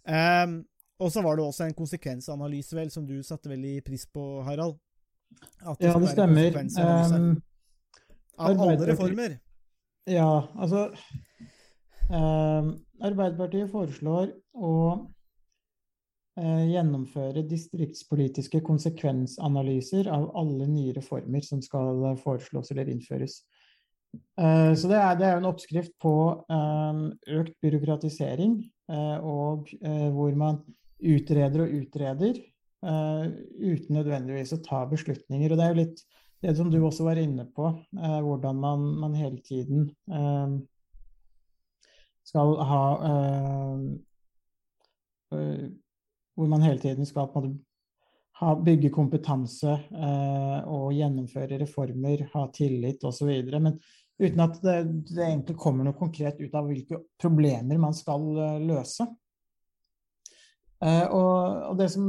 Eh, 0.08 0.56
og 0.96 1.12
så 1.12 1.20
var 1.20 1.36
det 1.36 1.44
også 1.44 1.66
en 1.66 1.76
konsekvensanalyse, 1.76 2.76
vel, 2.78 2.90
som 2.90 3.04
du 3.04 3.18
satte 3.26 3.52
veldig 3.52 3.82
pris 3.84 4.06
på, 4.08 4.24
Harald. 4.46 4.78
Det 5.76 5.90
ja, 5.90 5.98
det 5.98 6.12
stemmer. 6.14 6.56
Um, 6.78 7.42
av 8.38 8.62
alle 8.62 8.86
reformer. 8.88 9.36
Ja, 10.06 10.46
altså 10.54 10.86
um, 12.08 12.70
Arbeiderpartiet 13.02 13.68
foreslår 13.72 14.30
å 14.54 14.72
uh, 16.38 16.64
gjennomføre 16.70 17.42
distriktspolitiske 17.50 18.62
konsekvensanalyser 18.64 20.08
av 20.14 20.30
alle 20.38 20.70
nye 20.70 20.94
reformer 20.96 21.44
som 21.44 21.60
skal 21.64 22.06
foreslås 22.22 22.72
eller 22.72 22.88
innføres. 22.94 23.42
Eh, 24.14 24.72
så 24.76 24.90
det 24.90 24.98
er, 25.00 25.14
det 25.16 25.26
er 25.28 25.38
en 25.38 25.48
oppskrift 25.48 25.94
på 26.02 26.12
eh, 26.52 26.98
økt 27.38 27.56
byråkratisering, 27.64 28.58
eh, 28.92 29.16
og 29.24 29.70
hvor 30.12 30.36
man 30.36 30.60
utreder 30.96 31.64
og 31.64 31.74
utreder 31.80 32.44
uten 32.86 33.96
nødvendigvis 33.96 34.52
å 34.54 34.62
ta 34.62 34.84
beslutninger. 34.86 35.50
Og 35.50 35.58
det 35.58 35.64
er 35.64 35.72
jo 35.72 35.80
litt 35.80 36.02
det 36.44 36.52
som 36.58 36.68
du 36.70 36.76
også 36.78 37.06
var 37.06 37.18
inne 37.18 37.46
på, 37.56 37.70
hvordan 37.96 38.58
man, 38.62 38.84
man 39.00 39.16
hele 39.16 39.40
tiden 39.42 39.88
skal 42.28 42.52
ha 42.68 42.82
Hvor 46.36 46.52
man 46.52 46.62
hele 46.62 46.78
tiden 46.84 47.08
skal 47.08 47.32
ha, 48.40 48.54
bygge 48.60 48.90
kompetanse 48.92 49.70
eh, 49.72 50.58
og 50.68 50.90
gjennomføre 50.96 51.60
reformer, 51.62 52.26
ha 52.34 52.46
tillit 52.54 53.04
osv. 53.06 53.30
Men 53.54 53.78
uten 54.20 54.42
at 54.44 54.58
det, 54.64 54.80
det, 55.08 55.22
egentlig 55.22 55.56
kommer 55.60 55.86
noe 55.86 55.96
konkret 55.96 56.40
ut 56.42 56.56
av 56.56 56.68
hvilke 56.68 57.00
problemer 57.20 57.80
man 57.80 57.96
skal 57.96 58.26
uh, 58.36 58.58
løse. 58.60 59.06
Uh, 60.76 61.06
og, 61.08 61.36
og, 61.70 61.78
det 61.80 61.88
som 61.94 62.08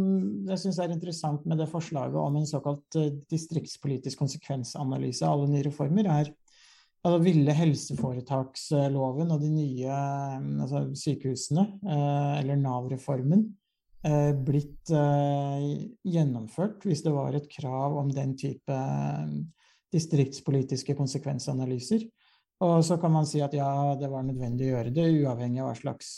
jeg 0.50 0.60
syns 0.60 0.82
er 0.84 0.92
interessant 0.92 1.46
med 1.48 1.62
det 1.62 1.70
forslaget 1.72 2.20
om 2.20 2.36
en 2.36 2.50
såkalt 2.50 2.98
uh, 3.00 3.14
distriktspolitisk 3.32 4.20
konsekvensanalyse 4.20 5.24
av 5.24 5.38
alle 5.38 5.54
nye 5.54 5.68
reformer, 5.70 6.10
er 6.12 6.34
altså 7.08 7.22
ville 7.24 7.56
helseforetaksloven 7.56 9.32
og 9.32 9.40
de 9.40 9.52
nye 9.54 10.00
altså 10.66 10.82
sykehusene, 10.98 11.64
eller 12.42 12.58
Nav-reformen, 12.60 13.46
Eh, 13.48 13.67
blitt 14.04 14.92
eh, 14.94 15.64
gjennomført 16.06 16.86
hvis 16.86 17.04
det 17.06 17.14
var 17.16 17.36
et 17.36 17.50
krav 17.52 17.98
om 17.98 18.12
den 18.14 18.36
type 18.38 18.74
eh, 18.74 19.34
distriktspolitiske 19.94 20.96
konsekvensanalyser. 20.98 22.06
Og 22.66 22.80
så 22.86 22.98
kan 23.02 23.14
man 23.14 23.28
si 23.30 23.42
at 23.44 23.54
ja, 23.54 23.96
det 24.00 24.10
var 24.12 24.26
nødvendig 24.26 24.68
å 24.68 24.72
gjøre 24.76 24.94
det, 24.94 25.10
uavhengig 25.22 25.62
av 25.62 25.72
hva 25.72 25.76
slags 25.78 26.14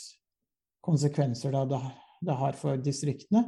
konsekvenser 0.84 1.52
det 1.52 2.36
har 2.40 2.56
for 2.56 2.80
distriktene. 2.80 3.44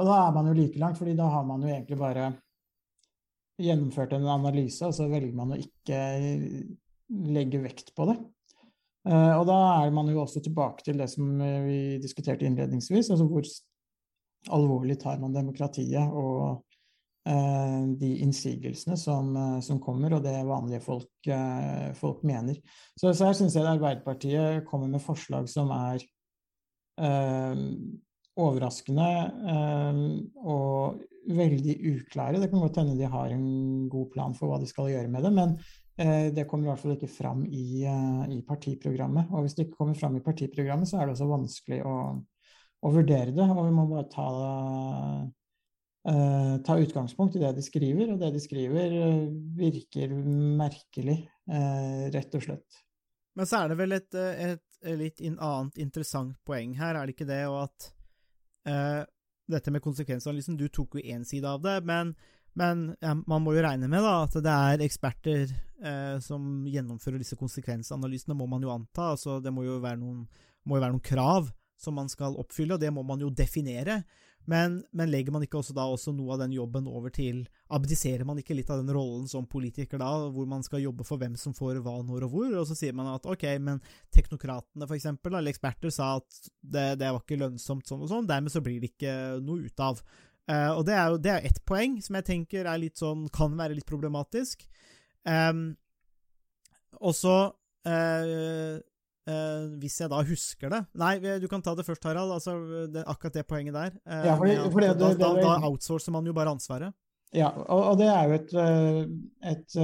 Og 0.00 0.08
da 0.08 0.22
er 0.24 0.32
man 0.32 0.48
jo 0.48 0.56
like 0.56 0.80
langt, 0.80 0.96
fordi 0.98 1.16
da 1.18 1.28
har 1.28 1.44
man 1.44 1.64
jo 1.64 1.68
egentlig 1.68 1.98
bare 2.00 2.30
gjennomført 3.60 4.14
en 4.16 4.30
analyse, 4.32 4.80
og 4.88 4.96
så 4.96 5.08
velger 5.10 5.36
man 5.36 5.52
å 5.52 5.60
ikke 5.60 5.98
legge 7.36 7.60
vekt 7.60 7.92
på 7.96 8.08
det. 8.08 8.16
Uh, 9.02 9.34
og 9.40 9.48
da 9.48 9.58
er 9.82 9.94
man 9.94 10.10
jo 10.12 10.20
også 10.22 10.40
tilbake 10.44 10.84
til 10.86 11.00
det 11.00 11.08
som 11.10 11.40
eh, 11.42 11.62
vi 11.66 11.78
diskuterte 12.02 12.46
innledningsvis, 12.46 13.10
altså 13.10 13.26
hvor 13.26 13.48
alvorlig 14.54 14.94
tar 15.02 15.18
man 15.18 15.34
demokratiet 15.34 16.14
og 16.14 16.62
uh, 17.26 17.82
de 17.98 18.12
innsigelsene 18.22 18.94
som, 18.98 19.34
som, 19.62 19.82
kommer, 19.82 20.14
og 20.14 20.22
det 20.22 20.36
vanlige 20.46 20.84
folk, 20.86 21.30
folk 21.98 22.22
mener. 22.26 22.62
Så, 22.94 23.10
så 23.10 23.26
her 23.26 23.36
syns 23.38 23.58
jeg 23.58 23.66
Arbeiderpartiet 23.66 24.66
kommer 24.70 24.90
med 24.90 25.02
forslag 25.02 25.50
som 25.50 25.70
er 25.74 26.06
overraskende 28.36 29.06
og 30.42 30.98
veldig 31.32 31.76
uklare. 31.88 32.42
Det 32.42 32.50
kan 32.52 32.60
godt 32.60 32.82
hende 32.82 32.98
de 32.98 33.08
har 33.08 33.32
en 33.32 33.88
god 33.90 34.10
plan 34.12 34.34
for 34.36 34.50
hva 34.50 34.58
de 34.60 34.68
skal 34.68 34.90
gjøre 34.92 35.10
med 35.10 35.24
det, 35.24 35.32
men 35.38 35.56
Eh, 35.56 35.81
det 35.96 36.46
kommer 36.48 36.66
i 36.66 36.70
hvert 36.70 36.80
fall 36.80 36.94
ikke 36.94 37.10
fram 37.10 37.44
i, 37.44 37.84
eh, 37.84 38.22
i, 38.32 38.40
partiprogrammet. 38.46 39.30
Og 39.32 39.44
hvis 39.44 39.54
det 39.58 39.66
ikke 39.66 39.82
kommer 39.82 39.98
fram 39.98 40.16
i 40.16 40.24
partiprogrammet, 40.24 40.88
så 40.88 40.98
er 40.98 41.06
det 41.06 41.16
også 41.16 41.28
vanskelig 41.30 41.80
å, 41.84 41.96
å 42.82 42.92
vurdere 42.94 43.34
det. 43.36 43.44
Og 43.44 43.62
vi 43.66 43.74
må 43.76 43.84
bare 43.90 44.08
ta, 44.12 44.28
uh, 46.08 46.54
ta, 46.64 46.78
utgangspunkt 46.80 47.36
i 47.36 47.44
det 47.44 47.52
de 47.58 47.66
skriver, 47.66 48.14
og 48.14 48.22
det 48.22 48.32
de 48.34 48.42
skriver 48.42 48.96
virker 49.58 50.16
merkelig, 50.62 51.20
uh, 51.52 52.08
rett 52.14 52.40
og 52.40 52.48
slett. 52.48 52.82
Men 53.36 53.48
så 53.48 53.62
er 53.62 53.72
det 53.72 53.80
vel 53.80 53.96
et, 53.96 54.16
et 54.16 54.92
litt 54.98 55.20
annet 55.32 55.78
interessant 55.80 56.36
poeng 56.48 56.74
her, 56.80 56.96
er 56.96 57.08
det 57.08 57.16
ikke 57.16 57.28
det? 57.28 57.44
Og 57.48 57.62
at 57.66 57.92
uh, 58.68 59.02
dette 59.52 59.72
med 59.74 59.84
konsekvensanalysen, 59.84 60.56
du 60.56 60.68
tok 60.72 60.98
jo 60.98 61.04
én 61.04 61.24
side 61.28 61.48
av 61.48 61.62
det, 61.64 61.78
men 61.88 62.16
men 62.58 62.88
ja, 63.00 63.14
man 63.14 63.44
må 63.44 63.54
jo 63.56 63.64
regne 63.64 63.88
med 63.88 64.04
da, 64.04 64.16
at 64.26 64.36
det 64.44 64.54
er 64.54 64.84
eksperter 64.84 65.44
eh, 65.48 66.16
som 66.24 66.66
gjennomfører 66.68 67.22
disse 67.22 67.38
konsekvensanalysene, 67.40 68.36
må 68.36 68.48
man 68.50 68.64
jo 68.64 68.72
anta. 68.74 69.12
Altså, 69.14 69.38
det 69.40 69.52
må 69.54 69.64
jo, 69.66 69.78
noen, 69.80 70.26
må 70.68 70.76
jo 70.76 70.84
være 70.84 70.96
noen 70.96 71.06
krav 71.06 71.48
som 71.82 71.96
man 71.98 72.10
skal 72.12 72.36
oppfylle, 72.38 72.76
og 72.76 72.82
det 72.82 72.92
må 72.94 73.04
man 73.06 73.24
jo 73.24 73.32
definere. 73.32 74.02
Men, 74.44 74.80
men, 74.90 75.10
legger 75.10 75.30
man 75.30 75.44
ikke 75.44 75.60
også 75.60 75.74
da 75.76 75.84
også 75.86 76.10
noe 76.16 76.34
av 76.34 76.40
den 76.42 76.54
jobben 76.56 76.88
over 76.90 77.12
til 77.14 77.44
Abdiserer 77.72 78.26
man 78.26 78.40
ikke 78.40 78.56
litt 78.58 78.70
av 78.74 78.80
den 78.80 78.90
rollen 78.90 79.28
som 79.30 79.46
politiker 79.46 80.00
da, 80.02 80.08
hvor 80.34 80.48
man 80.50 80.64
skal 80.66 80.82
jobbe 80.82 81.06
for 81.06 81.20
hvem 81.22 81.36
som 81.38 81.54
får 81.54 81.78
hva, 81.84 82.00
når 82.02 82.26
og 82.26 82.34
hvor? 82.34 82.56
Og 82.58 82.66
så 82.68 82.76
sier 82.78 82.96
man 82.96 83.12
at 83.12 83.28
ok, 83.28 83.46
men 83.62 83.78
teknokratene 84.14 84.88
for 84.88 84.98
eksempel, 84.98 85.38
eller 85.38 85.54
eksperter, 85.54 85.94
sa 85.94 86.16
at 86.18 86.50
det, 86.58 86.88
det 87.00 87.12
var 87.12 87.22
ikke 87.22 87.38
lønnsomt 87.38 87.86
sånn 87.86 88.02
og 88.02 88.10
sånn, 88.10 88.28
dermed 88.28 88.52
så 88.52 88.64
blir 88.64 88.82
det 88.82 88.92
ikke 88.92 89.14
noe 89.46 89.70
ut 89.70 89.86
av. 89.86 90.02
Uh, 90.50 90.72
og 90.74 90.82
det 90.88 90.94
er 90.98 91.10
jo 91.12 91.18
det 91.22 91.30
er 91.30 91.44
ett 91.46 91.60
poeng 91.68 92.00
som 92.02 92.16
jeg 92.18 92.26
tenker 92.26 92.66
er 92.66 92.80
litt 92.82 92.98
sånn, 92.98 93.28
kan 93.32 93.52
være 93.58 93.76
litt 93.78 93.86
problematisk. 93.86 94.64
Um, 95.22 95.76
og 96.98 97.14
så 97.14 97.34
uh, 97.86 98.72
uh, 99.30 99.62
hvis 99.78 100.00
jeg 100.02 100.10
da 100.10 100.18
husker 100.26 100.72
det 100.72 100.80
Nei, 100.98 101.12
du 101.38 101.46
kan 101.50 101.62
ta 101.62 101.76
det 101.78 101.86
først, 101.86 102.02
Harald. 102.04 102.34
altså 102.34 102.56
det, 102.90 103.04
Akkurat 103.06 103.38
det 103.38 103.46
poenget 103.46 103.78
der. 103.78 103.94
Ja, 104.26 104.34
fordi- 104.36 104.58
at 104.58 104.72
fordi 104.74 104.90
da, 104.90 105.12
det- 105.12 105.20
da, 105.22 105.30
da 105.38 105.54
outsourcer 105.70 106.12
man 106.12 106.26
jo 106.26 106.34
bare 106.36 106.50
ansvaret. 106.50 106.92
Ja, 107.32 107.48
og, 107.48 107.92
og 107.92 107.94
det 107.96 108.10
er 108.12 108.26
jo 108.28 108.34
et, 108.36 108.50
et 109.54 109.76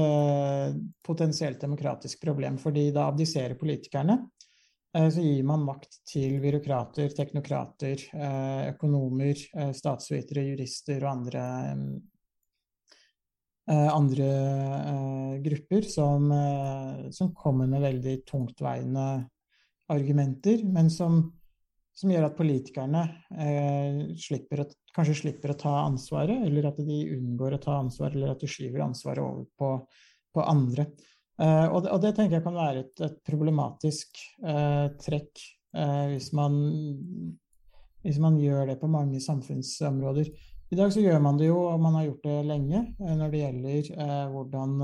potensielt 1.07 1.63
demokratisk 1.63 2.21
problem, 2.21 2.59
fordi 2.61 2.91
da 2.93 3.07
abdiserer 3.09 3.55
politikerne. 3.57 4.19
Eh, 4.99 5.11
Så 5.11 5.23
gir 5.23 5.45
man 5.47 5.63
makt 5.67 6.01
til 6.09 6.39
byråkrater, 6.43 7.13
teknokrater, 7.15 8.03
eh, 8.13 8.71
økonomer, 8.73 9.37
eh, 9.55 9.73
statsvitere, 9.73 10.47
jurister 10.51 11.05
og 11.05 11.11
andre, 11.17 11.45
andre 13.69 14.27
grupper 15.45 15.83
som, 15.85 16.31
som 17.13 17.35
kommer 17.37 17.67
med 17.69 17.83
veldig 17.83 18.15
tungtveiende 18.25 19.29
argumenter, 19.93 20.63
men 20.65 20.89
som, 20.89 21.19
som 21.93 22.09
gjør 22.09 22.31
at 22.31 22.39
politikerne 22.39 23.03
slipper 24.17 24.63
å, 24.63 24.67
kanskje 24.97 25.19
slipper 25.21 25.53
å 25.53 25.59
ta 25.61 25.75
ansvaret, 25.83 26.47
eller 26.47 26.71
at 26.71 26.81
de 26.81 26.99
unngår 27.19 27.59
å 27.59 27.61
ta 27.61 27.77
ansvar, 27.83 28.17
eller 28.17 28.33
at 28.33 28.41
de 28.41 28.49
skyver 28.49 28.87
ansvaret 28.87 29.21
over 29.21 29.45
på, 29.61 29.75
på 30.33 30.49
andre. 30.49 30.89
Eh, 31.39 31.67
og, 31.71 31.85
det, 31.85 31.93
og 31.95 32.03
det 32.03 32.15
tenker 32.17 32.39
jeg 32.39 32.47
kan 32.47 32.57
være 32.57 32.83
et, 32.83 33.03
et 33.07 33.19
problematisk 33.27 34.19
eh, 34.43 34.87
trekk 34.99 35.43
eh, 35.77 36.07
hvis, 36.15 36.33
man, 36.35 36.57
hvis 38.03 38.19
man 38.23 38.41
gjør 38.43 38.73
det 38.73 38.79
på 38.81 38.91
mange 38.91 39.21
samfunnsområder. 39.23 40.33
I 40.69 40.77
dag 40.77 40.91
så 40.93 41.01
gjør 41.01 41.23
man 41.25 41.39
det 41.41 41.49
jo, 41.49 41.61
og 41.71 41.79
man 41.81 41.95
har 41.97 42.09
gjort 42.09 42.27
det 42.27 42.41
lenge, 42.49 42.83
når 42.99 43.31
det 43.33 43.45
gjelder 43.45 43.93
eh, 43.95 44.25
hvordan 44.35 44.75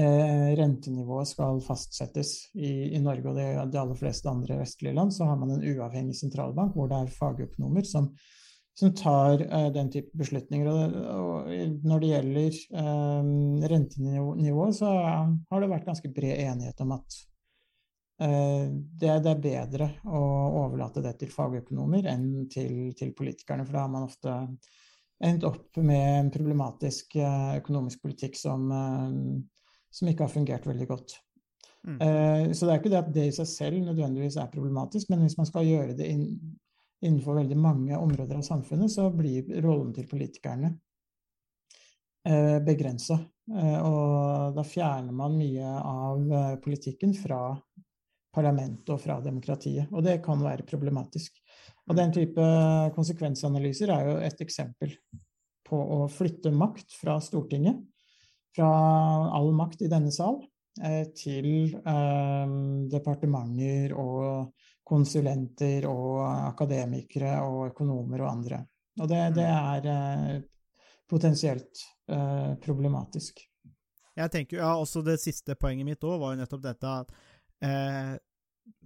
eh, 0.00 0.48
rentenivået 0.58 1.30
skal 1.30 1.60
fastsettes 1.62 2.32
i, 2.56 2.96
i 2.96 3.04
Norge 3.04 3.30
og 3.30 3.38
de, 3.38 3.46
de 3.70 3.82
aller 3.84 4.00
fleste 4.00 4.32
andre 4.32 4.58
vestlige 4.64 4.96
land, 4.96 5.14
så 5.14 5.28
har 5.28 5.38
man 5.38 5.54
en 5.54 5.64
uavhengig 5.68 6.16
sentralbank 6.18 6.74
hvor 6.74 6.90
det 6.90 6.98
er 6.98 7.14
fagøkonomer 7.14 7.86
som, 7.86 8.08
som 8.78 8.92
tar 8.96 9.42
uh, 9.42 9.68
den 9.74 9.90
type 9.92 10.16
beslutninger. 10.16 10.68
Og, 10.70 10.94
og 11.14 11.50
når 11.86 12.02
det 12.02 12.12
gjelder 12.12 12.60
uh, 12.76 13.66
rentenivået, 13.72 14.76
så 14.78 14.92
har 14.92 15.62
det 15.62 15.72
vært 15.72 15.88
ganske 15.88 16.12
bred 16.14 16.44
enighet 16.46 16.80
om 16.84 16.94
at 16.96 17.18
eh, 18.22 18.66
det, 18.70 19.14
det, 19.24 19.32
er 19.32 19.44
bedre 19.44 19.88
å 20.08 20.20
overlate 20.64 21.02
det 21.04 21.16
til 21.20 21.32
fagøkonomer 21.32 22.08
enn 22.12 22.28
til, 22.52 22.92
til 22.98 23.14
politikerne, 23.16 23.66
for 23.66 23.76
da 23.78 23.86
har 23.86 23.92
man 23.92 24.08
ofte 24.08 24.36
endt 25.20 25.44
opp 25.44 25.76
med 25.84 26.04
en 26.18 26.30
problematisk 26.32 27.18
eh, 27.20 27.56
økonomisk 27.60 28.04
politikk 28.06 28.38
som 28.40 28.70
eh, 28.72 29.16
som 29.90 30.06
ikke 30.06 30.22
har 30.22 30.30
fungert 30.30 30.66
veldig 30.70 30.86
godt. 30.86 31.16
Mm. 31.82 32.52
Så 32.54 32.66
det 32.66 32.72
er 32.72 32.78
ikke 32.78 32.90
det 32.92 32.98
at 32.98 33.08
det 33.10 33.22
i 33.26 33.32
seg 33.34 33.46
selv 33.50 33.80
nødvendigvis 33.82 34.36
er 34.38 34.52
problematisk, 34.52 35.08
men 35.10 35.24
hvis 35.24 35.34
man 35.34 35.48
skal 35.48 35.66
gjøre 35.66 35.96
det 35.98 36.06
inn, 36.12 36.28
innenfor 37.00 37.40
veldig 37.40 37.58
mange 37.58 37.98
områder 37.98 38.40
av 38.40 38.46
samfunnet, 38.46 38.92
så 38.92 39.08
blir 39.14 39.48
rollen 39.64 39.92
til 39.96 40.08
politikerne 40.10 40.72
uh, 42.28 42.58
begrensa. 42.64 43.18
Uh, 43.50 43.78
og 43.80 44.56
da 44.58 44.64
fjerner 44.66 45.16
man 45.16 45.38
mye 45.38 45.70
av 45.80 46.60
politikken 46.62 47.16
fra 47.16 47.42
parlamentet 48.30 48.92
og 48.94 49.00
fra 49.02 49.18
demokratiet. 49.24 49.90
Og 49.90 50.04
det 50.06 50.20
kan 50.24 50.42
være 50.42 50.66
problematisk. 50.68 51.40
Og 51.90 51.96
den 51.98 52.12
type 52.14 52.44
konsekvensanalyser 52.94 53.90
er 53.90 54.06
jo 54.06 54.18
et 54.22 54.44
eksempel 54.44 54.94
på 55.66 55.78
å 55.96 56.04
flytte 56.10 56.52
makt 56.54 56.94
fra 57.00 57.16
Stortinget 57.22 57.80
fra 58.56 58.70
all 59.36 59.52
makt 59.54 59.84
i 59.86 59.90
denne 59.90 60.12
sal 60.14 60.40
eh, 60.82 61.06
til 61.16 61.70
eh, 61.78 62.54
departementer 62.90 63.94
og 63.98 64.50
konsulenter 64.90 65.86
og 65.90 66.24
akademikere 66.50 67.36
og 67.46 67.68
økonomer 67.70 68.24
og 68.24 68.30
andre. 68.32 68.64
Og 69.00 69.06
det, 69.10 69.20
det 69.38 69.46
er 69.46 69.86
eh, 69.94 70.40
potensielt 71.10 71.86
problematisk. 72.64 73.38
Jeg 74.18 74.32
tenker, 74.34 74.58
ja, 74.58 74.72
også 74.74 75.04
Det 75.06 75.20
siste 75.22 75.54
poenget 75.54 75.86
mitt 75.86 76.02
òg 76.02 76.18
var 76.18 76.34
jo 76.34 76.40
nettopp 76.40 76.64
dette 76.64 76.96
at 77.04 77.12
eh, 77.62 78.16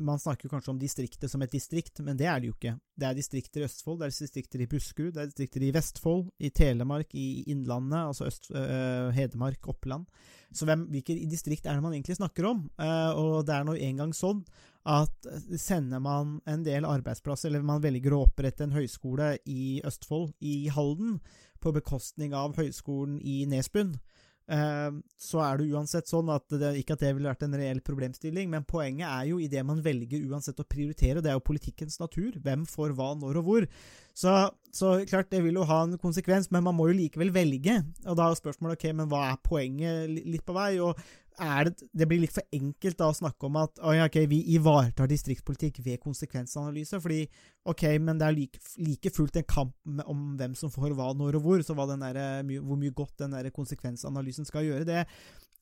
man 0.01 0.21
snakker 0.21 0.49
kanskje 0.49 0.73
om 0.73 0.79
distriktet 0.81 1.31
som 1.31 1.43
et 1.45 1.53
distrikt, 1.53 2.01
men 2.05 2.17
det 2.19 2.27
er 2.31 2.41
det 2.41 2.49
jo 2.49 2.55
ikke. 2.57 2.75
Det 2.97 3.09
er 3.09 3.17
distrikter 3.19 3.63
i 3.63 3.67
Østfold, 3.67 4.01
det 4.01 4.07
er 4.07 4.15
distrikter 4.15 4.63
i 4.63 4.69
Buskerud, 4.71 5.13
det 5.15 5.23
er 5.23 5.31
distrikter 5.31 5.67
i 5.67 5.73
Vestfold, 5.75 6.29
i 6.41 6.51
Telemark, 6.55 7.13
i 7.15 7.45
Innlandet, 7.53 8.01
altså 8.01 8.29
Øst, 8.31 8.49
øh, 8.55 9.11
Hedmark, 9.15 9.69
Oppland. 9.69 10.07
Så 10.55 10.69
hvem, 10.69 10.87
hvilke 10.95 11.19
distrikt 11.31 11.67
er 11.67 11.77
det 11.77 11.85
man 11.85 11.93
egentlig 11.93 12.17
snakker 12.17 12.49
om? 12.49 12.65
Uh, 12.79 13.13
og 13.19 13.47
det 13.47 13.55
er 13.57 13.67
nå 13.67 13.75
engang 13.75 14.15
sånn 14.15 14.45
at 14.85 15.29
sender 15.61 16.03
man 16.05 16.39
en 16.51 16.65
del 16.67 16.85
arbeidsplasser, 16.85 17.49
eller 17.49 17.65
man 17.65 17.83
velger 17.85 18.13
å 18.13 18.25
opprette 18.27 18.67
en 18.67 18.75
høyskole 18.77 19.35
i 19.49 19.81
Østfold, 19.87 20.35
i 20.45 20.69
Halden, 20.73 21.19
på 21.65 21.73
bekostning 21.73 22.35
av 22.37 22.59
høyskolen 22.59 23.17
i 23.25 23.45
Nesbyen, 23.49 23.95
så 24.45 25.41
er 25.41 25.57
det 25.57 25.71
uansett 25.73 26.09
sånn 26.11 26.29
at 26.33 26.45
det, 26.53 26.75
ikke 26.83 26.99
at 26.99 27.05
det 27.05 27.15
ville 27.17 27.31
vært 27.31 27.47
en 27.47 27.57
reell 27.57 27.81
problemstilling, 27.85 28.51
men 28.53 28.67
poenget 28.69 29.09
er 29.09 29.31
jo 29.31 29.39
i 29.41 29.49
det 29.49 29.63
man 29.65 29.81
velger 29.85 30.27
uansett 30.29 30.61
å 30.61 30.67
prioritere, 30.69 31.23
det 31.25 31.33
er 31.33 31.39
jo 31.39 31.47
politikkens 31.49 31.97
natur. 32.03 32.37
Hvem 32.45 32.67
får 32.69 32.93
hva, 32.99 33.15
når 33.17 33.41
og 33.41 33.49
hvor. 33.49 33.67
Så, 34.15 34.35
så, 34.71 34.99
klart, 35.09 35.31
det 35.33 35.41
vil 35.47 35.57
jo 35.57 35.65
ha 35.69 35.81
en 35.87 35.97
konsekvens, 35.99 36.51
men 36.53 36.67
man 36.67 36.77
må 36.77 36.91
jo 36.91 36.99
likevel 36.99 37.33
velge. 37.35 37.81
Og 38.05 38.19
da 38.21 38.29
er 38.29 38.39
spørsmålet 38.39 38.77
ok, 38.77 38.87
men 39.01 39.09
hva 39.11 39.25
er 39.31 39.41
poenget 39.49 40.13
litt 40.13 40.45
på 40.45 40.57
vei? 40.57 40.75
Og 40.85 41.01
det, 41.35 41.89
det, 41.91 42.07
blir 42.07 42.21
litt 42.23 42.35
for 42.35 42.47
enkelt 42.55 42.99
da 42.99 43.09
å 43.11 43.17
snakke 43.17 43.49
om 43.49 43.57
at 43.59 43.81
okay, 43.83 44.29
vi 44.31 44.39
ivaretar 44.55 45.09
distriktspolitikk 45.11 45.81
ved 45.83 46.03
konsekvensanalyse. 46.03 47.01
fordi 47.03 47.25
ok, 47.67 47.83
men 47.99 48.21
det 48.21 48.29
er 48.29 48.37
like, 48.37 48.61
like 48.79 49.11
fullt 49.11 49.37
en 49.41 49.49
kamp 49.49 49.75
om 50.07 50.37
hvem 50.39 50.55
som 50.55 50.71
får 50.71 50.95
hva, 50.95 51.13
når 51.19 51.41
og 51.41 51.49
hvor. 51.49 51.65
Så 51.67 51.75
der, 51.75 52.21
hvor 52.61 52.79
mye 52.79 52.95
godt 52.95 53.19
den 53.19 53.35
der 53.35 53.51
konsekvensanalysen 53.51 54.47
skal 54.47 54.65
gjøre, 54.65 54.87
det 54.87 55.03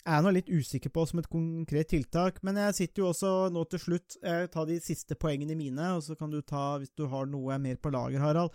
er 0.02 0.24
jeg 0.26 0.34
litt 0.34 0.50
usikker 0.50 0.90
på 0.90 1.06
som 1.06 1.20
et 1.22 1.30
konkret 1.30 1.88
tiltak. 1.88 2.42
Men 2.42 2.58
jeg 2.66 2.74
sitter 2.74 3.04
jo 3.04 3.10
også 3.12 3.32
nå 3.54 3.64
til 3.70 3.80
slutt 3.80 4.16
eh, 4.22 4.46
Ta 4.50 4.64
de 4.66 4.80
siste 4.82 5.14
poengene 5.14 5.56
mine, 5.56 5.92
og 5.96 6.02
så 6.02 6.16
kan 6.18 6.30
du 6.30 6.40
ta, 6.42 6.78
hvis 6.82 6.92
du 6.98 7.06
har 7.06 7.28
noe 7.30 7.58
mer 7.62 7.78
på 7.78 7.92
lager, 7.94 8.20
Harald. 8.20 8.52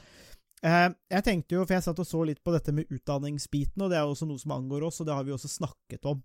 Eh, 0.66 0.90
jeg 1.14 1.24
tenkte 1.24 1.56
jo, 1.56 1.66
for 1.66 1.78
jeg 1.78 1.86
satt 1.86 2.02
og 2.02 2.10
så 2.10 2.24
litt 2.28 2.44
på 2.44 2.54
dette 2.54 2.74
med 2.76 2.92
utdanningsbiten, 2.92 3.82
og 3.82 3.94
det 3.94 4.00
er 4.00 4.10
også 4.10 4.28
noe 4.28 4.42
som 4.42 4.58
angår 4.58 4.90
oss, 4.90 5.00
og 5.02 5.08
det 5.08 5.16
har 5.16 5.26
vi 5.26 5.36
også 5.36 5.56
snakket 5.60 6.10
om 6.10 6.22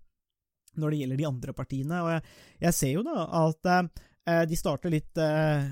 når 0.79 0.93
det 0.93 1.01
gjelder 1.01 1.21
de 1.21 1.29
andre 1.29 1.55
partiene. 1.57 2.01
Og 2.03 2.11
jeg, 2.15 2.23
jeg 2.67 2.77
ser 2.79 2.95
jo 2.95 3.05
da 3.07 3.27
at 3.43 3.69
eh, 3.73 4.43
de 4.49 4.59
starter 4.59 4.93
litt 4.93 5.21
eh, 5.21 5.69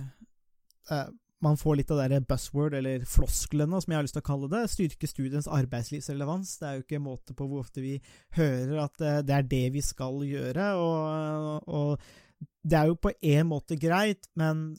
eh, 0.92 1.10
Man 1.42 1.58
får 1.58 1.80
litt 1.80 1.92
av 1.94 2.04
det 2.12 2.20
buzzword, 2.30 2.76
eller 2.78 3.06
flosklene, 3.10 3.80
som 3.82 3.92
jeg 3.92 3.98
har 3.98 4.06
lyst 4.06 4.14
til 4.14 4.22
å 4.22 4.30
kalle 4.30 4.50
det. 4.52 4.66
Styrke 4.70 5.10
studiens 5.10 5.50
arbeidslivsrelevans. 5.50 6.58
Det 6.62 6.68
er 6.68 6.76
jo 6.78 6.86
ikke 6.86 7.00
en 7.00 7.08
måte 7.08 7.34
på 7.38 7.48
hvor 7.50 7.64
ofte 7.64 7.82
vi 7.82 7.96
hører 8.38 8.84
at 8.84 9.02
eh, 9.02 9.24
det 9.26 9.38
er 9.40 9.50
det 9.56 9.66
vi 9.74 9.82
skal 9.86 10.22
gjøre. 10.28 10.68
Og, 10.78 11.66
og 11.66 12.46
det 12.62 12.78
er 12.78 12.92
jo 12.92 13.02
på 13.02 13.14
en 13.34 13.50
måte 13.50 13.80
greit, 13.82 14.30
men 14.38 14.70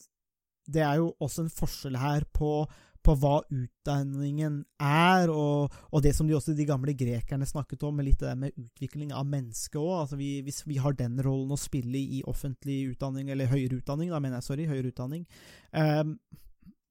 det 0.70 0.84
er 0.86 1.00
jo 1.00 1.10
også 1.18 1.42
en 1.42 1.52
forskjell 1.52 1.98
her 1.98 2.26
på 2.30 2.62
på 3.02 3.14
hva 3.18 3.40
utdanningen 3.50 4.60
er, 4.78 5.30
og, 5.30 5.72
og, 5.90 6.02
det 6.04 6.14
som 6.16 6.28
de 6.28 6.36
også 6.36 6.54
de 6.56 6.66
gamle 6.68 6.94
grekerne 6.98 7.48
snakket 7.48 7.82
om, 7.88 7.96
med 7.98 8.06
litt 8.06 8.22
det 8.22 8.34
med 8.38 8.54
utvikling 8.54 9.10
av 9.16 9.26
mennesket 9.28 9.80
òg. 9.80 9.94
Altså 10.04 10.18
vi, 10.20 10.30
hvis 10.46 10.62
vi 10.68 10.78
har 10.82 10.94
den 10.98 11.18
rollen 11.24 11.54
å 11.54 11.60
spille 11.60 11.98
i 11.98 12.22
offentlig 12.30 12.92
utdanning, 12.92 13.32
eller 13.32 13.50
høyere 13.50 13.80
utdanning, 13.80 14.12
da 14.14 14.22
mener 14.22 14.38
jeg, 14.38 14.48
sorry, 14.48 14.68
høyere 14.70 14.94
utdanning 14.94 15.26
um, 15.74 16.16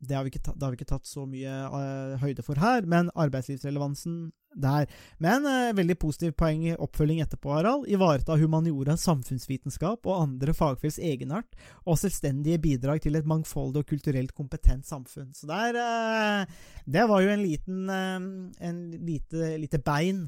det 0.02 0.18
har, 0.18 0.30
tatt, 0.34 0.56
det 0.58 0.66
har, 0.66 0.74
vi 0.74 0.80
ikke 0.80 0.90
tatt 0.90 1.10
så 1.10 1.28
mye 1.30 1.50
uh, 1.70 2.18
høyde 2.22 2.44
for 2.46 2.58
her, 2.62 2.86
men 2.90 3.12
arbeidslivsrelevansen 3.22 4.32
der. 4.58 4.88
Men 5.22 5.46
uh, 5.46 5.74
veldig 5.78 5.96
positiv 6.02 6.34
poeng 6.40 6.64
i 6.66 6.74
oppfølging 6.74 7.22
etterpå, 7.22 7.52
Harald. 7.54 7.86
Ivareta 7.92 8.38
humaniora, 8.42 8.98
samfunnsvitenskap 8.98 10.10
og 10.10 10.24
andre 10.24 10.56
fagfelts 10.58 10.98
egenart, 10.98 11.54
og 11.86 12.00
selvstendige 12.02 12.62
bidrag 12.64 13.04
til 13.06 13.20
et 13.20 13.30
mangfoldig 13.30 13.84
og 13.84 13.94
kulturelt 13.94 14.34
kompetent 14.38 14.90
samfunn. 14.90 15.30
Så 15.38 15.50
der 15.50 15.78
uh, 15.78 16.66
Det 16.90 17.06
var 17.10 17.22
jo 17.22 17.36
en 17.36 17.46
liten 17.46 17.90
en 17.92 18.82
lite, 19.06 19.56
lite 19.62 19.80
bein 19.80 20.26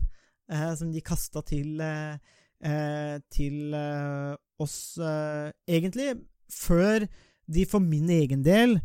som 0.78 0.92
de 0.92 1.02
kasta 1.02 1.42
til 1.48 1.80
til 3.34 3.74
oss, 4.62 4.76
egentlig, 5.68 6.14
før 6.52 7.08
de 7.48 7.66
for 7.68 7.84
min 7.84 8.10
egen 8.12 8.44
del 8.46 8.78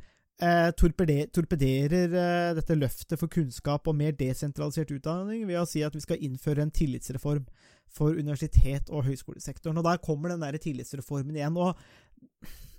eh, 0.43 0.71
torpeder, 0.79 1.29
torpederer 1.35 2.15
eh, 2.15 2.53
dette 2.59 2.77
løftet 2.79 3.19
for 3.21 3.31
kunnskap 3.33 3.89
og 3.89 3.99
mer 3.99 4.17
desentralisert 4.19 4.93
utdanning 4.95 5.47
ved 5.49 5.61
å 5.61 5.67
si 5.69 5.85
at 5.87 5.97
vi 5.97 6.05
skal 6.05 6.23
innføre 6.25 6.65
en 6.65 6.75
tillitsreform 6.75 7.47
for 7.89 8.17
universitet- 8.19 8.91
og 8.93 9.07
høyskolesektoren. 9.09 9.79
Og 9.81 9.87
der 9.87 10.03
kommer 10.05 10.33
den 10.33 10.45
der 10.45 10.59
tillitsreformen 10.61 11.37
igjen. 11.37 11.57
og 11.57 11.77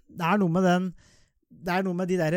det 0.09 0.25
er 0.25 0.41
noe 0.41 0.53
med 0.53 0.65
den 0.65 0.91
det 1.49 1.73
er 1.73 1.85
noe 1.85 1.97
med 1.97 2.11
de 2.11 2.17
der 2.19 2.35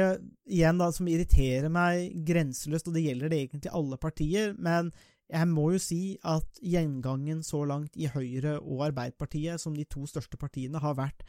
igjen 0.48 0.78
da, 0.80 0.86
som 0.88 1.08
irriterer 1.10 1.68
meg 1.68 2.14
grenseløst, 2.24 2.86
og 2.88 2.94
det 2.96 3.02
gjelder 3.04 3.28
det 3.28 3.40
egentlig 3.42 3.72
alle 3.76 3.98
partier. 4.00 4.54
Men 4.56 4.88
jeg 5.28 5.48
må 5.50 5.66
jo 5.74 5.80
si 5.80 6.16
at 6.24 6.60
gjengangen 6.64 7.42
så 7.44 7.60
langt 7.68 7.96
i 8.00 8.08
Høyre 8.08 8.58
og 8.60 8.86
Arbeiderpartiet, 8.88 9.60
som 9.60 9.76
de 9.76 9.84
to 9.84 10.06
største 10.08 10.40
partiene, 10.40 10.80
har 10.80 10.96
vært 10.96 11.26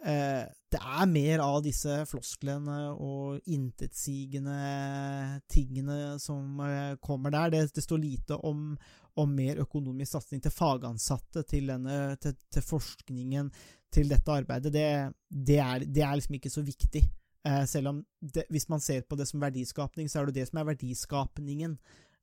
Det 0.00 0.78
er 0.78 1.08
mer 1.10 1.42
av 1.42 1.58
disse 1.64 1.96
flosklene 2.06 2.92
og 2.94 3.50
intetsigende 3.50 5.40
tingene 5.50 6.14
som 6.22 6.60
eh, 6.62 6.94
kommer 7.02 7.34
der. 7.34 7.50
Det, 7.50 7.62
det, 7.74 7.84
står 7.84 7.98
lite 7.98 8.38
om, 8.46 8.76
om 9.18 9.34
mer 9.34 9.60
økonomisk 9.64 10.14
satsing 10.14 10.44
til 10.44 10.54
fagansatte, 10.54 11.42
til, 11.42 11.72
denne, 11.72 12.14
til, 12.22 12.38
til 12.54 12.64
forskningen, 12.68 13.50
til 13.90 14.12
dette 14.14 14.36
arbeidet. 14.36 14.72
Det, 14.72 14.86
det, 15.26 15.58
er, 15.58 15.84
det, 15.84 16.04
er, 16.06 16.14
liksom 16.20 16.38
ikke 16.38 16.54
så 16.54 16.62
viktig. 16.64 17.02
Eh, 17.50 17.64
selv 17.66 17.90
om 17.90 18.04
hvis 18.30 18.70
man 18.70 18.84
ser 18.84 19.02
på 19.08 19.18
det 19.18 19.26
som 19.26 19.42
verdiskapning, 19.42 20.08
så 20.08 20.20
er 20.20 20.30
det 20.30 20.38
det 20.38 20.48
som 20.52 20.62
er 20.62 20.70
verdiskapningen. 20.70 21.76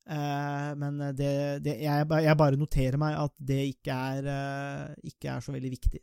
Men 0.07 1.01
jeg, 1.19 1.59
jeg, 1.83 2.35
bare 2.39 2.55
noterer 2.55 2.95
meg 2.95 3.17
at 3.19 3.33
det 3.43 3.57
ikke 3.73 3.91
er, 3.91 4.93
ikke 5.03 5.33
er, 5.33 5.41
så 5.43 5.51
veldig 5.51 5.71
viktig. 5.73 5.99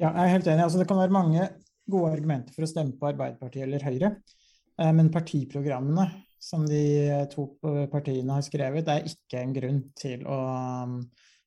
Ja, 0.00 0.10
jeg 0.10 0.24
er 0.24 0.32
helt 0.34 0.48
enig. 0.50 0.64
Altså, 0.64 0.80
det 0.80 0.88
kan 0.90 0.98
være 0.98 1.14
mange 1.14 1.48
gode 1.90 2.14
argumenter 2.16 2.54
for 2.56 2.66
å 2.66 2.70
stemme 2.70 2.96
på 2.98 3.10
Arbeiderpartiet 3.12 3.66
eller 3.66 3.84
Høyre. 3.86 4.14
Uh, 4.80 4.90
men 4.96 5.12
partiprogrammene 5.14 6.08
som 6.44 6.64
de 6.68 6.82
to 7.32 7.46
partiene 7.92 8.36
har 8.36 8.44
skrevet, 8.44 8.88
er 8.90 9.06
ikke 9.08 9.40
en 9.40 9.54
grunn 9.56 9.78
til 9.96 10.26
å, 10.28 10.40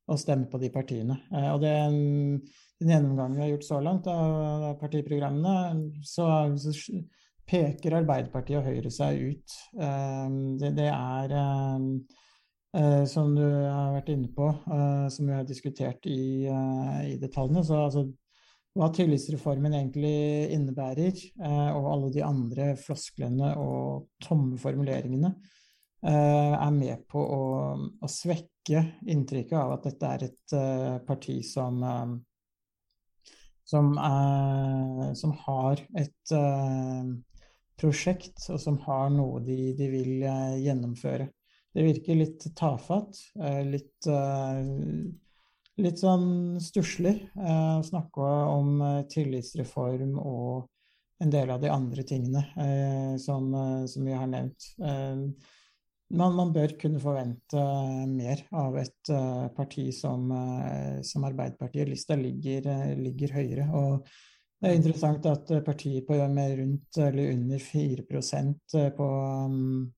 å 0.09 0.15
stemme 0.17 0.47
på 0.49 0.57
de 0.57 0.71
partiene. 0.73 1.19
og 1.51 1.59
det 1.61 1.69
en, 1.69 1.99
den 2.81 2.93
gjennomgangen 2.95 3.37
vi 3.37 3.43
har 3.43 3.51
gjort 3.51 3.67
så 3.67 3.77
langt 3.85 4.09
av 4.09 4.71
partiprogrammene, 4.81 6.01
så, 6.01 6.25
så 6.57 6.73
peker 7.47 7.99
Arbeiderpartiet 7.99 8.59
og 8.59 8.67
Høyre 8.67 8.91
seg 8.93 9.21
ut. 9.31 9.57
Det, 9.77 10.71
det 10.77 10.89
er, 10.91 11.35
eh, 12.77 13.03
som 13.09 13.33
du 13.37 13.45
har 13.45 13.95
vært 13.95 14.11
inne 14.13 14.29
på, 14.35 14.49
eh, 14.49 15.07
som 15.13 15.29
vi 15.29 15.37
har 15.37 15.47
diskutert 15.47 16.09
i, 16.09 16.45
eh, 16.49 17.01
i 17.13 17.17
detaljene, 17.21 17.63
så 17.65 17.83
altså, 17.85 18.07
hva 18.77 18.87
tillitsreformen 18.93 19.73
egentlig 19.73 20.53
innebærer, 20.53 21.17
og 21.73 21.87
alle 21.91 22.11
de 22.13 22.23
andre 22.25 22.71
flosklene 22.79 23.51
og 23.57 24.07
tomme 24.23 24.59
formuleringene, 24.61 25.33
er 26.07 26.73
med 26.75 27.07
på 27.09 27.19
å, 27.19 27.43
å 27.75 28.09
svekke 28.11 28.83
inntrykket 29.09 29.57
av 29.57 29.73
at 29.77 29.87
dette 29.89 30.11
er 30.13 30.25
et 30.27 30.57
parti 31.07 31.39
som 31.45 31.81
som, 33.67 33.97
er, 33.99 35.13
som 35.19 35.33
har 35.43 35.81
et 35.99 36.35
prosjekt, 37.77 38.45
og 38.49 38.61
som 38.61 38.79
har 38.85 39.09
noe 39.13 39.41
de, 39.45 39.73
de 39.77 39.89
vil 39.91 40.13
gjennomføre. 40.63 41.27
Det 41.75 41.85
virker 41.85 42.17
litt 42.17 42.47
tafatt, 42.57 43.19
litt, 43.67 44.07
litt 45.81 45.99
sånn 46.01 46.57
stusslig 46.63 47.13
å 47.37 47.83
snakke 47.85 48.29
om 48.51 48.81
tillitsreform 49.11 50.15
og 50.21 50.67
en 51.21 51.33
del 51.33 51.51
av 51.53 51.61
de 51.61 51.69
andre 51.73 52.05
tingene 52.05 52.43
som, 53.21 53.49
som, 53.89 54.05
vi 54.05 54.13
har 54.13 54.27
nevnt. 54.29 54.67
Man, 54.77 56.35
man, 56.37 56.53
bør 56.53 56.75
kunne 56.81 57.01
forvente 57.01 57.63
mer 58.09 58.43
av 58.57 58.77
et 58.81 59.11
parti 59.57 59.87
som, 59.93 60.29
som 61.01 61.25
Arbeiderpartiet. 61.29 61.89
Lista 61.89 62.17
ligger, 62.17 62.69
ligger 63.01 63.33
høyere. 63.39 63.69
og 63.73 64.09
det 64.57 64.71
er 64.71 64.79
interessant 64.79 65.25
at 65.29 65.51
partier 65.65 66.01
på 66.05 66.17
med 66.33 66.55
rundt 66.57 66.97
eller 66.97 67.31
under 67.35 67.61
4 67.61 68.05
eh, 68.09 68.89
på 68.97 69.09
um, 69.45 69.91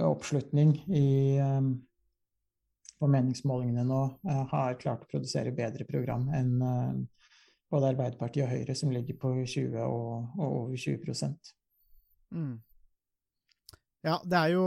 oppslutning 0.00 0.72
i, 0.88 1.36
um, 1.44 1.74
på 3.00 3.08
meningsmålingene 3.10 3.84
nå 3.88 4.00
uh, 4.28 4.42
har 4.52 4.78
klart 4.80 5.06
å 5.06 5.10
produsere 5.10 5.54
bedre 5.56 5.86
program 5.88 6.28
enn 6.36 6.56
uh, 6.60 6.96
både 7.70 7.92
Arbeiderpartiet 7.94 8.44
og 8.44 8.50
Høyre, 8.52 8.74
som 8.76 8.90
ligger 8.92 9.16
på 9.20 9.30
20 9.44 9.78
og, 9.84 10.34
og 10.40 10.56
over 10.64 10.76
20 10.76 11.30
mm. 12.34 12.56
Ja, 14.04 14.18
det 14.24 14.38
er 14.38 14.52
jo 14.56 14.64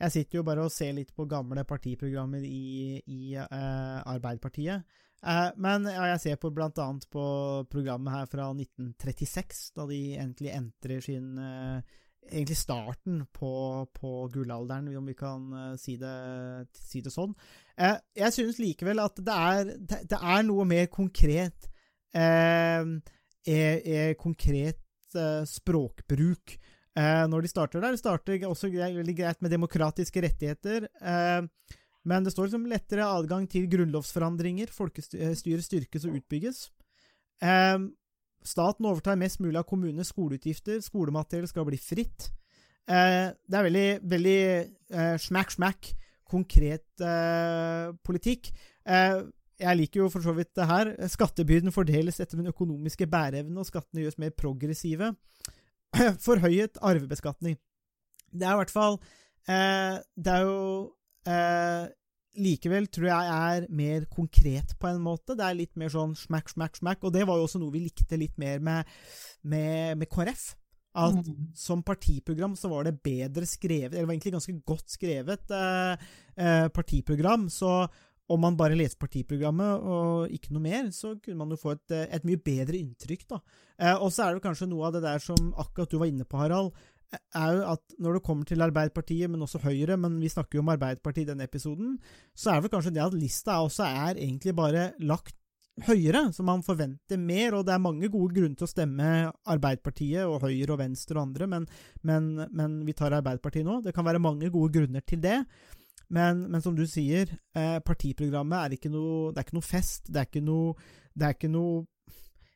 Jeg 0.00 0.12
sitter 0.14 0.38
jo 0.38 0.46
bare 0.46 0.64
og 0.64 0.72
ser 0.72 0.94
litt 0.96 1.10
på 1.14 1.26
gamle 1.28 1.64
partiprogrammer 1.68 2.44
i, 2.46 3.00
i 3.04 3.36
uh, 3.36 4.00
Arbeiderpartiet. 4.08 4.86
Eh, 5.20 5.48
men 5.60 5.84
ja, 5.84 6.06
jeg 6.14 6.20
ser 6.22 6.38
på 6.40 6.50
annet 6.56 7.04
på 7.12 7.24
programmet 7.70 8.14
her 8.14 8.28
fra 8.30 8.50
1936, 8.54 9.66
da 9.76 9.86
de 9.90 9.98
egentlig 10.14 10.54
entrer 10.54 11.02
sin 11.04 11.34
eh, 11.38 11.98
Egentlig 12.30 12.58
starten 12.58 13.24
på, 13.34 13.52
på 13.96 14.12
gullalderen, 14.32 14.88
om 14.96 15.08
vi 15.10 15.16
kan 15.18 15.48
eh, 15.52 15.74
si 15.80 15.96
det, 16.00 16.14
si 16.78 17.02
det 17.04 17.12
sånn. 17.14 17.34
jeg 18.14 18.32
synes 18.34 18.58
likevel 18.60 19.00
at 19.02 19.20
det 19.24 19.36
er, 19.50 19.74
det, 19.78 20.02
det 20.10 20.18
er 20.20 20.42
noe 20.44 20.66
mer 20.68 20.86
konkret 20.92 21.70
er, 22.12 22.88
er 23.46 24.14
konkret 24.18 24.80
språkbruk 25.48 26.56
når 27.30 27.46
de 27.46 27.50
starter 27.50 27.80
der. 27.80 27.94
Det 27.94 28.02
starter 28.02 28.44
også 28.48 28.68
veldig 28.74 29.14
greit 29.16 29.40
med 29.40 29.54
demokratiske 29.54 30.22
rettigheter. 30.26 30.88
Eh, 31.00 31.46
men 32.08 32.24
det 32.24 32.32
står 32.32 32.48
liksom 32.48 32.68
lettere 32.70 33.08
adgang 33.08 33.46
til 33.50 33.68
grunnlovsforandringer, 33.70 34.72
folkestyret 34.72 35.64
styrkes 35.66 36.06
og 36.08 36.16
utbygges. 36.20 36.68
Eh, 37.44 37.76
staten 38.46 38.86
overtar 38.88 39.18
mest 39.20 39.40
mulig 39.42 39.58
av 39.60 39.66
kommunenes 39.68 40.12
skoleutgifter, 40.12 40.80
skolemateriell 40.84 41.48
skal 41.50 41.66
bli 41.68 41.78
fritt. 41.80 42.30
Eh, 42.90 43.30
det 43.30 43.58
er 43.58 43.66
veldig, 43.66 43.88
veldig 44.12 44.38
eh, 44.40 45.16
smack, 45.22 45.54
smack, 45.54 45.90
konkret 46.30 47.04
eh, 47.04 47.90
politikk. 48.06 48.52
Eh, 48.86 49.22
jeg 49.60 49.76
liker 49.76 50.04
jo 50.04 50.10
for 50.12 50.24
så 50.24 50.32
vidt 50.36 50.54
det 50.56 50.68
her. 50.70 50.92
Skattebyrden 51.12 51.74
fordeles 51.74 52.20
etter 52.22 52.40
den 52.40 52.48
økonomiske 52.52 53.08
bæreevnen, 53.10 53.58
og 53.60 53.68
skattene 53.68 54.06
gjøres 54.06 54.20
mer 54.22 54.32
progressive. 54.32 55.12
Forhøyet 56.26 56.80
arvebeskatning. 56.80 57.58
Det 58.30 58.46
er 58.46 58.54
i 58.54 58.60
hvert 58.60 58.70
fall 58.70 58.96
eh, 59.50 59.98
Det 60.14 60.32
er 60.32 60.44
jo 60.46 60.58
Eh, 61.28 61.86
likevel 62.38 62.86
tror 62.92 63.08
jeg 63.10 63.34
er 63.34 63.66
mer 63.74 64.06
konkret 64.12 64.76
på 64.78 64.90
en 64.90 65.02
måte. 65.02 65.36
Det 65.38 65.46
er 65.46 65.58
litt 65.58 65.76
mer 65.80 65.92
sånn 65.92 66.14
smack, 66.18 66.52
smack, 66.52 66.78
smack. 66.78 67.02
Og 67.04 67.14
det 67.14 67.26
var 67.28 67.40
jo 67.40 67.46
også 67.48 67.60
noe 67.62 67.74
vi 67.74 67.84
likte 67.88 68.18
litt 68.20 68.36
mer 68.40 68.62
med, 68.62 68.90
med, 69.42 69.98
med 70.00 70.10
KrF. 70.10 70.52
At 71.00 71.14
mm. 71.14 71.50
som 71.54 71.84
partiprogram 71.86 72.56
så 72.58 72.70
var 72.72 72.88
det 72.88 72.98
bedre 72.98 73.46
skrevet, 73.46 73.92
eller 73.92 74.02
det 74.02 74.08
var 74.08 74.16
egentlig 74.16 74.32
ganske 74.34 74.54
godt 74.66 74.90
skrevet 74.90 75.52
eh, 75.54 76.08
eh, 76.34 76.66
partiprogram. 76.74 77.46
Så 77.52 77.70
om 78.30 78.42
man 78.42 78.56
bare 78.58 78.78
leser 78.78 78.98
partiprogrammet 78.98 79.86
og 79.86 80.34
ikke 80.34 80.54
noe 80.54 80.64
mer, 80.64 80.90
så 80.94 81.16
kunne 81.22 81.38
man 81.38 81.54
jo 81.54 81.60
få 81.60 81.76
et, 81.76 81.94
et 82.18 82.26
mye 82.26 82.42
bedre 82.42 82.78
inntrykk, 82.78 83.26
da. 83.30 83.40
Eh, 83.78 83.96
og 83.96 84.10
så 84.14 84.26
er 84.26 84.36
det 84.36 84.44
kanskje 84.44 84.70
noe 84.70 84.88
av 84.88 84.96
det 84.96 85.04
der 85.06 85.22
som 85.22 85.52
akkurat 85.58 85.90
du 85.90 85.98
var 86.02 86.10
inne 86.10 86.26
på, 86.26 86.38
Harald 86.42 86.74
er 87.10 87.56
jo 87.56 87.66
at 87.72 87.98
når 87.98 88.16
det 88.16 88.22
kommer 88.26 88.46
til 88.46 88.62
Arbeiderpartiet, 88.62 89.30
men 89.30 89.42
også 89.42 89.62
Høyre, 89.64 89.96
men 89.98 90.20
vi 90.22 90.30
snakker 90.30 90.58
jo 90.58 90.64
om 90.64 90.72
Arbeiderpartiet 90.74 91.26
i 91.26 91.30
denne 91.32 91.46
episoden, 91.48 91.98
så 92.34 92.50
er 92.52 92.60
det 92.60 92.68
vel 92.68 92.74
kanskje 92.76 92.94
det 92.94 93.04
at 93.04 93.18
lista 93.18 93.60
også 93.64 93.88
er 93.88 94.20
egentlig 94.20 94.54
bare 94.56 94.92
lagt 95.02 95.36
høyere, 95.86 96.26
så 96.34 96.44
man 96.44 96.62
forventer 96.64 97.18
mer, 97.20 97.54
og 97.56 97.66
det 97.66 97.74
er 97.74 97.82
mange 97.82 98.10
gode 98.12 98.34
grunner 98.36 98.56
til 98.58 98.66
å 98.66 98.70
stemme 98.70 99.10
Arbeiderpartiet 99.54 100.26
og 100.26 100.44
Høyre 100.44 100.74
og 100.74 100.80
Venstre 100.82 101.16
og 101.16 101.28
andre, 101.28 101.48
men, 101.50 101.68
men, 102.06 102.30
men 102.50 102.80
vi 102.86 102.94
tar 102.96 103.16
Arbeiderpartiet 103.16 103.66
nå. 103.66 103.80
Det 103.84 103.94
kan 103.96 104.06
være 104.06 104.22
mange 104.22 104.50
gode 104.52 104.74
grunner 104.76 105.04
til 105.06 105.22
det. 105.24 105.38
Men, 106.10 106.42
men 106.50 106.62
som 106.62 106.74
du 106.74 106.82
sier, 106.90 107.30
eh, 107.54 107.78
partiprogrammet 107.86 108.58
er 108.58 108.74
ikke 108.74 108.90
noe, 108.90 109.30
det 109.30 109.40
er 109.40 109.46
ikke 109.46 109.58
noe 109.60 109.68
fest. 109.68 110.10
Det 110.10 110.18
er 110.18 110.26
ikke 110.26 110.42
noe, 110.42 110.74
det 111.14 111.28
er 111.28 111.38
ikke 111.38 111.52
noe 111.52 111.86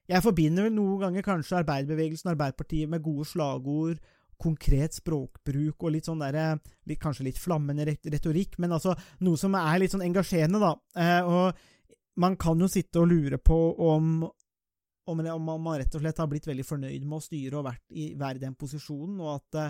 Jeg 0.05 0.20
forbinder 0.20 0.66
vel 0.66 0.74
noen 0.74 0.98
ganger 1.00 1.24
kanskje 1.24 1.62
arbeiderbevegelsen 1.62 2.28
og 2.28 2.34
Arbeiderpartiet 2.34 2.90
med 2.92 3.00
gode 3.07 3.24
slagord 3.24 4.02
konkret 4.45 4.97
språkbruk 4.99 5.86
og 5.86 5.95
litt 5.95 6.09
sånn 6.09 6.22
der, 6.22 6.61
litt, 6.88 7.01
kanskje 7.03 7.28
litt 7.28 7.40
flammende 7.40 7.86
retorikk, 7.88 8.59
men 8.62 8.76
altså 8.76 8.95
noe 9.24 9.40
som 9.40 9.57
er 9.59 9.80
litt 9.82 9.95
sånn 9.95 10.05
engasjerende, 10.07 10.61
da. 10.62 10.74
Eh, 11.01 11.28
og 11.28 12.20
man 12.20 12.38
kan 12.40 12.61
jo 12.61 12.70
sitte 12.70 13.03
og 13.03 13.11
lure 13.11 13.40
på 13.42 13.59
om, 13.88 14.22
om, 15.11 15.26
man 15.51 15.80
rett 15.80 15.95
og 15.97 16.05
slett 16.05 16.22
har 16.22 16.30
blitt 16.30 16.47
veldig 16.49 16.66
fornøyd 16.66 17.03
med 17.03 17.18
å 17.18 17.24
styre 17.24 17.61
og 17.61 17.68
vært 17.68 17.84
i, 17.90 18.12
være 18.18 18.42
den 18.45 18.57
posisjonen, 18.59 19.18
og 19.24 19.34
at 19.34 19.61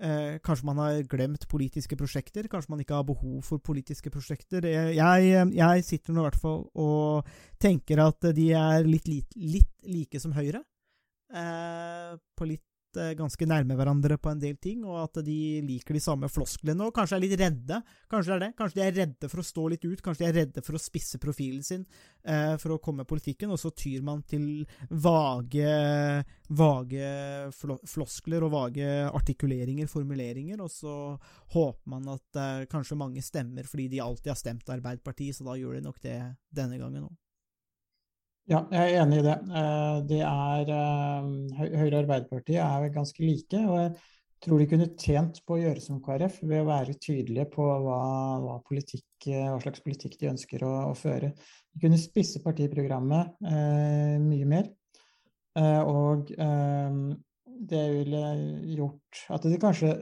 eh, 0.00 0.38
kanskje 0.44 0.68
man 0.68 0.82
har 0.84 1.02
glemt 1.10 1.48
politiske 1.50 1.98
prosjekter, 1.98 2.48
kanskje 2.52 2.74
man 2.74 2.84
ikke 2.84 3.00
har 3.00 3.08
behov 3.08 3.40
for 3.46 3.62
politiske 3.64 4.12
prosjekter. 4.12 4.68
Jeg, 4.94 5.46
jeg 5.56 5.86
sitter 5.86 6.14
nå 6.14 6.22
i 6.22 6.28
hvert 6.28 6.42
fall 6.42 6.66
og 6.78 7.32
tenker 7.60 8.04
at 8.06 8.30
de 8.36 8.50
er 8.56 8.86
litt, 8.86 9.10
litt, 9.10 9.34
litt 9.36 9.90
like 9.90 10.22
som 10.22 10.36
Høyre. 10.36 10.62
Eh, 11.30 12.16
på 12.34 12.46
litt 12.48 12.64
eh, 12.64 12.69
ganske 13.18 13.46
nærme 13.48 13.76
hverandre 13.78 14.16
på 14.20 14.32
en 14.32 14.40
del 14.42 14.56
ting, 14.62 14.84
og 14.84 14.98
at 15.04 15.20
de 15.26 15.60
liker 15.66 15.96
de 15.96 16.02
samme 16.02 16.30
flosklene 16.32 16.86
og 16.86 16.94
kanskje 16.96 17.18
er 17.18 17.24
litt 17.24 17.36
redde. 17.40 17.80
Kanskje 18.10 18.34
er 18.36 18.42
det. 18.44 18.50
Kanskje 18.58 18.80
de 18.80 18.84
er 18.86 18.96
redde 18.96 19.30
for 19.30 19.42
å 19.42 19.46
stå 19.46 19.66
litt 19.72 19.86
ut, 19.86 20.02
kanskje 20.04 20.24
de 20.24 20.28
er 20.28 20.36
redde 20.40 20.64
for 20.66 20.78
å 20.78 20.82
spisse 20.82 21.20
profilen 21.22 21.64
sin 21.66 21.86
eh, 22.24 22.56
for 22.60 22.74
å 22.74 22.80
komme 22.82 23.06
politikken, 23.08 23.52
og 23.52 23.60
så 23.62 23.72
tyr 23.76 24.04
man 24.06 24.22
til 24.28 24.66
vage, 24.90 25.72
vage 26.48 27.14
floskler 27.54 28.46
og 28.46 28.54
vage 28.56 28.90
artikuleringer, 29.08 29.90
formuleringer, 29.90 30.60
og 30.60 30.70
så 30.74 30.94
håper 31.54 31.94
man 31.94 32.12
at 32.16 32.42
eh, 32.42 32.68
kanskje 32.70 32.98
mange 33.00 33.24
stemmer 33.24 33.68
fordi 33.70 33.90
de 33.94 34.04
alltid 34.04 34.34
har 34.34 34.40
stemt 34.40 34.70
Arbeiderpartiet, 34.70 35.36
så 35.36 35.46
da 35.46 35.58
gjør 35.58 35.78
de 35.78 35.88
nok 35.88 36.00
det 36.04 36.20
denne 36.54 36.78
gangen 36.80 37.10
òg. 37.10 37.18
Ja, 38.50 38.64
jeg 38.74 38.82
er 38.82 39.04
enig 39.04 39.20
i 39.20 39.22
det. 39.22 39.36
Eh, 39.60 39.98
det 40.10 40.22
er, 40.26 40.70
eh, 40.74 41.26
Høyre 41.60 41.92
og 41.92 42.00
Arbeiderpartiet 42.00 42.58
er 42.58 42.88
ganske 42.90 43.22
like. 43.22 43.60
og 43.62 43.76
jeg 43.78 43.92
tror 44.42 44.58
de 44.58 44.66
kunne 44.66 44.88
tjent 44.98 45.38
på 45.46 45.54
å 45.54 45.60
gjøre 45.60 45.82
som 45.84 46.00
KrF 46.02 46.40
ved 46.42 46.62
å 46.62 46.66
være 46.66 46.96
tydelige 46.98 47.46
på 47.52 47.62
hva, 47.62 48.00
hva, 48.42 48.56
politikk, 48.66 49.28
hva 49.28 49.58
slags 49.62 49.84
politikk 49.84 50.16
de 50.18 50.30
ønsker 50.32 50.64
å, 50.66 50.72
å, 50.90 50.94
føre. 50.98 51.30
De 51.70 51.82
kunne 51.84 52.00
spisse 52.00 52.42
partiprogrammet 52.42 53.36
eh, 53.46 54.16
mye 54.18 54.48
mer. 54.48 54.70
Eh, 55.60 55.82
og 55.84 56.32
eh, 56.34 57.00
det 57.70 57.84
ville 57.94 58.22
gjort 58.74 59.26
at 59.36 59.46
de 59.46 59.60
kanskje 59.60 59.92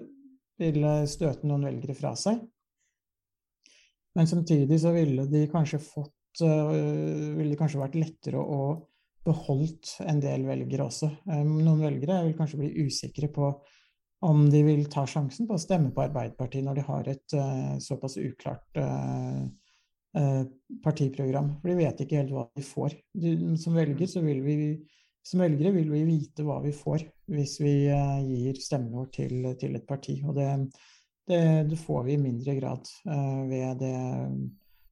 ville 0.59 0.95
støte 1.11 1.47
noen 1.47 1.69
velgere 1.69 1.99
fra 1.99 2.15
seg. 2.17 2.41
Men 4.17 4.31
samtidig 4.31 4.81
så 4.81 4.95
ville 4.95 5.27
de 5.29 5.45
kanskje 5.51 5.83
fått 5.83 6.15
ville 6.47 7.51
det 7.51 7.59
kanskje 7.59 7.81
vært 7.83 7.97
lettere 7.99 8.39
å, 8.39 8.61
beholdt 9.29 9.99
en 10.07 10.21
del 10.23 10.47
velgere 10.49 10.89
også. 10.89 11.11
Um, 11.29 11.59
noen 11.63 11.83
velgere 11.83 12.23
vil 12.27 12.37
kanskje 12.39 12.63
bli 12.63 12.87
usikre 12.87 13.31
på 13.33 13.53
om 14.29 14.49
de 14.51 14.65
vil 14.67 14.89
ta 14.91 15.05
sjansen 15.07 15.47
på 15.47 15.55
å 15.55 15.63
stemme 15.63 15.93
på 15.95 16.03
Arbeiderpartiet 16.03 16.67
når 16.67 16.81
de 16.81 16.85
har 16.89 17.11
et 17.13 17.39
uh, 17.39 17.75
såpass 17.83 18.19
uklart 18.23 18.83
partiprogram. 20.83 21.51
For 21.61 21.71
de 21.71 21.75
vet 21.79 22.01
ikke 22.03 22.17
helt 22.19 22.33
hva 22.35 22.47
de 22.57 22.63
får. 22.65 22.95
Som, 23.61 23.77
velger, 23.77 24.09
vil 24.25 24.41
vi, 24.43 24.57
som 25.23 25.45
velgere 25.45 25.71
vil 25.77 25.93
vi 25.93 26.01
vite 26.09 26.47
hva 26.47 26.57
vi 26.65 26.73
får 26.75 27.05
hvis 27.37 27.59
vi 27.61 27.75
gir 27.85 28.59
stemmen 28.59 28.97
vår 28.97 29.11
til, 29.15 29.37
til, 29.61 29.77
et 29.79 29.87
parti. 29.87 30.17
Og 30.25 30.35
det, 30.35 30.49
det, 31.29 31.43
det, 31.69 31.79
får 31.79 32.09
vi 32.09 32.17
i 32.17 32.23
mindre 32.25 32.57
grad 32.57 32.91
ved 33.53 33.85
det 33.85 33.93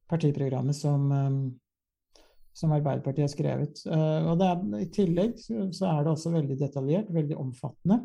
partiprogrammet 0.09 0.75
som, 0.75 1.11
eh, 1.11 2.21
som 2.53 2.73
Arbeiderpartiet 2.75 3.27
har 3.27 3.33
skrevet. 3.33 3.81
Eh, 3.85 4.29
og 4.31 4.41
er, 4.41 4.83
I 4.83 4.89
tillegg 4.93 5.37
så 5.39 5.89
er 5.91 6.03
det 6.03 6.13
også 6.13 6.33
veldig 6.33 6.59
detaljert, 6.59 7.11
veldig 7.13 7.37
omfattende. 7.37 8.01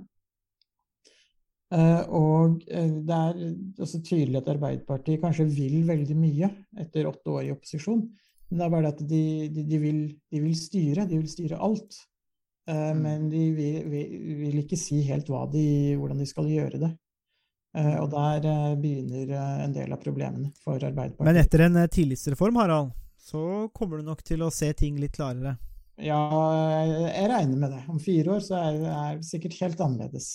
Eh, 1.72 2.02
og 2.12 2.60
det 2.68 3.16
er 3.16 3.38
også 3.80 4.02
tydelig 4.04 4.42
at 4.42 4.50
Arbeiderpartiet 4.52 5.22
kanskje 5.22 5.48
vil 5.48 5.86
veldig 5.88 6.16
mye 6.18 6.50
etter 6.84 7.08
åtte 7.08 7.32
år 7.32 7.46
i 7.48 7.54
opposisjon. 7.54 8.04
Men 8.50 8.58
det 8.58 8.64
er 8.66 8.72
bare 8.74 8.92
at 8.92 8.98
de, 9.00 9.24
de, 9.48 9.62
de, 9.64 9.78
vil, 9.80 10.00
de 10.28 10.40
vil, 10.44 10.56
styre, 10.58 11.06
de 11.08 11.22
vil 11.22 11.30
styre 11.30 11.60
alt. 11.60 11.96
Mm. 12.68 12.98
Men 13.02 13.24
de 13.32 13.46
vil, 13.56 13.78
vil, 13.90 14.58
ikke 14.60 14.76
si 14.78 15.00
helt 15.02 15.26
hvordan 15.26 16.20
de 16.20 16.26
skal 16.28 16.46
gjøre 16.46 16.78
det. 16.78 16.90
Eh, 17.72 17.94
og 18.02 18.10
der 18.12 18.46
eh, 18.48 18.72
begynner 18.80 19.30
eh, 19.32 19.58
en 19.64 19.72
del 19.72 19.92
av 19.94 20.00
problemene 20.02 20.50
for 20.60 20.76
Arbeiderpartiet. 20.76 21.24
Men 21.24 21.40
etter 21.40 21.66
en 21.66 21.82
tillitsreform, 21.88 22.60
Harald, 22.60 22.92
så 23.22 23.68
kommer 23.72 24.00
du 24.00 24.08
nok 24.10 24.24
til 24.26 24.42
å 24.44 24.50
se 24.52 24.72
ting 24.76 24.98
litt 25.00 25.16
klarere? 25.16 25.56
Ja, 26.02 26.18
jeg 27.12 27.28
regner 27.30 27.58
med 27.60 27.74
det. 27.74 27.80
Om 27.92 27.98
fire 28.02 28.32
år 28.34 28.40
så 28.42 28.56
er 28.58 28.78
det 28.80 29.26
sikkert 29.28 29.58
helt 29.60 29.82
annerledes. 29.84 30.28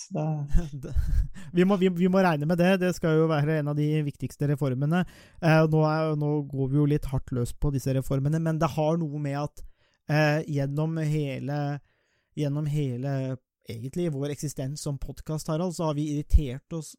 vi, 1.56 1.66
må, 1.66 1.76
vi, 1.80 1.90
vi, 1.92 2.08
må, 2.08 2.22
regne 2.24 2.46
med 2.48 2.60
det. 2.60 2.76
Det 2.80 2.92
skal 2.96 3.18
jo 3.18 3.26
være 3.28 3.58
en 3.58 3.72
av 3.72 3.76
de 3.76 3.88
viktigste 4.06 4.48
reformene. 4.52 5.02
Eh, 5.42 5.58
nå, 5.68 5.82
er, 5.84 6.14
nå, 6.18 6.30
går 6.48 6.70
vi 6.72 6.80
jo 6.80 6.86
litt 6.94 7.10
hardt 7.10 7.34
løs 7.36 7.52
på 7.58 7.72
disse 7.74 7.92
reformene, 7.96 8.40
men 8.42 8.60
det 8.62 8.70
har 8.78 8.96
noe 9.02 9.20
med 9.22 9.36
at 9.42 9.64
eh, 10.10 10.40
gjennom 10.58 10.98
hele 11.02 11.60
Gjennom 12.38 12.68
hele 12.70 13.12
egentlig 13.66 14.12
vår 14.14 14.30
eksistens 14.30 14.84
som 14.86 14.94
podkast, 15.02 15.48
Harald, 15.50 15.72
så 15.74 15.88
har 15.88 15.96
vi 15.98 16.04
irritert 16.12 16.76
oss 16.76 16.92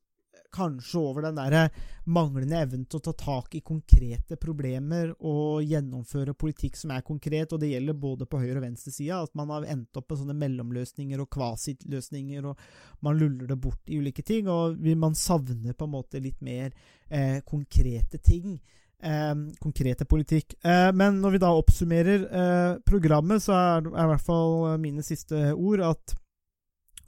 kanskje 0.54 1.02
over 1.02 1.28
den 1.28 1.38
der 1.38 1.70
manglende 2.10 2.58
evnen 2.64 2.86
til 2.90 3.00
å 3.00 3.06
ta 3.10 3.14
tak 3.18 3.56
i 3.58 3.62
konkrete 3.66 4.38
problemer 4.42 5.12
og 5.20 5.62
gjennomføre 5.68 6.34
politikk 6.38 6.80
som 6.80 6.94
er 6.96 7.06
konkret, 7.06 7.54
og 7.54 7.62
det 7.62 7.72
gjelder 7.74 8.00
både 8.02 8.28
på 8.30 8.42
høyre- 8.42 8.58
og 8.58 8.66
venstresida, 8.66 9.22
at 9.24 9.36
man 9.38 9.54
har 9.54 9.68
endt 9.70 10.00
opp 10.00 10.10
med 10.10 10.22
sånne 10.24 10.38
mellomløsninger 10.42 11.22
og 11.22 11.30
kvasitløsninger, 11.36 12.50
og 12.50 13.06
man 13.06 13.20
luller 13.20 13.50
det 13.50 13.60
bort 13.62 13.94
i 13.94 14.00
ulike 14.02 14.26
ting, 14.26 14.50
og 14.50 14.80
man 14.98 15.18
savner 15.18 15.78
på 15.78 15.88
en 15.88 15.96
måte 15.96 16.24
litt 16.24 16.42
mer 16.46 16.74
eh, 17.10 17.40
konkrete 17.46 18.22
ting. 18.24 18.60
Eh, 19.00 19.36
konkrete 19.64 20.06
politikk. 20.06 20.58
Eh, 20.66 20.90
men 20.94 21.22
når 21.22 21.32
vi 21.32 21.40
da 21.40 21.54
oppsummerer 21.56 22.26
eh, 22.26 22.72
programmet, 22.84 23.44
så 23.44 23.56
er, 23.56 23.86
er 23.94 24.08
i 24.08 24.10
hvert 24.12 24.26
fall 24.26 24.74
mine 24.82 25.06
siste 25.06 25.54
ord 25.54 25.86
at 25.88 26.18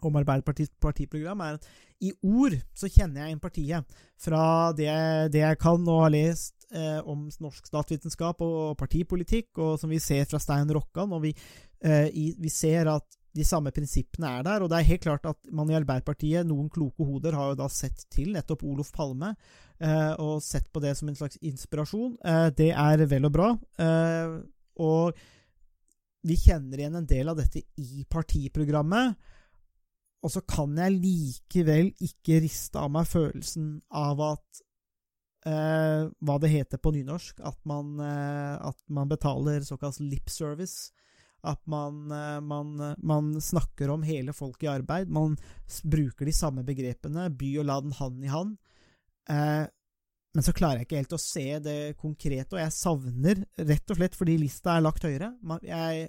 om 0.07 0.19
Arbeiderpartiets 0.21 0.73
partiprogram 0.81 1.43
er 1.45 1.59
at 1.59 1.69
i 2.01 2.11
ord 2.25 2.55
så 2.73 2.89
kjenner 2.89 3.23
jeg 3.23 3.35
inn 3.35 3.43
partiet 3.43 3.97
fra 4.21 4.43
det, 4.77 4.89
det 5.33 5.43
jeg 5.43 5.59
kan 5.61 5.85
og 5.85 6.05
har 6.07 6.13
lest 6.15 6.65
eh, 6.73 6.99
om 7.05 7.27
norsk 7.43 7.67
statsvitenskap 7.69 8.41
og 8.45 8.77
partipolitikk, 8.79 9.51
og 9.61 9.77
som 9.81 9.91
vi 9.91 10.01
ser 10.01 10.25
fra 10.29 10.41
Stein 10.41 10.71
Rokkan, 10.73 11.13
og 11.13 11.25
vi, 11.27 11.35
eh, 11.85 12.07
i, 12.09 12.31
vi 12.41 12.49
ser 12.53 12.89
at 12.89 13.19
de 13.31 13.45
samme 13.47 13.71
prinsippene 13.71 14.29
er 14.39 14.45
der. 14.47 14.63
Og 14.63 14.71
det 14.71 14.79
er 14.79 14.89
helt 14.89 15.03
klart 15.05 15.27
at 15.29 15.51
man 15.55 15.69
i 15.71 15.77
Arbeiderpartiet, 15.77 16.47
noen 16.47 16.69
kloke 16.73 17.05
hoder, 17.07 17.37
har 17.37 17.53
jo 17.53 17.59
da 17.63 17.67
sett 17.71 18.05
til 18.11 18.33
nettopp 18.35 18.65
Olof 18.67 18.91
Palme, 18.95 19.33
eh, 19.79 20.13
og 20.19 20.41
sett 20.43 20.67
på 20.71 20.83
det 20.83 20.95
som 20.99 21.11
en 21.11 21.19
slags 21.19 21.39
inspirasjon. 21.39 22.17
Eh, 22.25 22.47
det 22.57 22.71
er 22.73 23.05
vel 23.11 23.29
og 23.29 23.35
bra. 23.35 23.51
Eh, 23.79 24.39
og 24.81 25.21
vi 26.27 26.37
kjenner 26.37 26.81
igjen 26.81 26.99
en 26.99 27.07
del 27.09 27.31
av 27.31 27.39
dette 27.39 27.63
i 27.81 28.03
partiprogrammet. 28.09 29.15
Og 30.21 30.33
så 30.33 30.43
kan 30.45 30.75
jeg 30.77 30.99
likevel 31.01 31.91
ikke 32.03 32.41
riste 32.43 32.81
av 32.81 32.91
meg 32.93 33.07
følelsen 33.09 33.73
av 33.97 34.21
at 34.21 34.61
eh, 35.49 36.05
Hva 36.21 36.35
det 36.41 36.51
heter 36.53 36.81
på 36.81 36.93
nynorsk 36.93 37.41
At 37.41 37.57
man, 37.69 37.95
eh, 38.05 38.55
at 38.61 38.77
man 38.93 39.09
betaler 39.09 39.65
såkalt 39.65 39.99
lip 40.03 40.29
service. 40.29 40.91
At 41.41 41.61
man, 41.65 42.05
eh, 42.13 42.37
man, 42.45 42.75
man, 43.01 43.33
snakker 43.41 43.89
om 43.89 44.05
hele 44.05 44.33
folket 44.37 44.67
i 44.69 44.73
arbeid. 44.75 45.09
Man 45.09 45.37
bruker 45.83 46.29
de 46.29 46.37
samme 46.37 46.65
begrepene. 46.67 47.29
By 47.33 47.55
og 47.63 47.69
land 47.71 47.97
hand 47.97 48.25
i 48.25 48.29
hand. 48.29 48.57
Eh, 49.29 49.65
men 50.31 50.45
så 50.45 50.53
klarer 50.55 50.81
jeg 50.81 50.87
ikke 50.87 51.01
helt 51.01 51.17
å 51.17 51.21
se 51.21 51.45
det 51.59 51.79
konkrete, 51.99 52.55
og 52.55 52.61
jeg 52.61 52.71
savner, 52.71 53.41
rett 53.67 53.91
og 53.91 53.97
slett 53.99 54.15
fordi 54.15 54.37
lista 54.39 54.77
er 54.77 54.85
lagt 54.85 55.03
høyere 55.03 55.33
Jeg 55.65 56.05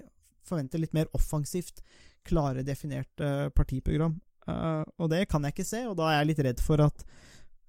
forventer 0.47 0.79
litt 0.79 0.95
mer 0.95 1.09
offensivt 1.17 1.81
klare 2.27 2.65
definert 2.65 3.23
uh, 3.23 3.49
partiprogram. 3.55 4.17
Uh, 4.47 4.83
og 4.99 5.11
det 5.13 5.25
kan 5.31 5.43
jeg 5.45 5.55
ikke 5.55 5.67
se, 5.67 5.85
og 5.87 5.95
da 5.99 6.09
er 6.09 6.19
jeg 6.19 6.31
litt 6.31 6.43
redd 6.47 6.63
for 6.63 6.83
at 6.83 7.05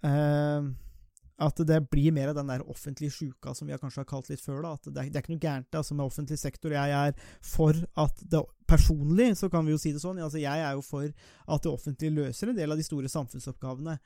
uh, 0.06 0.72
at 1.42 1.58
det 1.66 1.80
blir 1.90 2.12
mer 2.14 2.30
av 2.30 2.36
den 2.38 2.50
der 2.52 2.62
offentlige 2.70 3.10
sjuka 3.10 3.54
som 3.54 3.66
vi 3.66 3.76
kanskje 3.78 4.04
har 4.04 4.08
kalt 4.08 4.28
litt 4.30 4.42
før. 4.42 4.62
da, 4.62 4.72
at 4.74 4.84
Det 4.84 5.00
er, 5.00 5.08
det 5.10 5.18
er 5.18 5.24
ikke 5.24 5.34
noe 5.34 5.42
gærent 5.42 5.74
altså 5.74 5.94
med 5.94 6.06
offentlig 6.06 6.38
sektor. 6.38 6.70
Jeg 6.70 6.90
er 6.90 7.14
for 7.42 7.74
at 7.96 8.22
det 8.22 8.44
Personlig 8.64 9.36
så 9.36 9.50
kan 9.52 9.66
vi 9.66 9.74
jo 9.74 9.78
si 9.78 9.90
det 9.92 10.00
sånn. 10.00 10.22
altså 10.24 10.38
Jeg 10.40 10.60
er 10.64 10.72
jo 10.72 10.80
for 10.80 11.04
at 11.04 11.62
det 11.62 11.68
offentlige 11.68 12.14
løser 12.14 12.48
en 12.48 12.56
del 12.56 12.72
av 12.72 12.78
de 12.80 12.86
store 12.86 13.10
samfunnsoppgavene. 13.12 13.98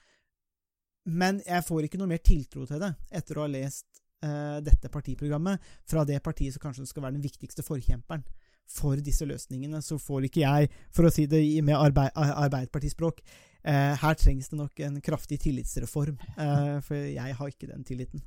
Men 1.05 1.39
jeg 1.47 1.65
får 1.65 1.87
ikke 1.87 2.01
noe 2.01 2.11
mer 2.11 2.19
tiltro 2.19 2.67
til 2.67 2.81
det 2.83 2.91
etter 3.21 3.39
å 3.39 3.45
ha 3.45 3.53
lest 3.53 3.87
uh, 4.25 4.59
dette 4.65 4.91
partiprogrammet 4.91 5.63
fra 5.87 6.03
det 6.05 6.19
partiet 6.25 6.57
som 6.57 6.65
kanskje 6.65 6.89
skal 6.91 7.07
være 7.07 7.21
den 7.21 7.25
viktigste 7.29 7.63
forkjemperen 7.63 8.25
for 8.69 9.01
disse 9.03 9.27
løsningene, 9.29 9.83
så 9.83 9.99
får 10.01 10.29
ikke 10.29 10.45
jeg, 10.45 10.71
for 10.95 11.09
å 11.09 11.13
si 11.13 11.27
det 11.31 11.43
med 11.65 11.77
arbeid, 11.79 12.13
Arbeiderpartispråk 12.15 13.23
eh, 13.65 13.95
Her 13.99 14.19
trengs 14.21 14.51
det 14.53 14.59
nok 14.61 14.85
en 14.85 15.01
kraftig 15.05 15.41
tillitsreform, 15.45 16.19
eh, 16.37 16.79
for 16.85 16.97
jeg 16.97 17.39
har 17.41 17.55
ikke 17.55 17.71
den 17.71 17.85
tilliten. 17.89 18.25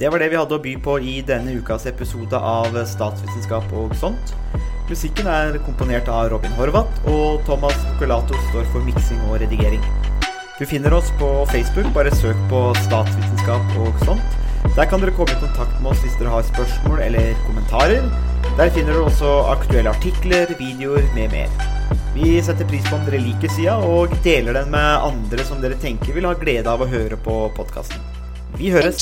Det 0.00 0.08
var 0.08 0.22
det 0.22 0.30
vi 0.32 0.38
hadde 0.40 0.56
å 0.56 0.62
by 0.64 0.76
på 0.80 0.96
i 1.04 1.18
denne 1.28 1.58
ukas 1.60 1.84
episode 1.90 2.38
av 2.38 2.72
Statsvitenskap 2.88 3.68
og 3.76 3.92
sånt. 4.00 4.32
Musikken 4.88 5.28
er 5.30 5.58
komponert 5.66 6.08
av 6.10 6.30
Robin 6.32 6.54
Horvath, 6.56 7.04
og 7.12 7.44
Thomas 7.46 7.76
Colato 8.00 8.38
står 8.48 8.64
for 8.72 8.82
miksing 8.88 9.20
og 9.28 9.36
redigering. 9.44 9.84
Du 10.60 10.66
finner 10.66 10.92
oss 10.96 11.12
på 11.20 11.28
Facebook, 11.52 11.86
bare 11.94 12.10
søk 12.16 12.40
på 12.50 12.58
statsvitenskap 12.84 13.76
og 13.80 14.02
sånt. 14.02 14.34
Der 14.76 14.86
kan 14.86 15.02
dere 15.02 15.14
komme 15.16 15.34
i 15.34 15.40
kontakt 15.40 15.80
med 15.82 15.92
oss 15.92 16.02
hvis 16.04 16.16
dere 16.20 16.32
har 16.34 16.46
spørsmål 16.46 17.02
eller 17.08 17.34
kommentarer. 17.46 18.06
Der 18.58 18.72
finner 18.74 18.94
dere 18.94 19.08
også 19.08 19.32
aktuelle 19.50 19.92
artikler, 19.92 20.54
videoer 20.58 21.06
med 21.16 21.34
mer. 21.34 21.52
Vi 22.14 22.40
setter 22.42 22.66
pris 22.66 22.86
på 22.88 22.96
om 22.98 23.04
dere 23.06 23.20
liker 23.22 23.52
sida, 23.54 23.76
og 23.86 24.14
deler 24.24 24.58
den 24.60 24.72
med 24.74 25.06
andre 25.10 25.46
som 25.46 25.62
dere 25.62 25.78
tenker 25.80 26.16
vil 26.16 26.26
ha 26.28 26.34
glede 26.38 26.70
av 26.70 26.82
å 26.82 26.90
høre 26.90 27.18
på 27.20 27.36
podkasten. 27.56 28.02
Vi 28.58 28.72
høres. 28.74 28.98